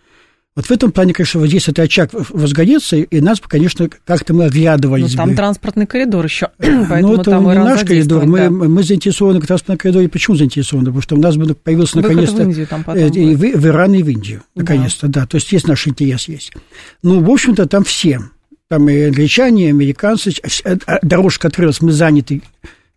Вот 0.55 0.67
в 0.67 0.71
этом 0.71 0.93
плане, 0.93 1.15
конечно, 1.15 1.41
вот 1.41 1.47
здесь 1.47 1.63
этот 1.63 1.79
очаг 1.79 2.11
возгодится, 2.13 2.97
и 2.97 3.21
нас, 3.23 3.41
бы, 3.41 3.49
конечно, 3.49 3.89
как-то 4.05 4.35
мы 4.35 4.41
Ну, 4.41 4.49
оглядывались 4.49 5.15
там 5.15 5.31
бы. 5.31 5.35
транспортный 5.35 5.87
коридор 5.87 6.27
еще, 6.27 6.51
Ну, 6.59 7.15
это 7.15 7.31
там 7.31 7.47
не 7.47 7.55
Иран 7.55 7.65
наш 7.65 7.85
коридор. 7.85 8.27
Мы, 8.27 8.39
да. 8.39 8.51
мы 8.51 8.83
заинтересованы 8.83 9.41
как 9.41 9.49
раз 9.49 9.67
на 9.67 9.79
коридоре. 9.79 10.11
Почему 10.11 10.37
заинтересованы? 10.37 10.89
Потому 10.89 11.01
что 11.01 11.15
у 11.17 11.19
нас 11.19 11.39
бы 11.39 11.55
появился 11.55 11.97
наконец-то... 11.97 12.37
в 12.37 12.41
Индию 12.43 12.67
там 12.67 12.85
потом 12.85 13.03
э, 13.03 13.09
и 13.09 13.35
в, 13.35 13.41
в 13.41 13.67
Иран, 13.67 13.95
и 13.95 14.03
в 14.03 14.09
Индию. 14.11 14.43
Наконец-то, 14.55 15.09
да. 15.09 15.25
То 15.25 15.37
есть 15.37 15.51
есть 15.53 15.67
наш 15.67 15.89
интерес 15.89 16.29
есть. 16.29 16.53
Ну, 17.03 17.23
в 17.23 17.31
общем-то, 17.31 17.67
там 17.67 17.83
все. 17.83 18.21
Там 18.69 18.91
и 18.91 19.05
англичане, 19.05 19.69
и 19.69 19.71
американцы. 19.71 20.35
Э, 20.65 20.77
Дорожка 21.01 21.49
открылась, 21.49 21.81
мы 21.81 21.93
заняты. 21.93 22.43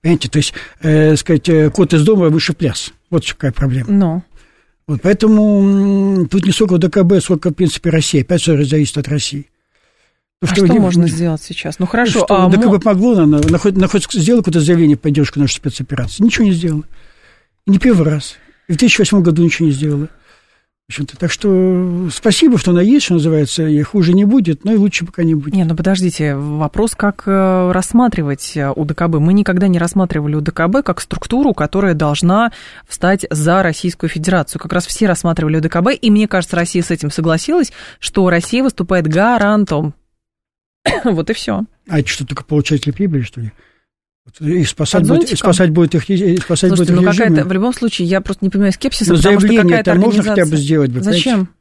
Понимаете, 0.02 0.30
то 0.30 0.38
есть, 0.38 0.54
э, 0.82 1.16
сказать, 1.16 1.48
э, 1.48 1.70
кот 1.70 1.94
из 1.94 2.04
дома 2.04 2.28
выше 2.28 2.52
пляс. 2.52 2.92
Вот 3.16 3.26
какая 3.26 3.52
проблема. 3.54 3.88
Ну, 3.90 4.24
Вот, 4.88 5.02
поэтому 5.02 6.28
тут 6.28 6.46
не 6.46 6.52
сколько 6.52 6.78
ДКБ, 6.78 7.22
сколько, 7.24 7.50
в 7.50 7.54
принципе, 7.54 7.90
Россия. 7.90 8.22
Опять 8.22 8.42
все 8.42 8.62
зависит 8.64 8.98
от 8.98 9.08
России. 9.08 9.48
а 10.42 10.48
Потому 10.48 10.68
что 10.68 10.74
не- 10.74 10.80
можно 10.80 11.08
сделать 11.08 11.42
сейчас? 11.42 11.80
Ну, 11.80 11.86
хорошо, 11.88 12.26
что 12.26 12.26
а 12.46 12.50
ДКБ 12.50 12.66
мо- 12.66 12.80
помогло, 12.80 13.18
она, 13.20 13.40
она, 13.40 13.58
хоть, 13.58 13.76
она 13.76 13.88
хоть 13.88 14.06
сделала 14.12 14.42
какое-то 14.42 14.60
заявление 14.60 14.98
поддержку 14.98 15.40
нашей 15.40 15.56
спецоперации. 15.56 16.24
Ничего 16.24 16.46
не 16.46 16.52
сделала. 16.52 16.84
Не 17.66 17.80
первый 17.80 18.04
раз. 18.06 18.36
И 18.68 18.74
в 18.74 18.78
2008 18.78 19.22
году 19.22 19.44
ничего 19.44 19.68
не 19.68 19.74
сделала. 19.74 20.10
В 20.88 20.92
общем-то, 20.92 21.18
так 21.18 21.32
что 21.32 22.10
спасибо, 22.14 22.60
что 22.60 22.70
она 22.70 22.84
есть, 22.84 23.06
что 23.06 23.16
называется, 23.16 23.66
и 23.66 23.82
хуже 23.82 24.14
не 24.14 24.24
будет, 24.24 24.64
но 24.66 24.74
и 24.74 24.76
лучше 24.76 25.04
пока 25.04 25.24
не 25.24 25.34
будет. 25.34 25.56
Не, 25.56 25.64
ну 25.64 25.76
подождите, 25.76 26.36
вопрос, 26.36 26.94
как 26.96 27.24
э, 27.26 27.72
рассматривать 27.72 28.56
э, 28.56 28.70
УДКБ. 28.70 29.16
Мы 29.16 29.34
никогда 29.34 29.68
не 29.68 29.80
рассматривали 29.80 30.36
УДКБ 30.36 30.86
как 30.86 31.02
структуру, 31.02 31.56
которая 31.56 31.96
должна 31.96 32.52
встать 32.88 33.26
за 33.32 33.64
Российскую 33.64 34.12
Федерацию. 34.12 34.62
Как 34.62 34.74
раз 34.74 34.86
все 34.86 35.08
рассматривали 35.08 35.58
УДКБ, 35.58 35.88
и 36.00 36.12
мне 36.12 36.28
кажется, 36.28 36.56
Россия 36.56 36.84
с 36.84 36.92
этим 36.92 37.10
согласилась, 37.10 37.74
что 37.98 38.30
Россия 38.30 38.62
выступает 38.62 39.08
гарантом. 39.08 39.96
Вот 41.04 41.32
и 41.32 41.34
все. 41.34 41.64
А 41.90 42.00
это 42.00 42.08
что, 42.08 42.28
только 42.28 42.44
получатели 42.44 42.92
прибыли, 42.92 43.24
что 43.24 43.42
ли? 43.42 43.52
Вот 44.26 44.48
Их 44.48 44.68
спасать, 44.68 45.02
будет, 45.04 45.22
зонтиком? 45.22 45.38
спасать 45.38 45.70
будет 45.70 45.96
их, 45.96 46.10
и 46.10 46.38
спасать 46.38 46.70
Слушайте, 46.70 46.94
будет 46.94 47.04
ну 47.04 47.10
их 47.10 47.16
какая-то, 47.16 47.34
режимы. 47.36 47.50
в 47.50 47.54
любом 47.54 47.74
случае, 47.74 48.08
я 48.08 48.22
просто 48.22 48.44
не 48.44 48.50
понимаю 48.50 48.74
скепсиса, 48.74 49.12
Но 49.12 49.18
потому 49.18 49.40
что 49.40 49.48
заявление 49.48 49.78
какая-то 49.78 49.92
это 49.92 50.00
можно 50.00 50.24
хотя 50.24 50.34
бы 50.34 50.42
организация- 50.42 50.58
сделать? 50.64 50.92
Вы 50.92 51.02
Зачем? 51.02 51.34
понимаете? 51.34 51.52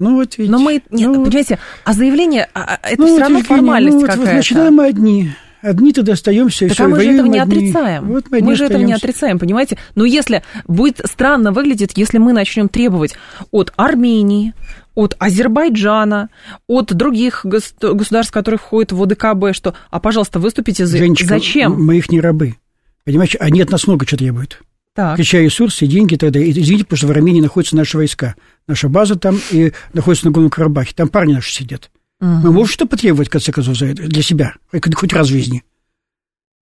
Ну, 0.00 0.16
вот 0.16 0.38
видите. 0.38 0.52
Но 0.52 0.58
мы, 0.58 0.72
нет, 0.90 1.08
Ну, 1.08 1.24
понимаете, 1.24 1.58
а 1.84 1.92
заявление, 1.92 2.48
а, 2.54 2.78
а, 2.82 2.88
это 2.88 3.00
ну, 3.00 3.06
все 3.06 3.14
вот, 3.14 3.20
равно 3.20 3.38
Евгений, 3.38 3.56
формальность 3.60 3.94
ну, 3.94 4.00
вот, 4.00 4.10
какая-то. 4.10 4.30
Значит, 4.32 4.56
тогда 4.56 4.70
мы 4.70 4.86
одни. 4.86 5.30
Одни 5.62 5.92
тогда 5.92 6.12
остаемся, 6.14 6.64
и 6.64 6.68
Так 6.68 6.74
все, 6.74 6.84
а 6.84 6.88
мы 6.88 7.00
же 7.00 7.12
этого 7.12 7.26
не 7.26 7.38
одни. 7.38 7.56
отрицаем. 7.58 8.04
Вот 8.08 8.24
мы 8.30 8.38
одни 8.38 8.54
же 8.56 8.64
этого 8.64 8.82
не 8.82 8.92
отрицаем, 8.94 9.38
понимаете? 9.38 9.78
Но 9.94 10.04
если 10.04 10.42
будет 10.66 11.00
странно 11.04 11.52
выглядит, 11.52 11.92
если 11.94 12.18
мы 12.18 12.32
начнем 12.32 12.68
требовать 12.68 13.14
от 13.52 13.72
Армении, 13.76 14.54
от 14.94 15.16
Азербайджана, 15.18 16.28
от 16.66 16.92
других 16.94 17.44
гос- 17.44 17.74
государств, 17.94 18.32
которые 18.32 18.58
входят 18.58 18.92
в 18.92 19.02
ОДКБ, 19.02 19.54
что, 19.54 19.74
а, 19.90 20.00
пожалуйста, 20.00 20.38
выступите 20.38 20.86
за... 20.86 20.98
Женечка, 20.98 21.26
Зачем? 21.26 21.72
мы 21.82 21.96
их 21.98 22.10
не 22.10 22.20
рабы. 22.20 22.56
Понимаете, 23.04 23.38
они 23.38 23.60
от 23.60 23.70
нас 23.70 23.86
много 23.86 24.06
чего 24.06 24.18
требуют. 24.18 24.62
Так. 24.94 25.14
Включая 25.14 25.44
ресурсы, 25.44 25.86
деньги 25.86 26.14
и 26.14 26.16
так 26.18 26.32
далее. 26.32 26.50
Извините, 26.50 26.84
потому 26.84 26.98
что 26.98 27.06
в 27.06 27.10
Армении 27.12 27.40
находятся 27.40 27.76
наши 27.76 27.96
войска. 27.96 28.34
Наша 28.66 28.88
база 28.88 29.16
там 29.16 29.38
и 29.50 29.72
находится 29.94 30.26
на 30.26 30.32
Горном 30.32 30.50
Карабахе. 30.50 30.92
Там 30.94 31.08
парни 31.08 31.32
наши 31.32 31.52
сидят. 31.52 31.90
Мы 32.20 32.52
можем 32.52 32.72
что 32.72 32.86
потребовать, 32.86 33.28
в 33.28 33.30
конце 33.32 33.50
концов, 33.50 33.76
за 33.76 33.86
это, 33.86 34.02
для 34.06 34.22
себя, 34.22 34.54
хоть 34.70 35.12
раз 35.12 35.26
в 35.26 35.30
жизни. 35.30 35.64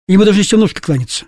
И 0.07 0.17
мы 0.17 0.25
должны 0.25 0.43
все 0.43 0.57
ножки 0.57 0.79
кланяться. 0.79 1.25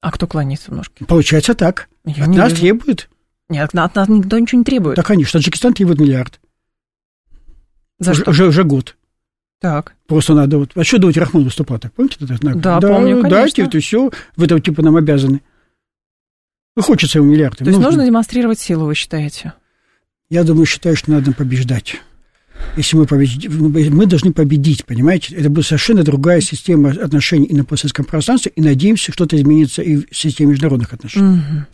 А 0.00 0.12
кто 0.12 0.26
кланяется 0.26 0.70
в 0.70 0.74
ножки? 0.74 1.04
Получается 1.04 1.54
так. 1.54 1.88
Я 2.04 2.24
от 2.24 2.30
нас 2.30 2.50
вижу. 2.50 2.60
требует. 2.60 3.08
Нет, 3.48 3.70
от 3.74 3.94
нас 3.94 4.08
никто 4.08 4.38
ничего 4.38 4.58
не 4.58 4.64
требует. 4.64 4.96
Да, 4.96 5.02
конечно. 5.02 5.38
Таджикистан 5.40 5.74
требует 5.74 6.00
миллиард. 6.00 6.40
За 7.98 8.12
уже, 8.12 8.22
что? 8.22 8.30
Уже, 8.30 8.46
уже 8.46 8.64
год. 8.64 8.96
Так. 9.60 9.94
Просто 10.06 10.34
надо 10.34 10.58
вот... 10.58 10.72
А 10.74 10.84
что 10.84 10.98
давать 10.98 11.16
Рахману 11.16 11.46
выступать? 11.46 11.82
Помните? 11.94 12.16
Это, 12.20 12.36
знак? 12.36 12.60
Да, 12.60 12.80
помню, 12.80 13.22
Дайте, 13.22 13.56
конечно. 13.56 13.62
это 13.62 13.80
все. 13.80 14.10
Вы 14.36 14.44
это 14.44 14.60
типа 14.60 14.82
нам 14.82 14.96
обязаны. 14.96 15.40
Ну, 16.76 16.82
хочется 16.82 17.18
ему 17.18 17.32
миллиард. 17.32 17.58
То 17.58 17.64
есть 17.64 17.78
нужно 17.78 18.04
демонстрировать 18.06 18.60
силу, 18.60 18.86
вы 18.86 18.94
считаете? 18.94 19.54
Я 20.30 20.44
думаю, 20.44 20.66
считаю, 20.66 20.94
что 20.94 21.10
надо 21.10 21.32
побеждать. 21.32 22.00
Если 22.76 22.96
мы 22.96 23.06
победим, 23.06 23.70
мы 23.70 24.06
должны 24.06 24.32
победить, 24.32 24.84
понимаете? 24.84 25.34
Это 25.34 25.50
будет 25.50 25.66
совершенно 25.66 26.04
другая 26.04 26.40
система 26.40 26.90
отношений 26.90 27.46
и 27.46 27.54
на 27.54 27.64
постсоветском 27.64 28.04
пространстве, 28.04 28.52
и 28.54 28.60
надеемся, 28.62 29.12
что-то 29.12 29.36
изменится 29.36 29.82
и 29.82 29.96
в 29.96 30.06
системе 30.12 30.52
международных 30.52 30.92
отношений. 30.92 31.26
Мгм. 31.26 31.66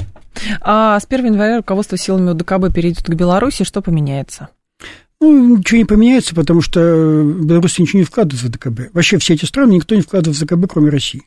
А 0.62 0.98
с 0.98 1.04
1 1.06 1.26
января 1.26 1.58
руководство 1.58 1.98
силами 1.98 2.30
УДКБ 2.30 2.74
перейдет 2.74 3.04
к 3.04 3.14
Беларуси, 3.14 3.64
что 3.64 3.82
поменяется? 3.82 4.48
Ну, 5.20 5.58
ничего 5.58 5.78
не 5.78 5.84
поменяется, 5.84 6.34
потому 6.34 6.60
что 6.60 6.80
Беларусь 6.80 7.78
ничего 7.78 8.00
не 8.00 8.04
вкладывает 8.04 8.42
в 8.42 8.48
ДКБ. 8.50 8.94
Вообще 8.94 9.18
все 9.18 9.34
эти 9.34 9.44
страны 9.44 9.72
никто 9.74 9.94
не 9.94 10.02
вкладывает 10.02 10.38
в 10.38 10.40
ДКБ, 10.40 10.70
кроме 10.70 10.90
России. 10.90 11.22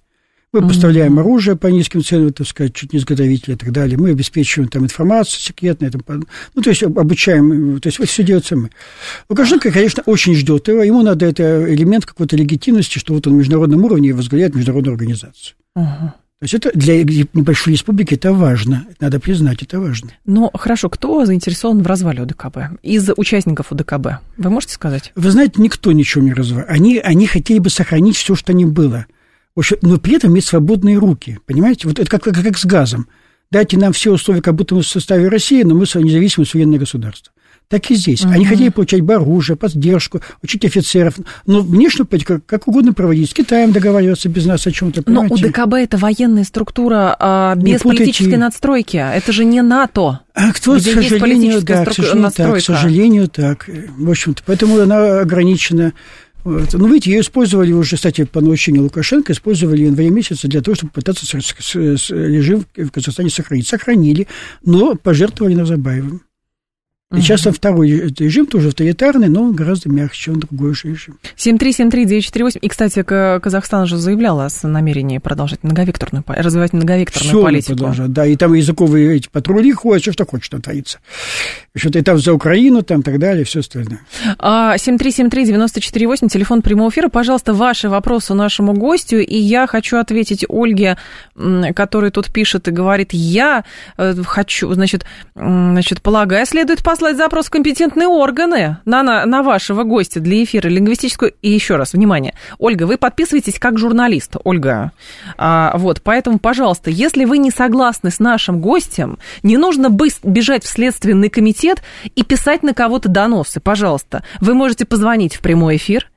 Мы 0.53 0.61
Мгм. 0.61 0.69
поставляем 0.69 1.19
оружие 1.19 1.57
по 1.57 1.67
низким 1.67 2.03
ценам, 2.03 2.31
так 2.31 2.47
сказать, 2.47 2.73
чуть 2.73 2.93
не 2.93 2.99
изготовители 2.99 3.53
и 3.55 3.57
так 3.57 3.71
далее. 3.73 3.97
Мы 3.97 4.11
обеспечиваем 4.11 4.69
там 4.69 4.85
информацию 4.85 5.41
секретную. 5.41 5.91
Там, 5.91 6.23
ну, 6.55 6.61
то 6.61 6.69
есть 6.69 6.83
обучаем, 6.83 7.81
то 7.81 7.87
есть 7.89 7.99
все 7.99 8.23
делается 8.23 8.55
мы. 8.55 8.69
Лукашенко, 9.29 9.71
конечно, 9.71 10.03
очень 10.05 10.35
ждет 10.35 10.67
его. 10.69 10.83
Ему 10.83 11.01
надо 11.03 11.25
это 11.25 11.71
элемент 11.73 12.05
какой-то 12.05 12.37
легитимности, 12.37 12.97
что 12.97 13.13
вот 13.13 13.27
он 13.27 13.33
на 13.33 13.37
международном 13.39 13.83
уровне 13.83 14.13
возглавляет 14.13 14.55
международную 14.55 14.93
организацию. 14.93 15.55
Ага. 15.75 16.15
То 16.39 16.43
есть 16.43 16.53
это 16.53 16.69
для 16.73 17.03
небольшой 17.03 17.73
республики 17.73 18.13
это 18.13 18.31
важно. 18.31 18.85
Надо 18.99 19.19
признать, 19.19 19.63
это 19.63 19.79
важно. 19.79 20.11
Ну, 20.25 20.51
хорошо, 20.53 20.87
кто 20.87 21.25
заинтересован 21.25 21.81
в 21.81 21.87
развале 21.87 22.21
УДКБ? 22.21 22.57
Из 22.83 23.09
участников 23.17 23.71
УДКБ. 23.71 24.07
Вы 24.37 24.49
можете 24.49 24.75
сказать? 24.75 25.11
Вы 25.15 25.31
знаете, 25.31 25.53
никто 25.57 25.91
ничего 25.91 26.23
не 26.23 26.33
развивает. 26.33 26.69
Они, 26.69 26.99
они 26.99 27.25
хотели 27.25 27.57
бы 27.57 27.69
сохранить 27.71 28.15
все, 28.15 28.35
что 28.35 28.53
не 28.53 28.65
было. 28.65 29.07
Но 29.82 29.97
при 29.97 30.16
этом 30.16 30.32
иметь 30.32 30.45
свободные 30.45 30.97
руки. 30.97 31.39
Понимаете? 31.45 31.88
Вот 31.88 31.99
это 31.99 32.10
как, 32.10 32.24
как, 32.24 32.36
как 32.41 32.58
с 32.58 32.66
газом. 32.66 33.08
Дайте 33.49 33.78
нам 33.78 33.93
все 33.93 34.12
условия, 34.12 34.41
как 34.41 34.55
будто 34.55 34.76
мы 34.76 34.82
в 34.82 34.88
составе 34.88 35.30
России, 35.30 35.64
но 35.64 35.74
мы 35.74 35.82
независимое 35.82 36.45
суверенное 36.45 36.80
государство. 36.80 37.32
Так 37.70 37.91
и 37.91 37.95
здесь. 37.95 38.24
Они 38.24 38.45
Мгм. 38.45 38.49
хотели 38.53 38.70
получать 38.70 39.01
оружие, 39.10 39.58
поддержку, 39.58 40.22
учить 40.41 40.64
офицеров. 40.64 41.16
Но 41.45 41.60
внешнюю 41.62 42.05
политику 42.08 42.41
как, 42.45 42.66
угодно 42.66 42.93
проводить. 42.93 43.30
С 43.30 43.34
Китаем 43.34 43.74
договариваться 43.74 44.30
без 44.30 44.45
нас 44.45 44.66
о 44.68 44.72
чем-то. 44.72 45.03
Но 45.05 45.22
понимаете? 45.24 45.47
УДКБ 45.47 45.74
это 45.74 45.97
военная 45.97 46.45
структура 46.45 47.16
а, 47.20 47.55
без 47.55 47.82
политической 47.82 48.36
надстройки. 48.36 48.95
Это 48.95 49.34
же 49.34 49.43
не 49.43 49.62
НАТО. 49.62 50.22
А 50.34 50.53
кто, 50.53 50.76
к 50.76 50.78
где 50.78 50.91
есть 50.93 51.10
сожалению, 51.10 51.62
да, 51.62 51.84
к 51.84 51.93
сожалению, 51.93 52.24
так, 52.24 52.36
к 52.36 52.38
настройка. 52.38 52.66
сожалению, 52.66 53.28
так. 53.28 53.70
В 53.97 54.10
общем-то, 54.10 54.43
поэтому 54.45 54.80
она 54.80 55.20
ограничена. 55.20 55.93
Ну, 56.47 56.87
видите, 56.87 57.11
ее 57.11 57.21
использовали 57.21 57.73
уже, 57.73 57.97
кстати, 57.97 58.23
по 58.23 58.39
научению 58.39 58.83
Лукашенко, 58.83 59.33
использовали 59.33 59.83
в 59.83 59.85
январе 59.85 60.09
месяце 60.09 60.47
для 60.47 60.61
того, 60.61 60.75
чтобы 60.75 60.93
пытаться 60.93 61.25
режим 61.35 62.65
в 62.75 62.89
Казахстане 62.89 63.29
сохранить. 63.29 63.67
Сохранили, 63.67 64.27
но 64.63 64.95
пожертвовали 64.95 65.55
Назарбаевым. 65.55 66.21
И 67.16 67.22
сейчас 67.22 67.43
там 67.43 67.53
второй 67.53 67.89
режим, 67.89 68.47
тоже 68.47 68.68
авторитарный, 68.68 69.30
но 69.30 69.49
гораздо 69.53 69.88
мягче, 69.89 70.32
он 70.32 70.41
другой 70.41 70.74
же 70.76 70.89
режим. 70.89 71.18
7373948. 71.38 72.60
И, 72.60 72.68
кстати, 72.68 73.01
Казахстан 73.01 73.88
же 73.88 73.95
заявлял 73.95 74.41
о 74.41 74.49
намерении 74.64 75.18
продолжать 75.20 75.64
многовекторную, 75.64 76.22
по- 76.24 76.34
развивать 76.36 76.74
многовекторную 76.74 77.30
Все 77.30 77.41
политику. 77.41 77.78
продолжать, 77.78 78.12
да, 78.12 78.26
и 78.26 78.36
там 78.36 78.53
языковые 78.53 79.16
эти 79.16 79.30
патрули 79.30 79.72
ходят, 79.72 80.14
что 80.14 80.26
хочешь 80.26 80.49
там 80.49 80.62
творится. 80.62 80.99
Что-то 81.78 81.99
и 81.99 82.01
там 82.01 82.18
за 82.18 82.34
Украину, 82.34 82.82
там, 82.82 83.01
так 83.03 83.20
далее, 83.20 83.45
все 83.45 83.62
остальное. 83.62 84.01
А, 84.38 84.76
7373948, 84.76 86.28
телефон 86.28 86.62
прямого 86.62 86.89
эфира. 86.89 87.08
Пожалуйста, 87.08 87.53
ваши 87.53 87.88
вопросы 87.88 88.34
нашему 88.34 88.74
гостю. 88.74 89.20
И 89.20 89.38
я 89.38 89.66
хочу 89.68 89.95
ответить 89.95 90.43
Ольге, 90.49 90.97
которая 91.74 92.12
тут 92.12 92.34
пишет 92.34 92.68
и 92.68 92.72
говорит, 92.72 93.14
я 93.14 93.64
э, 93.97 94.14
хочу, 94.26 94.74
значит, 94.74 95.05
значит, 95.36 96.01
полагаю, 96.01 96.45
следует 96.45 96.84
послать 96.97 97.17
запрос 97.17 97.45
в 97.45 97.49
компетентные 97.51 98.07
органы 98.07 98.77
на, 98.85 99.03
на, 99.03 99.23
на 99.27 99.43
вашего 99.43 99.83
гостя 99.83 100.19
для 100.19 100.43
эфира 100.43 100.67
лингвистическую. 100.67 101.31
И 101.43 101.51
еще 101.51 101.75
раз, 101.75 101.93
внимание, 101.93 102.33
Ольга, 102.57 102.85
вы 102.85 102.97
подписываетесь 102.97 103.59
как 103.59 103.77
журналист, 103.77 104.35
Ольга. 104.43 104.93
А, 105.37 105.73
вот, 105.77 106.01
поэтому, 106.01 106.39
пожалуйста, 106.39 106.89
если 106.89 107.25
вы 107.25 107.37
не 107.37 107.51
согласны 107.51 108.09
с 108.09 108.17
нашим 108.17 108.61
гостем, 108.61 109.19
не 109.43 109.57
нужно 109.57 109.95
бежать 110.23 110.63
в 110.63 110.67
Следственный 110.67 111.29
комитет 111.29 111.83
и 112.15 112.23
писать 112.23 112.63
на 112.63 112.73
кого-то 112.73 113.09
доносы, 113.09 113.59
пожалуйста. 113.59 114.23
Вы 114.41 114.55
можете 114.55 114.85
позвонить 114.85 115.35
в 115.35 115.41
прямой 115.41 115.75
эфир, 115.75 116.09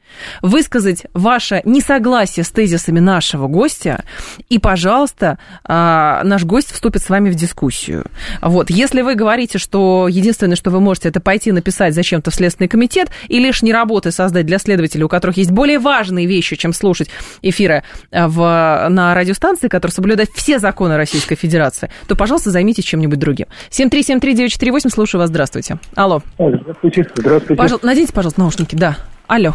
высказать 0.42 1.06
ваше 1.14 1.62
несогласие 1.64 2.44
с 2.44 2.50
тезисами 2.50 3.00
нашего 3.00 3.46
гостя, 3.48 4.04
и, 4.48 4.58
пожалуйста, 4.58 5.38
а, 5.64 6.22
наш 6.24 6.44
гость 6.44 6.72
вступит 6.72 7.02
с 7.02 7.08
вами 7.08 7.30
в 7.30 7.34
дискуссию. 7.34 8.04
Вот. 8.40 8.70
Если 8.70 9.02
вы 9.02 9.14
говорите, 9.14 9.58
что 9.58 10.08
единственное, 10.08 10.56
что 10.56 10.70
вы 10.70 10.80
можете, 10.80 11.08
это 11.08 11.20
пойти 11.20 11.52
написать 11.52 11.94
зачем-то 11.94 12.30
в 12.30 12.34
Следственный 12.34 12.68
комитет 12.68 13.10
и 13.28 13.38
лишние 13.38 13.74
работы 13.74 14.10
создать 14.10 14.46
для 14.46 14.58
следователей, 14.58 15.04
у 15.04 15.08
которых 15.08 15.36
есть 15.36 15.50
более 15.50 15.78
важные 15.78 16.26
вещи, 16.26 16.56
чем 16.56 16.72
слушать 16.72 17.10
эфиры 17.42 17.84
а, 18.10 18.28
в, 18.28 18.88
на 18.88 19.14
радиостанции, 19.14 19.68
которые 19.68 19.94
соблюдают 19.94 20.30
все 20.34 20.58
законы 20.58 20.96
Российской 20.96 21.34
Федерации, 21.34 21.90
то, 22.06 22.16
пожалуйста, 22.16 22.50
займитесь 22.50 22.84
чем-нибудь 22.84 23.18
другим. 23.18 23.46
7373948, 23.70 24.88
слушаю 24.90 25.20
вас, 25.20 25.30
здравствуйте. 25.30 25.78
Алло. 25.94 26.22
Здравствуйте. 26.38 27.06
Здравствуйте. 27.14 27.54
Пожалуйста, 27.56 27.86
наденьте, 27.86 28.12
пожалуйста, 28.12 28.40
наушники, 28.40 28.74
да. 28.74 28.96
Алло. 29.26 29.54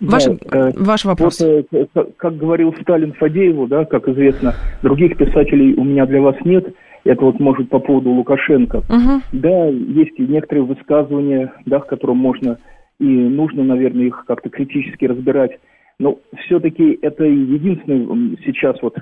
Ваш, 0.00 0.24
Да, 0.24 0.68
э, 0.68 0.72
ваш 0.76 1.04
вопрос. 1.04 1.40
Вот, 1.40 1.66
э, 1.72 1.86
как- 1.94 2.16
как 2.16 2.36
говорил 2.36 2.74
Сталин 2.82 3.12
Фадееву, 3.14 3.66
да, 3.66 3.84
как 3.84 4.08
известно, 4.08 4.54
других 4.82 5.16
писателей 5.16 5.74
у 5.74 5.84
меня 5.84 6.06
для 6.06 6.20
вас 6.20 6.36
нет. 6.44 6.74
Это 7.04 7.24
вот 7.24 7.38
может 7.38 7.68
по 7.68 7.78
поводу 7.78 8.10
Лукашенко. 8.10 8.82
Мгм. 8.88 9.22
Да, 9.32 9.66
есть 9.68 10.18
и 10.18 10.22
некоторые 10.26 10.64
высказывания, 10.64 11.52
да, 11.64 11.78
к 11.80 11.86
которым 11.86 12.16
можно 12.18 12.58
и 12.98 13.04
нужно, 13.04 13.62
наверное, 13.62 14.06
их 14.06 14.24
как-то 14.26 14.48
критически 14.48 15.04
разбирать. 15.04 15.52
Но 15.98 16.18
все-таки 16.44 16.98
это 17.02 17.24
единственный 17.24 18.38
сейчас 18.44 18.76
вот, 18.82 18.96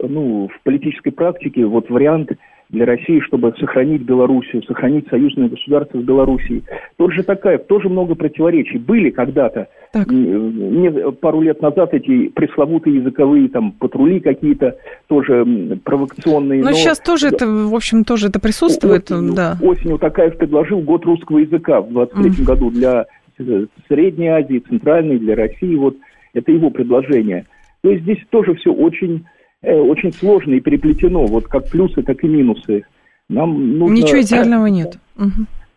ну, 0.00 0.48
в 0.48 0.62
политической 0.64 1.10
практике 1.10 1.64
вот 1.64 1.90
вариант 1.90 2.30
для 2.70 2.84
России, 2.84 3.20
чтобы 3.20 3.54
сохранить 3.58 4.02
Белоруссию, 4.02 4.62
сохранить 4.64 5.08
союзное 5.08 5.48
государство 5.48 5.98
с 6.00 6.04
Белоруссией. 6.04 6.64
Тут 6.98 7.12
же 7.14 7.22
такая, 7.22 7.58
тоже 7.58 7.88
много 7.88 8.14
противоречий. 8.14 8.78
Были 8.78 9.10
когда-то, 9.10 9.68
не- 9.94 11.12
пару 11.12 11.40
лет 11.40 11.62
назад 11.62 11.94
эти 11.94 12.28
пресловутые 12.28 12.96
языковые 12.96 13.48
там 13.48 13.72
патрули 13.72 14.20
какие-то 14.20 14.76
тоже 15.06 15.78
провокационные. 15.84 16.60
Ну, 16.60 16.66
но- 16.66 16.72
сейчас 16.72 16.98
тоже 17.00 17.28
это, 17.28 17.46
в 17.46 17.74
общем, 17.74 18.04
тоже 18.04 18.28
это 18.28 18.38
присутствует, 18.38 19.10
осенью, 19.10 19.34
да. 19.34 19.56
осенью 19.62 19.98
Такаев 19.98 20.36
предложил 20.36 20.80
год 20.80 21.04
русского 21.06 21.38
языка 21.38 21.80
в 21.80 21.90
23 21.90 22.44
году 22.44 22.70
для 22.70 23.06
э, 23.38 23.66
Средней 23.88 24.28
Азии, 24.28 24.62
Центральной, 24.68 25.18
для 25.18 25.34
России. 25.36 25.74
Вот 25.76 25.96
это 26.34 26.52
его 26.52 26.70
предложение. 26.70 27.46
То 27.82 27.90
есть 27.90 28.02
здесь 28.02 28.18
тоже 28.30 28.54
все 28.56 28.72
очень, 28.72 29.24
очень 29.62 30.12
сложно 30.12 30.54
и 30.54 30.60
переплетено, 30.60 31.26
вот 31.26 31.46
как 31.48 31.68
плюсы, 31.68 32.02
так 32.02 32.22
и 32.22 32.28
минусы. 32.28 32.84
Нам 33.28 33.78
нужно 33.78 33.94
Ничего 33.94 34.20
идеального 34.20 34.66
нет. 34.66 34.98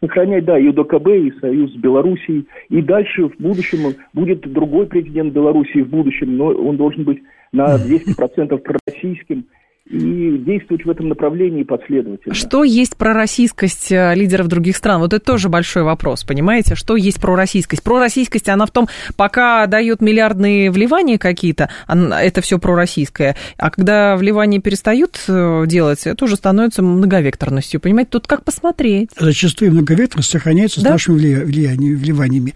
Сохранять, 0.01 0.45
да, 0.45 0.57
и 0.57 0.67
УДКБ, 0.67 1.07
и 1.09 1.31
союз 1.39 1.73
с 1.73 1.75
Белоруссией. 1.75 2.47
И 2.69 2.81
дальше 2.81 3.29
в 3.29 3.37
будущем 3.37 3.93
будет 4.13 4.41
другой 4.51 4.87
президент 4.87 5.31
Белоруссии 5.31 5.81
в 5.81 5.89
будущем, 5.89 6.37
но 6.37 6.47
он 6.47 6.77
должен 6.77 7.03
быть 7.03 7.21
на 7.51 7.75
200% 7.75 8.57
пророссийским 8.57 9.45
и 9.91 10.37
действовать 10.37 10.85
в 10.85 10.89
этом 10.89 11.09
направлении 11.09 11.63
последовательно. 11.63 12.33
Что 12.33 12.63
есть 12.63 12.95
пророссийскость 12.95 13.91
э, 13.91 14.13
лидеров 14.15 14.47
других 14.47 14.77
стран? 14.77 15.01
Вот 15.01 15.13
это 15.13 15.23
тоже 15.25 15.49
большой 15.49 15.83
вопрос, 15.83 16.23
понимаете? 16.23 16.75
Что 16.75 16.95
есть 16.95 17.19
пророссийскость? 17.19 17.83
Пророссийскость, 17.83 18.47
она 18.49 18.65
в 18.65 18.71
том, 18.71 18.87
пока 19.17 19.67
дает 19.67 20.01
миллиардные 20.01 20.71
вливания 20.71 21.17
какие-то, 21.17 21.69
это 21.87 22.41
все 22.41 22.57
пророссийское. 22.57 23.35
А 23.57 23.69
когда 23.69 24.15
вливания 24.15 24.61
перестают 24.61 25.19
э, 25.27 25.65
делать, 25.67 26.05
это 26.05 26.25
уже 26.25 26.35
становится 26.37 26.81
многовекторностью, 26.81 27.79
понимаете? 27.79 28.11
Тут 28.11 28.27
как 28.27 28.43
посмотреть. 28.43 29.09
Зачастую 29.19 29.71
многоветность 29.71 30.29
сохраняется 30.29 30.81
Да. 30.81 30.89
с 30.89 30.91
нашими 30.93 31.19
влия- 31.19 31.43
влияниями, 31.45 31.95
вливаниями. 31.95 32.53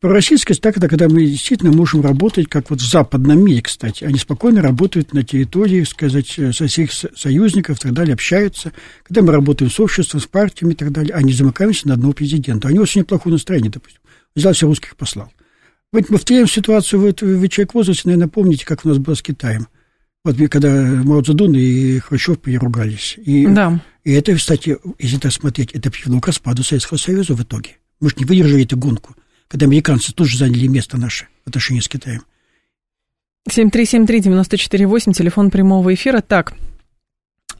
Пророссийскость 0.00 0.60
так, 0.60 0.76
это 0.76 0.86
когда 0.88 1.08
мы 1.08 1.24
действительно 1.24 1.72
можем 1.72 2.02
работать, 2.02 2.46
как 2.48 2.68
вот 2.68 2.80
в 2.80 2.86
западном 2.86 3.42
мире, 3.42 3.62
кстати. 3.62 4.04
Они 4.04 4.18
спокойно 4.18 4.60
работают 4.60 5.14
на 5.14 5.22
территории, 5.22 5.82
сказать, 5.84 6.38
всех 6.68 6.92
со- 6.92 7.10
союзников 7.16 7.78
и 7.78 7.80
так 7.80 7.92
далее, 7.92 8.14
общаются. 8.14 8.72
Когда 9.04 9.22
мы 9.22 9.32
работаем 9.32 9.70
с 9.70 9.78
обществом, 9.80 10.20
с 10.20 10.26
партиями 10.26 10.72
и 10.72 10.76
так 10.76 10.92
далее, 10.92 11.14
они 11.14 11.32
замыкаемся 11.32 11.88
на 11.88 11.94
одного 11.94 12.12
президента. 12.12 12.68
Него 12.68 12.82
очень 12.82 13.02
неплохое 13.02 13.32
настроение, 13.34 13.70
допустим. 13.70 14.00
Взял 14.34 14.52
все 14.52 14.66
русских 14.66 14.96
послал. 14.96 15.32
Вот 15.92 16.08
мы 16.10 16.16
повторяем 16.18 16.48
ситуацию, 16.48 17.00
вот 17.00 17.22
вы 17.22 17.48
человек 17.48 17.72
в 17.72 17.74
возрасте, 17.74 18.02
наверное, 18.06 18.28
помните, 18.28 18.64
как 18.66 18.84
у 18.84 18.88
нас 18.88 18.98
было 18.98 19.14
с 19.14 19.22
Китаем. 19.22 19.68
Вот 20.24 20.36
когда 20.50 20.70
Мао 20.82 21.20
Цзэдун 21.22 21.54
и 21.54 21.98
Хрущев 21.98 22.40
переругались. 22.40 23.16
И, 23.24 23.46
Да. 23.46 23.80
и 24.04 24.12
это, 24.12 24.34
кстати, 24.34 24.78
если 24.98 25.18
так 25.18 25.32
смотреть, 25.32 25.72
это 25.72 25.90
привело 25.90 26.18
к 26.20 26.26
распаду 26.26 26.62
Советского 26.64 26.96
Союза 26.98 27.34
в 27.34 27.42
итоге. 27.42 27.76
Мы 28.00 28.08
же 28.08 28.16
не 28.18 28.24
выдержали 28.24 28.64
эту 28.64 28.76
гонку, 28.76 29.14
когда 29.48 29.66
американцы 29.66 30.12
тоже 30.14 30.38
заняли 30.38 30.66
место 30.66 30.96
наше 30.96 31.28
в 31.44 31.48
отношении 31.48 31.80
с 31.80 31.88
Китаем. 31.88 32.22
7373948, 33.50 35.12
телефон 35.12 35.50
прямого 35.50 35.92
эфира. 35.92 36.20
Так, 36.20 36.54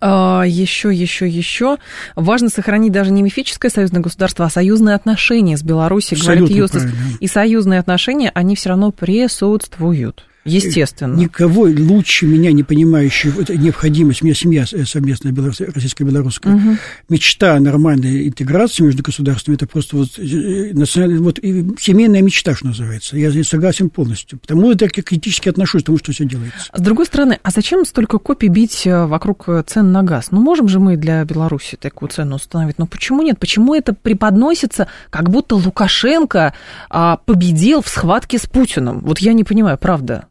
а, 0.07 0.45
еще, 0.47 0.93
еще, 0.93 1.27
еще. 1.27 1.79
Важно 2.15 2.51
сохранить 2.51 2.93
даже 2.93 3.11
не 3.11 3.23
мифическое 3.23 3.71
союзное 3.71 4.03
государство, 4.03 4.45
а 4.45 4.51
союзные 4.51 4.97
отношения 4.97 5.57
с 5.57 5.63
Беларусью, 5.63 6.19
говорит 6.21 6.51
Юстас. 6.51 6.85
И 7.21 7.27
союзные 7.27 7.81
отношения, 7.81 8.31
они 8.35 8.55
все 8.55 8.71
равно 8.71 8.91
присутствуют. 8.91 10.27
Естественно. 10.45 11.15
Никого 11.17 11.63
лучше 11.63 12.27
меня 12.27 12.53
не 12.53 12.63
понимающий 12.63 13.31
вот 13.31 13.49
необходимость. 13.49 14.23
У 14.23 14.27
меня 14.27 14.35
семья 14.35 14.67
совместная 14.67 15.33
белорус- 15.33 15.73
российско-белорусская. 15.73 16.55
Мгм. 16.55 16.79
Мечта 17.09 17.59
нормальной 17.61 18.29
интеграции 18.29 18.83
между 18.83 19.03
государствами, 19.03 19.57
это 19.57 19.67
просто 19.67 19.97
вот, 19.97 20.19
э, 20.19 20.73
национальная, 20.75 21.21
вот 21.21 21.39
семейная 21.39 22.23
мечта, 22.23 22.55
что 22.55 22.67
называется. 22.67 23.17
Я 23.17 23.33
согласен 23.45 23.91
полностью. 23.91 24.39
Потому 24.39 24.71
я 24.71 24.77
так 24.77 24.93
критически 24.93 25.49
отношусь 25.49 25.83
к 25.83 25.87
тому, 25.87 25.99
что 25.99 26.13
все 26.13 26.25
делается. 26.25 26.71
С 26.73 26.81
другой 26.81 27.07
стороны, 27.07 27.39
а 27.43 27.51
зачем 27.51 27.85
столько 27.85 28.19
копий 28.19 28.49
бить 28.49 28.87
э, 28.87 29.07
вокруг 29.07 29.45
э, 29.49 29.63
цен 29.67 29.93
на 29.93 30.03
газ? 30.03 30.29
Ну, 30.31 30.41
можем 30.41 30.69
же 30.69 30.79
мы 30.79 30.97
для 30.97 31.25
Беларуси 31.25 31.77
такую 31.77 32.11
цену 32.11 32.37
установить. 32.37 32.79
Но 32.79 32.87
почему 32.87 33.23
нет? 33.23 33.39
Почему 33.39 33.75
это 33.75 33.95
преподносится, 33.95 34.89
как 35.11 35.31
будто 35.31 35.57
Лукашенко 35.57 36.55
а, 36.91 37.17
победил 37.17 37.83
в 37.83 37.89
схватке 37.89 38.39
с 38.39 38.47
Путиным? 38.47 39.01
Вот 39.01 39.19
я 39.19 39.33
не 39.33 39.45
понимаю, 39.45 39.79
правда. 39.79 40.27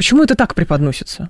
Почему 0.00 0.22
это 0.22 0.34
так 0.34 0.54
преподносится? 0.54 1.28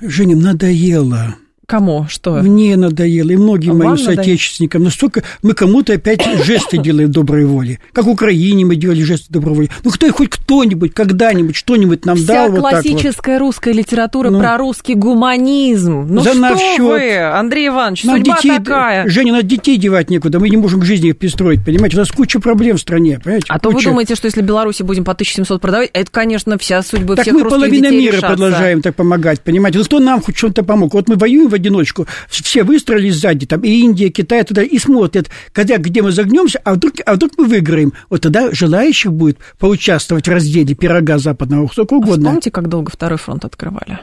Женя, 0.00 0.36
надоело. 0.36 1.34
Кому? 1.72 2.04
Что? 2.06 2.32
Мне 2.42 2.76
надоело, 2.76 3.30
и 3.30 3.36
многим 3.36 3.70
А 3.70 3.74
моим 3.74 3.90
вам 3.92 3.98
надоело? 3.98 4.16
соотечественникам. 4.16 4.82
Настолько 4.84 5.22
мы 5.42 5.54
кому-то 5.54 5.94
опять 5.94 6.22
жесты 6.44 6.76
делаем 6.76 7.10
доброй 7.10 7.46
воли. 7.46 7.80
Как 7.94 8.04
в 8.04 8.10
Украине 8.10 8.66
мы 8.66 8.76
делали 8.76 9.00
жесты 9.02 9.32
доброй 9.32 9.54
воли. 9.54 9.70
Ну, 9.82 9.90
кто 9.90 10.12
хоть 10.12 10.28
кто-нибудь, 10.28 10.92
когда-нибудь, 10.92 11.56
что-нибудь 11.56 12.04
нам 12.04 12.16
Вся 12.18 12.26
дал 12.26 12.50
вот 12.50 12.56
так 12.56 12.62
вот. 12.62 12.70
классическая 12.72 13.38
русская 13.38 13.72
литература 13.72 14.28
Ну. 14.28 14.38
про 14.38 14.58
русский 14.58 14.94
гуманизм. 14.94 16.06
Ну 16.10 16.20
За 16.20 16.30
что 16.32 16.38
наш 16.40 16.58
счет. 16.58 16.80
вы, 16.80 17.16
Андрей 17.18 17.68
Иванович, 17.68 18.04
Нам 18.04 18.18
судьба 18.18 18.36
детей, 18.36 18.58
такая. 18.58 19.08
Женя, 19.08 19.32
нас 19.32 19.44
детей 19.44 19.76
девать 19.78 20.10
некуда, 20.10 20.38
мы 20.40 20.50
не 20.50 20.56
можем 20.58 20.80
к 20.80 20.84
жизни 20.84 21.08
их 21.08 21.16
пристроить, 21.18 21.64
понимаете? 21.64 21.96
У 21.96 22.00
нас 22.00 22.10
куча 22.10 22.38
проблем 22.40 22.76
в 22.76 22.80
стране, 22.80 23.18
понимаете? 23.22 23.46
А 23.48 23.58
то 23.58 23.70
вы 23.70 23.76
Куча. 23.76 23.88
думаете, 23.90 24.14
что 24.14 24.26
если 24.26 24.42
Беларуси 24.42 24.82
будем 24.82 25.04
по 25.04 25.12
1700 25.12 25.60
продавать, 25.60 25.90
это, 25.94 26.10
конечно, 26.10 26.58
вся 26.58 26.82
судьба 26.82 27.16
Так 27.16 27.24
всех 27.24 27.34
мы 27.34 27.40
русских 27.44 27.56
половина 27.58 27.88
детей 27.88 28.00
мира 28.02 28.16
решатся. 28.16 28.36
продолжаем 28.36 28.82
так 28.82 28.94
помогать, 28.94 29.40
понимаете? 29.40 29.78
Ну 29.78 29.84
кто 29.84 30.00
нам 30.00 30.20
хоть 30.20 30.36
чем-то 30.36 30.62
помог? 30.64 30.92
Вот 30.92 31.08
мы 31.08 31.16
воюем 31.16 31.48
в 31.48 31.54
одиночку, 31.62 32.06
все 32.28 32.64
выстроились 32.64 33.16
сзади, 33.16 33.46
там 33.46 33.60
и 33.60 33.68
Индия, 33.68 34.10
Китай, 34.10 34.44
туда, 34.44 34.62
и 34.62 34.78
смотрят, 34.78 35.30
когда, 35.52 35.78
где 35.78 36.02
мы 36.02 36.12
загнемся, 36.12 36.60
а 36.64 36.74
вдруг, 36.74 36.94
а 37.06 37.14
вдруг 37.14 37.32
мы 37.38 37.46
выиграем. 37.46 37.92
Вот 38.10 38.22
тогда 38.22 38.52
желающих 38.52 39.12
будет 39.12 39.38
поучаствовать 39.58 40.26
в 40.26 40.30
разделе 40.30 40.74
пирога 40.74 41.18
западного, 41.18 41.68
сколько 41.68 41.94
угодно. 41.94 42.24
Вспомните, 42.24 42.50
как 42.50 42.68
долго 42.68 42.90
второй 42.90 43.18
фронт 43.18 43.44
открывали. 43.44 44.00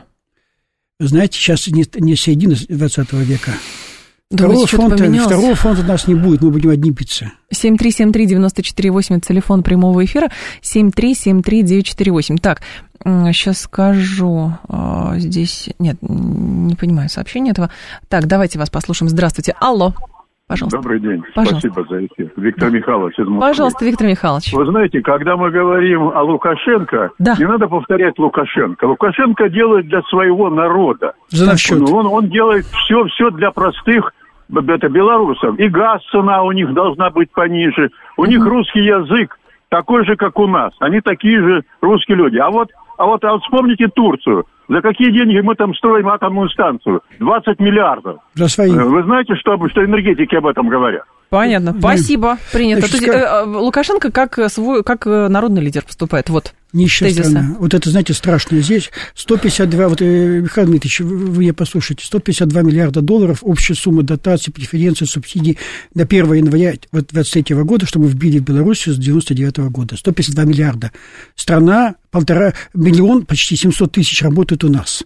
Знаете, 0.99 1.38
сейчас 1.38 1.68
не, 1.68 1.86
не 1.95 2.16
середина 2.16 2.55
20 2.68 3.14
века. 3.14 3.51
Второго 4.32 4.67
фронта, 4.67 4.97
второго 5.23 5.55
фронта 5.55 5.82
у 5.82 5.86
нас 5.86 6.07
не 6.07 6.13
будет, 6.13 6.43
мы 6.43 6.51
будем 6.51 6.69
одни 6.69 6.91
биться. 6.91 7.32
7373948, 7.51 9.17
это 9.17 9.21
телефон 9.27 9.63
прямого 9.63 10.05
эфира, 10.05 10.30
7373948. 10.61 12.38
Так, 12.39 12.61
сейчас 13.03 13.61
скажу, 13.61 14.51
а, 14.67 15.13
здесь, 15.17 15.71
нет, 15.80 15.97
не 16.01 16.75
понимаю 16.75 17.09
сообщение 17.09 17.53
этого. 17.53 17.71
Так, 18.07 18.27
давайте 18.27 18.59
вас 18.59 18.69
послушаем. 18.69 19.09
Здравствуйте. 19.09 19.55
Алло, 19.59 19.95
пожалуйста. 20.47 20.77
Добрый 20.77 20.99
день. 20.99 21.23
Пожалуйста. 21.34 21.67
Спасибо 21.71 21.88
за 21.89 22.05
эфир. 22.05 22.32
Виктор 22.38 22.69
Михайлович 22.69 23.17
из 23.17 23.25
Москвы. 23.25 23.39
Пожалуйста, 23.49 23.84
Виктор 23.86 24.05
Михайлович. 24.05 24.53
Вы 24.53 24.65
знаете, 24.67 25.01
когда 25.01 25.38
мы 25.38 25.49
говорим 25.49 26.09
о 26.09 26.21
Лукашенко, 26.21 27.09
Да. 27.17 27.36
не 27.39 27.47
надо 27.47 27.65
повторять 27.67 28.19
Лукашенко. 28.19 28.86
Лукашенко 28.86 29.49
делает 29.49 29.88
для 29.88 30.03
своего 30.03 30.51
народа. 30.51 31.13
За 31.30 31.57
счет. 31.57 31.82
Он, 31.82 32.05
он 32.05 32.30
делает 32.30 32.67
все, 32.67 33.05
все 33.05 33.32
для 33.32 33.49
простых 33.49 34.11
это, 34.53 34.89
белорусов. 34.89 35.59
И 35.59 35.67
газ 35.67 36.01
цена 36.11 36.43
у 36.43 36.51
них 36.51 36.73
должна 36.73 37.09
быть 37.09 37.31
пониже. 37.31 37.89
У 38.17 38.25
них 38.25 38.43
русский 38.45 38.81
язык 38.81 39.37
такой 39.69 40.05
же, 40.05 40.15
как 40.15 40.37
у 40.39 40.47
нас. 40.47 40.73
Они 40.79 41.01
такие 41.01 41.41
же 41.41 41.63
русские 41.81 42.17
люди. 42.17 42.37
А 42.37 42.49
вот, 42.49 42.69
а 42.97 43.05
вот, 43.05 43.23
а 43.23 43.33
вот 43.33 43.43
вспомните 43.43 43.87
Турцию. 43.87 44.45
За 44.67 44.81
какие 44.81 45.11
деньги 45.11 45.39
мы 45.39 45.55
там 45.55 45.73
строим 45.73 46.07
атомную 46.09 46.49
станцию? 46.49 47.01
20 47.19 47.59
миллиардов. 47.59 48.17
За 48.35 48.47
свои. 48.47 48.71
Э, 48.71 48.83
Вы 48.83 49.03
знаете, 49.03 49.35
что, 49.35 49.57
что 49.69 49.83
энергетики 49.83 50.35
об 50.35 50.45
этом 50.45 50.69
говорят? 50.69 51.03
Понятно. 51.29 51.73
Спасибо. 51.79 52.37
Принято. 52.51 52.81
Значит, 52.81 52.99
То 52.99 53.05
есть, 53.05 53.23
э, 53.23 53.27
э, 53.27 53.45
Лукашенко 53.45 54.11
как 54.11 54.37
свой, 54.51 54.83
как 54.83 55.05
народный 55.05 55.61
лидер 55.63 55.83
поступает. 55.83 56.29
Вот. 56.29 56.53
Нищая 56.72 57.09
тезисы. 57.09 57.30
страна. 57.30 57.55
Вот 57.59 57.74
это, 57.74 57.89
знаете, 57.89 58.13
страшно. 58.13 58.61
Здесь 58.61 58.91
152, 59.15 59.88
вот, 59.88 60.01
э, 60.01 60.41
Михаил 60.41 60.67
Дмитриевич, 60.67 60.99
вы, 60.99 61.17
вы 61.17 61.41
меня 61.41 61.53
послушайте, 61.53 62.05
152 62.05 62.61
миллиарда 62.61 63.01
долларов, 63.01 63.39
общая 63.41 63.74
сумма 63.74 64.03
дотаций, 64.03 64.53
преференций, 64.53 65.07
субсидий 65.07 65.57
на 65.95 66.03
1 66.03 66.34
января 66.34 66.76
вот, 66.91 67.07
23 67.11 67.55
года, 67.63 67.86
что 67.88 67.99
мы 67.99 68.07
вбили 68.07 68.39
в 68.39 68.43
Белоруссию 68.43 68.93
с 68.93 68.97
99 68.99 69.57
года. 69.72 69.97
152 69.97 70.43
миллиарда. 70.43 70.91
Страна, 71.36 71.95
полтора, 72.11 72.53
миллион, 72.74 73.26
почти 73.26 73.55
700 73.55 73.91
тысяч 73.91 74.22
работают 74.22 74.63
у 74.63 74.70
нас. 74.70 75.03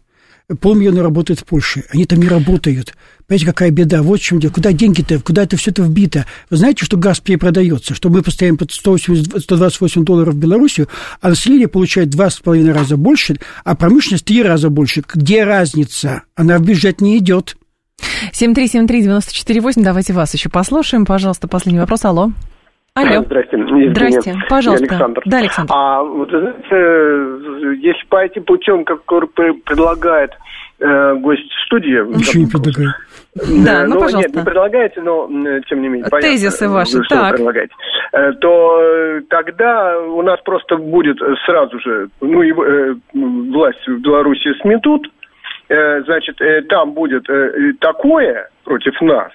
Полмиллиона 0.60 1.02
работает 1.02 1.40
в 1.40 1.46
Польше. 1.46 1.86
Они 1.90 2.06
там 2.06 2.20
не 2.20 2.28
работают. 2.28 2.96
Понимаете, 3.28 3.46
какая 3.46 3.72
беда? 3.72 4.04
Вот 4.04 4.20
в 4.20 4.24
чем 4.24 4.40
дело. 4.40 4.52
Куда 4.52 4.74
деньги-то? 4.74 5.20
Куда 5.20 5.44
это 5.44 5.56
все 5.56 5.72
это 5.72 5.84
вбито? 5.84 6.26
Вы 6.50 6.58
знаете, 6.58 6.86
что 6.86 6.98
газ 6.98 7.20
перепродается? 7.20 7.96
Что 7.96 8.10
мы 8.10 8.22
постоянно 8.22 8.58
под 8.58 8.72
180, 8.72 9.42
128 9.42 10.04
долларов 10.04 10.34
в 10.34 10.38
Белоруссию, 10.38 10.90
а 11.22 11.30
население 11.30 11.68
получает 11.68 12.10
два 12.10 12.30
с 12.30 12.40
половиной 12.40 12.74
раза 12.74 12.98
больше, 12.98 13.38
а 13.64 13.76
промышленность 13.76 14.26
три 14.26 14.44
раза 14.44 14.70
больше. 14.70 15.04
Где 15.14 15.46
разница? 15.46 16.24
Она 16.36 16.58
в 16.58 16.64
бюджет 16.64 17.00
не 17.00 17.18
идет. 17.18 17.56
7373948, 18.34 19.84
давайте 19.84 20.14
вас 20.14 20.34
еще 20.34 20.50
послушаем. 20.50 21.06
Пожалуйста, 21.06 21.48
последний 21.48 21.80
вопрос. 21.80 22.04
Алло. 22.06 22.32
Алло. 22.96 23.24
Здрасте. 23.24 23.58
Евгений. 23.58 23.90
Здрасте. 23.90 24.36
Пожалуйста. 24.50 24.86
Я 24.86 24.92
Александр. 24.92 25.22
Да, 25.26 25.38
Александр. 25.40 25.74
А 25.76 26.04
вот, 26.04 26.30
знаете, 26.30 27.78
если 27.82 28.06
пойти 28.08 28.40
путем, 28.40 28.86
который 28.86 29.28
пр- 29.30 29.56
предлагает 29.66 30.32
э, 30.80 31.16
гость 31.16 31.52
студии... 31.66 32.06
Ничего 32.16 32.44
не 32.44 32.50
предлагаю. 32.50 32.94
Да, 33.66 33.82
Э, 33.82 33.88
ну, 33.88 33.96
Нет, 33.96 34.00
пожалуйста. 34.04 34.38
не 34.40 34.46
предлагаете, 34.46 35.02
но 35.02 35.28
э, 35.28 35.62
тем 35.68 35.82
не 35.82 35.88
менее. 35.88 36.08
Тезисы 36.22 36.60
понятно, 36.60 36.76
ваши, 36.76 37.04
что 37.04 37.16
вы 37.16 37.22
так. 37.22 37.36
предлагаете. 37.36 37.74
Э, 38.12 38.32
То 38.34 38.80
э, 38.80 39.22
тогда 39.28 40.00
у 40.00 40.22
нас 40.22 40.40
просто 40.42 40.78
будет 40.78 41.18
сразу 41.48 41.80
же, 41.80 42.10
ну, 42.22 42.44
и, 42.44 42.52
э, 42.52 42.94
власть 43.16 43.88
в 43.88 44.02
Беларуси 44.02 44.54
сметут, 44.62 45.08
э, 45.70 46.04
значит, 46.04 46.40
э, 46.42 46.62
там 46.70 46.92
будет 46.92 47.28
э, 47.28 47.74
такое 47.80 48.50
против 48.66 49.02
нас, 49.02 49.32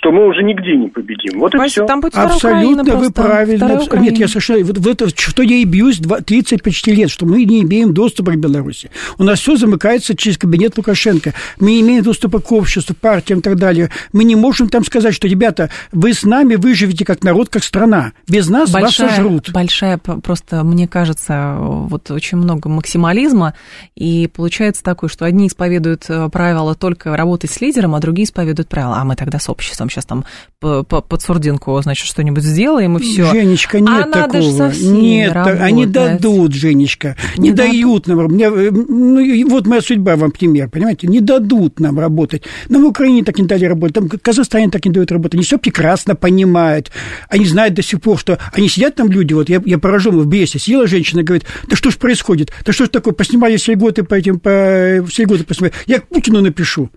что 0.00 0.12
мы 0.12 0.26
уже 0.26 0.42
нигде 0.42 0.76
не 0.76 0.88
победим. 0.88 1.38
Вот 1.38 1.54
и 1.54 1.58
Спасибо. 1.58 1.84
все. 1.84 1.86
Там 1.86 2.00
будет 2.00 2.14
Абсолютно 2.14 2.82
Украина 2.82 2.96
вы 2.96 3.12
правильно. 3.12 3.80
Нет, 4.00 4.18
я 4.18 4.28
совершенно... 4.28 4.64
Вот, 4.64 4.78
в 4.78 4.88
это, 4.88 5.08
что 5.14 5.42
я 5.42 5.56
и 5.56 5.64
бьюсь 5.64 5.98
два- 5.98 6.20
30 6.20 6.62
почти 6.62 6.92
лет, 6.92 7.10
что 7.10 7.26
мы 7.26 7.44
не 7.44 7.60
имеем 7.62 7.92
доступа 7.92 8.32
к 8.32 8.36
Беларуси. 8.36 8.90
У 9.18 9.24
нас 9.24 9.40
все 9.40 9.56
замыкается 9.56 10.16
через 10.16 10.38
кабинет 10.38 10.78
Лукашенко. 10.78 11.34
Мы 11.58 11.72
не 11.72 11.80
имеем 11.82 12.02
доступа 12.02 12.40
к 12.40 12.50
обществу, 12.50 12.96
партиям 12.98 13.40
и 13.40 13.42
так 13.42 13.56
далее. 13.56 13.90
Мы 14.14 14.24
не 14.24 14.36
можем 14.36 14.70
там 14.70 14.84
сказать, 14.84 15.14
что, 15.14 15.28
ребята, 15.28 15.68
вы 15.92 16.14
с 16.14 16.24
нами 16.24 16.54
выживете 16.54 17.04
как 17.04 17.22
народ, 17.22 17.50
как 17.50 17.62
страна. 17.62 18.12
Без 18.26 18.48
нас 18.48 18.70
вас 18.70 18.82
большая, 18.82 19.10
сожрут. 19.10 19.50
большая, 19.52 19.98
просто, 19.98 20.64
мне 20.64 20.88
кажется, 20.88 21.56
вот 21.60 22.10
очень 22.10 22.38
много 22.38 22.70
максимализма, 22.70 23.52
и 23.96 24.30
получается 24.34 24.82
такое, 24.82 25.10
что 25.10 25.26
одни 25.26 25.46
исповедуют 25.48 26.06
э, 26.08 26.30
правила 26.30 26.74
только 26.74 27.14
работать 27.14 27.50
с 27.50 27.60
лидером, 27.60 27.94
а 27.94 28.00
другие 28.00 28.24
исповедуют 28.24 28.68
правила, 28.70 28.96
а 28.96 29.04
мы 29.04 29.14
тогда 29.14 29.38
с 29.38 29.50
обществом 29.50 29.89
сейчас 29.90 30.06
там 30.06 30.24
под 30.60 31.22
сурдинку, 31.22 31.80
значит, 31.82 32.06
что-нибудь 32.06 32.42
сделаем, 32.42 32.96
и 32.98 33.00
все. 33.02 33.30
Женечка, 33.30 33.80
нет 33.80 33.88
А 33.90 34.06
надо 34.06 34.32
такого. 34.40 34.72
нет, 34.80 35.32
так- 35.32 35.60
они 35.60 35.84
работать. 35.86 36.20
дадут, 36.20 36.54
Женечка. 36.54 37.16
Не, 37.36 37.48
Не 37.50 37.54
дают 37.54 38.06
нам. 38.06 38.18
Мне, 38.26 38.44
э, 38.44 38.70
ну, 38.70 39.48
вот 39.48 39.66
моя 39.66 39.80
судьба 39.80 40.16
вам 40.16 40.30
пример, 40.30 40.68
понимаете? 40.68 41.06
Не 41.06 41.20
дадут 41.20 41.80
нам 41.80 41.98
работать. 41.98 42.42
Нам 42.68 42.84
в 42.84 42.86
Украине 42.86 43.24
так 43.24 43.38
не 43.38 43.46
дали 43.46 43.64
работать, 43.64 43.94
там 43.94 44.08
в 44.08 44.18
Казахстане 44.18 44.70
так 44.70 44.84
не 44.84 44.92
дают 44.92 45.10
работать. 45.12 45.34
Они 45.34 45.42
все 45.44 45.58
прекрасно 45.58 46.14
понимают. 46.14 46.90
Они 47.28 47.44
знают 47.44 47.74
до 47.74 47.82
сих 47.82 48.00
пор, 48.00 48.18
что 48.18 48.38
они 48.52 48.68
сидят 48.68 48.94
там 48.94 49.10
люди, 49.10 49.32
вот 49.32 49.48
я, 49.48 49.62
я 49.64 49.78
поражен, 49.78 50.18
в 50.18 50.26
Бресте 50.26 50.58
сидела 50.58 50.86
женщина, 50.86 51.22
говорит, 51.22 51.46
да 51.68 51.76
что 51.76 51.90
ж 51.90 51.96
происходит? 51.96 52.52
Да 52.64 52.72
что 52.72 52.84
ж 52.84 52.88
такое? 52.88 53.14
Поснимали 53.14 53.56
все 53.56 53.72
льготы 53.72 54.02
по 54.04 54.14
этим, 54.14 54.38
по, 54.40 55.04
все 55.08 55.24
льготы 55.24 55.44
поснимали. 55.44 55.72
Я 55.86 56.00
к 56.00 56.08
Путину 56.08 56.40
напишу. 56.40 56.90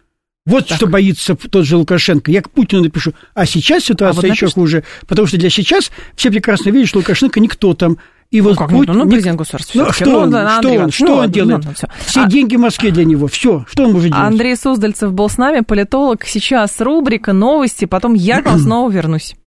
Вот 0.46 0.70
что 0.70 0.88
боится 0.88 1.36
тот 1.36 1.66
же 1.66 1.78
Лукашенко. 1.78 2.30
Я 2.32 2.42
к 2.42 2.50
Путину 2.50 2.84
напишу. 2.84 3.14
А 3.34 3.46
сейчас 3.46 3.86
ситуация 3.86 4.10
А 4.10 4.14
вот 4.14 4.24
еще 4.24 4.46
напишите. 4.46 4.54
хуже. 4.54 4.84
Потому 5.08 5.26
что 5.28 5.38
для 5.38 5.50
сейчас 5.50 5.90
все 6.16 6.30
прекрасно 6.32 6.70
видят, 6.70 6.90
что 6.90 7.00
Лукашенко 7.00 7.40
никто 7.40 7.74
там. 7.74 7.98
И 8.30 8.42
вот 8.42 8.58
как 8.58 8.70
Путин, 8.72 8.94
ну, 8.94 9.04
ну, 9.06 9.12
президент 9.12 9.38
государства. 9.38 9.86
Ну, 9.86 9.92
что, 9.94 10.20
он, 10.22 10.32
да, 10.32 10.48
что, 10.48 10.56
Андрей 10.58 10.80
он, 10.80 10.92
что 10.92 11.06
ну, 11.06 11.14
он 11.16 11.32
делает? 11.32 11.64
ну, 11.66 11.74
всё. 11.76 11.88
Все 12.06 12.24
А- 12.24 12.28
деньги 12.28 12.56
в 12.56 12.60
Москве 12.60 12.90
для 12.92 13.06
него. 13.06 13.28
Все. 13.28 13.64
Что 13.70 13.84
он 13.86 13.94
может 13.94 14.10
делать? 14.12 14.26
Андрей 14.26 14.58
Суздальцев 14.58 15.14
был 15.14 15.30
с 15.30 15.38
нами, 15.38 15.60
политолог. 15.62 16.26
Сейчас 16.26 16.82
рубрика 16.82 17.32
«Новости», 17.32 17.86
потом 17.86 18.16
я 18.16 18.42
к 18.42 18.48
вам 18.48 18.60
снова 18.60 18.92
вернусь. 18.92 19.36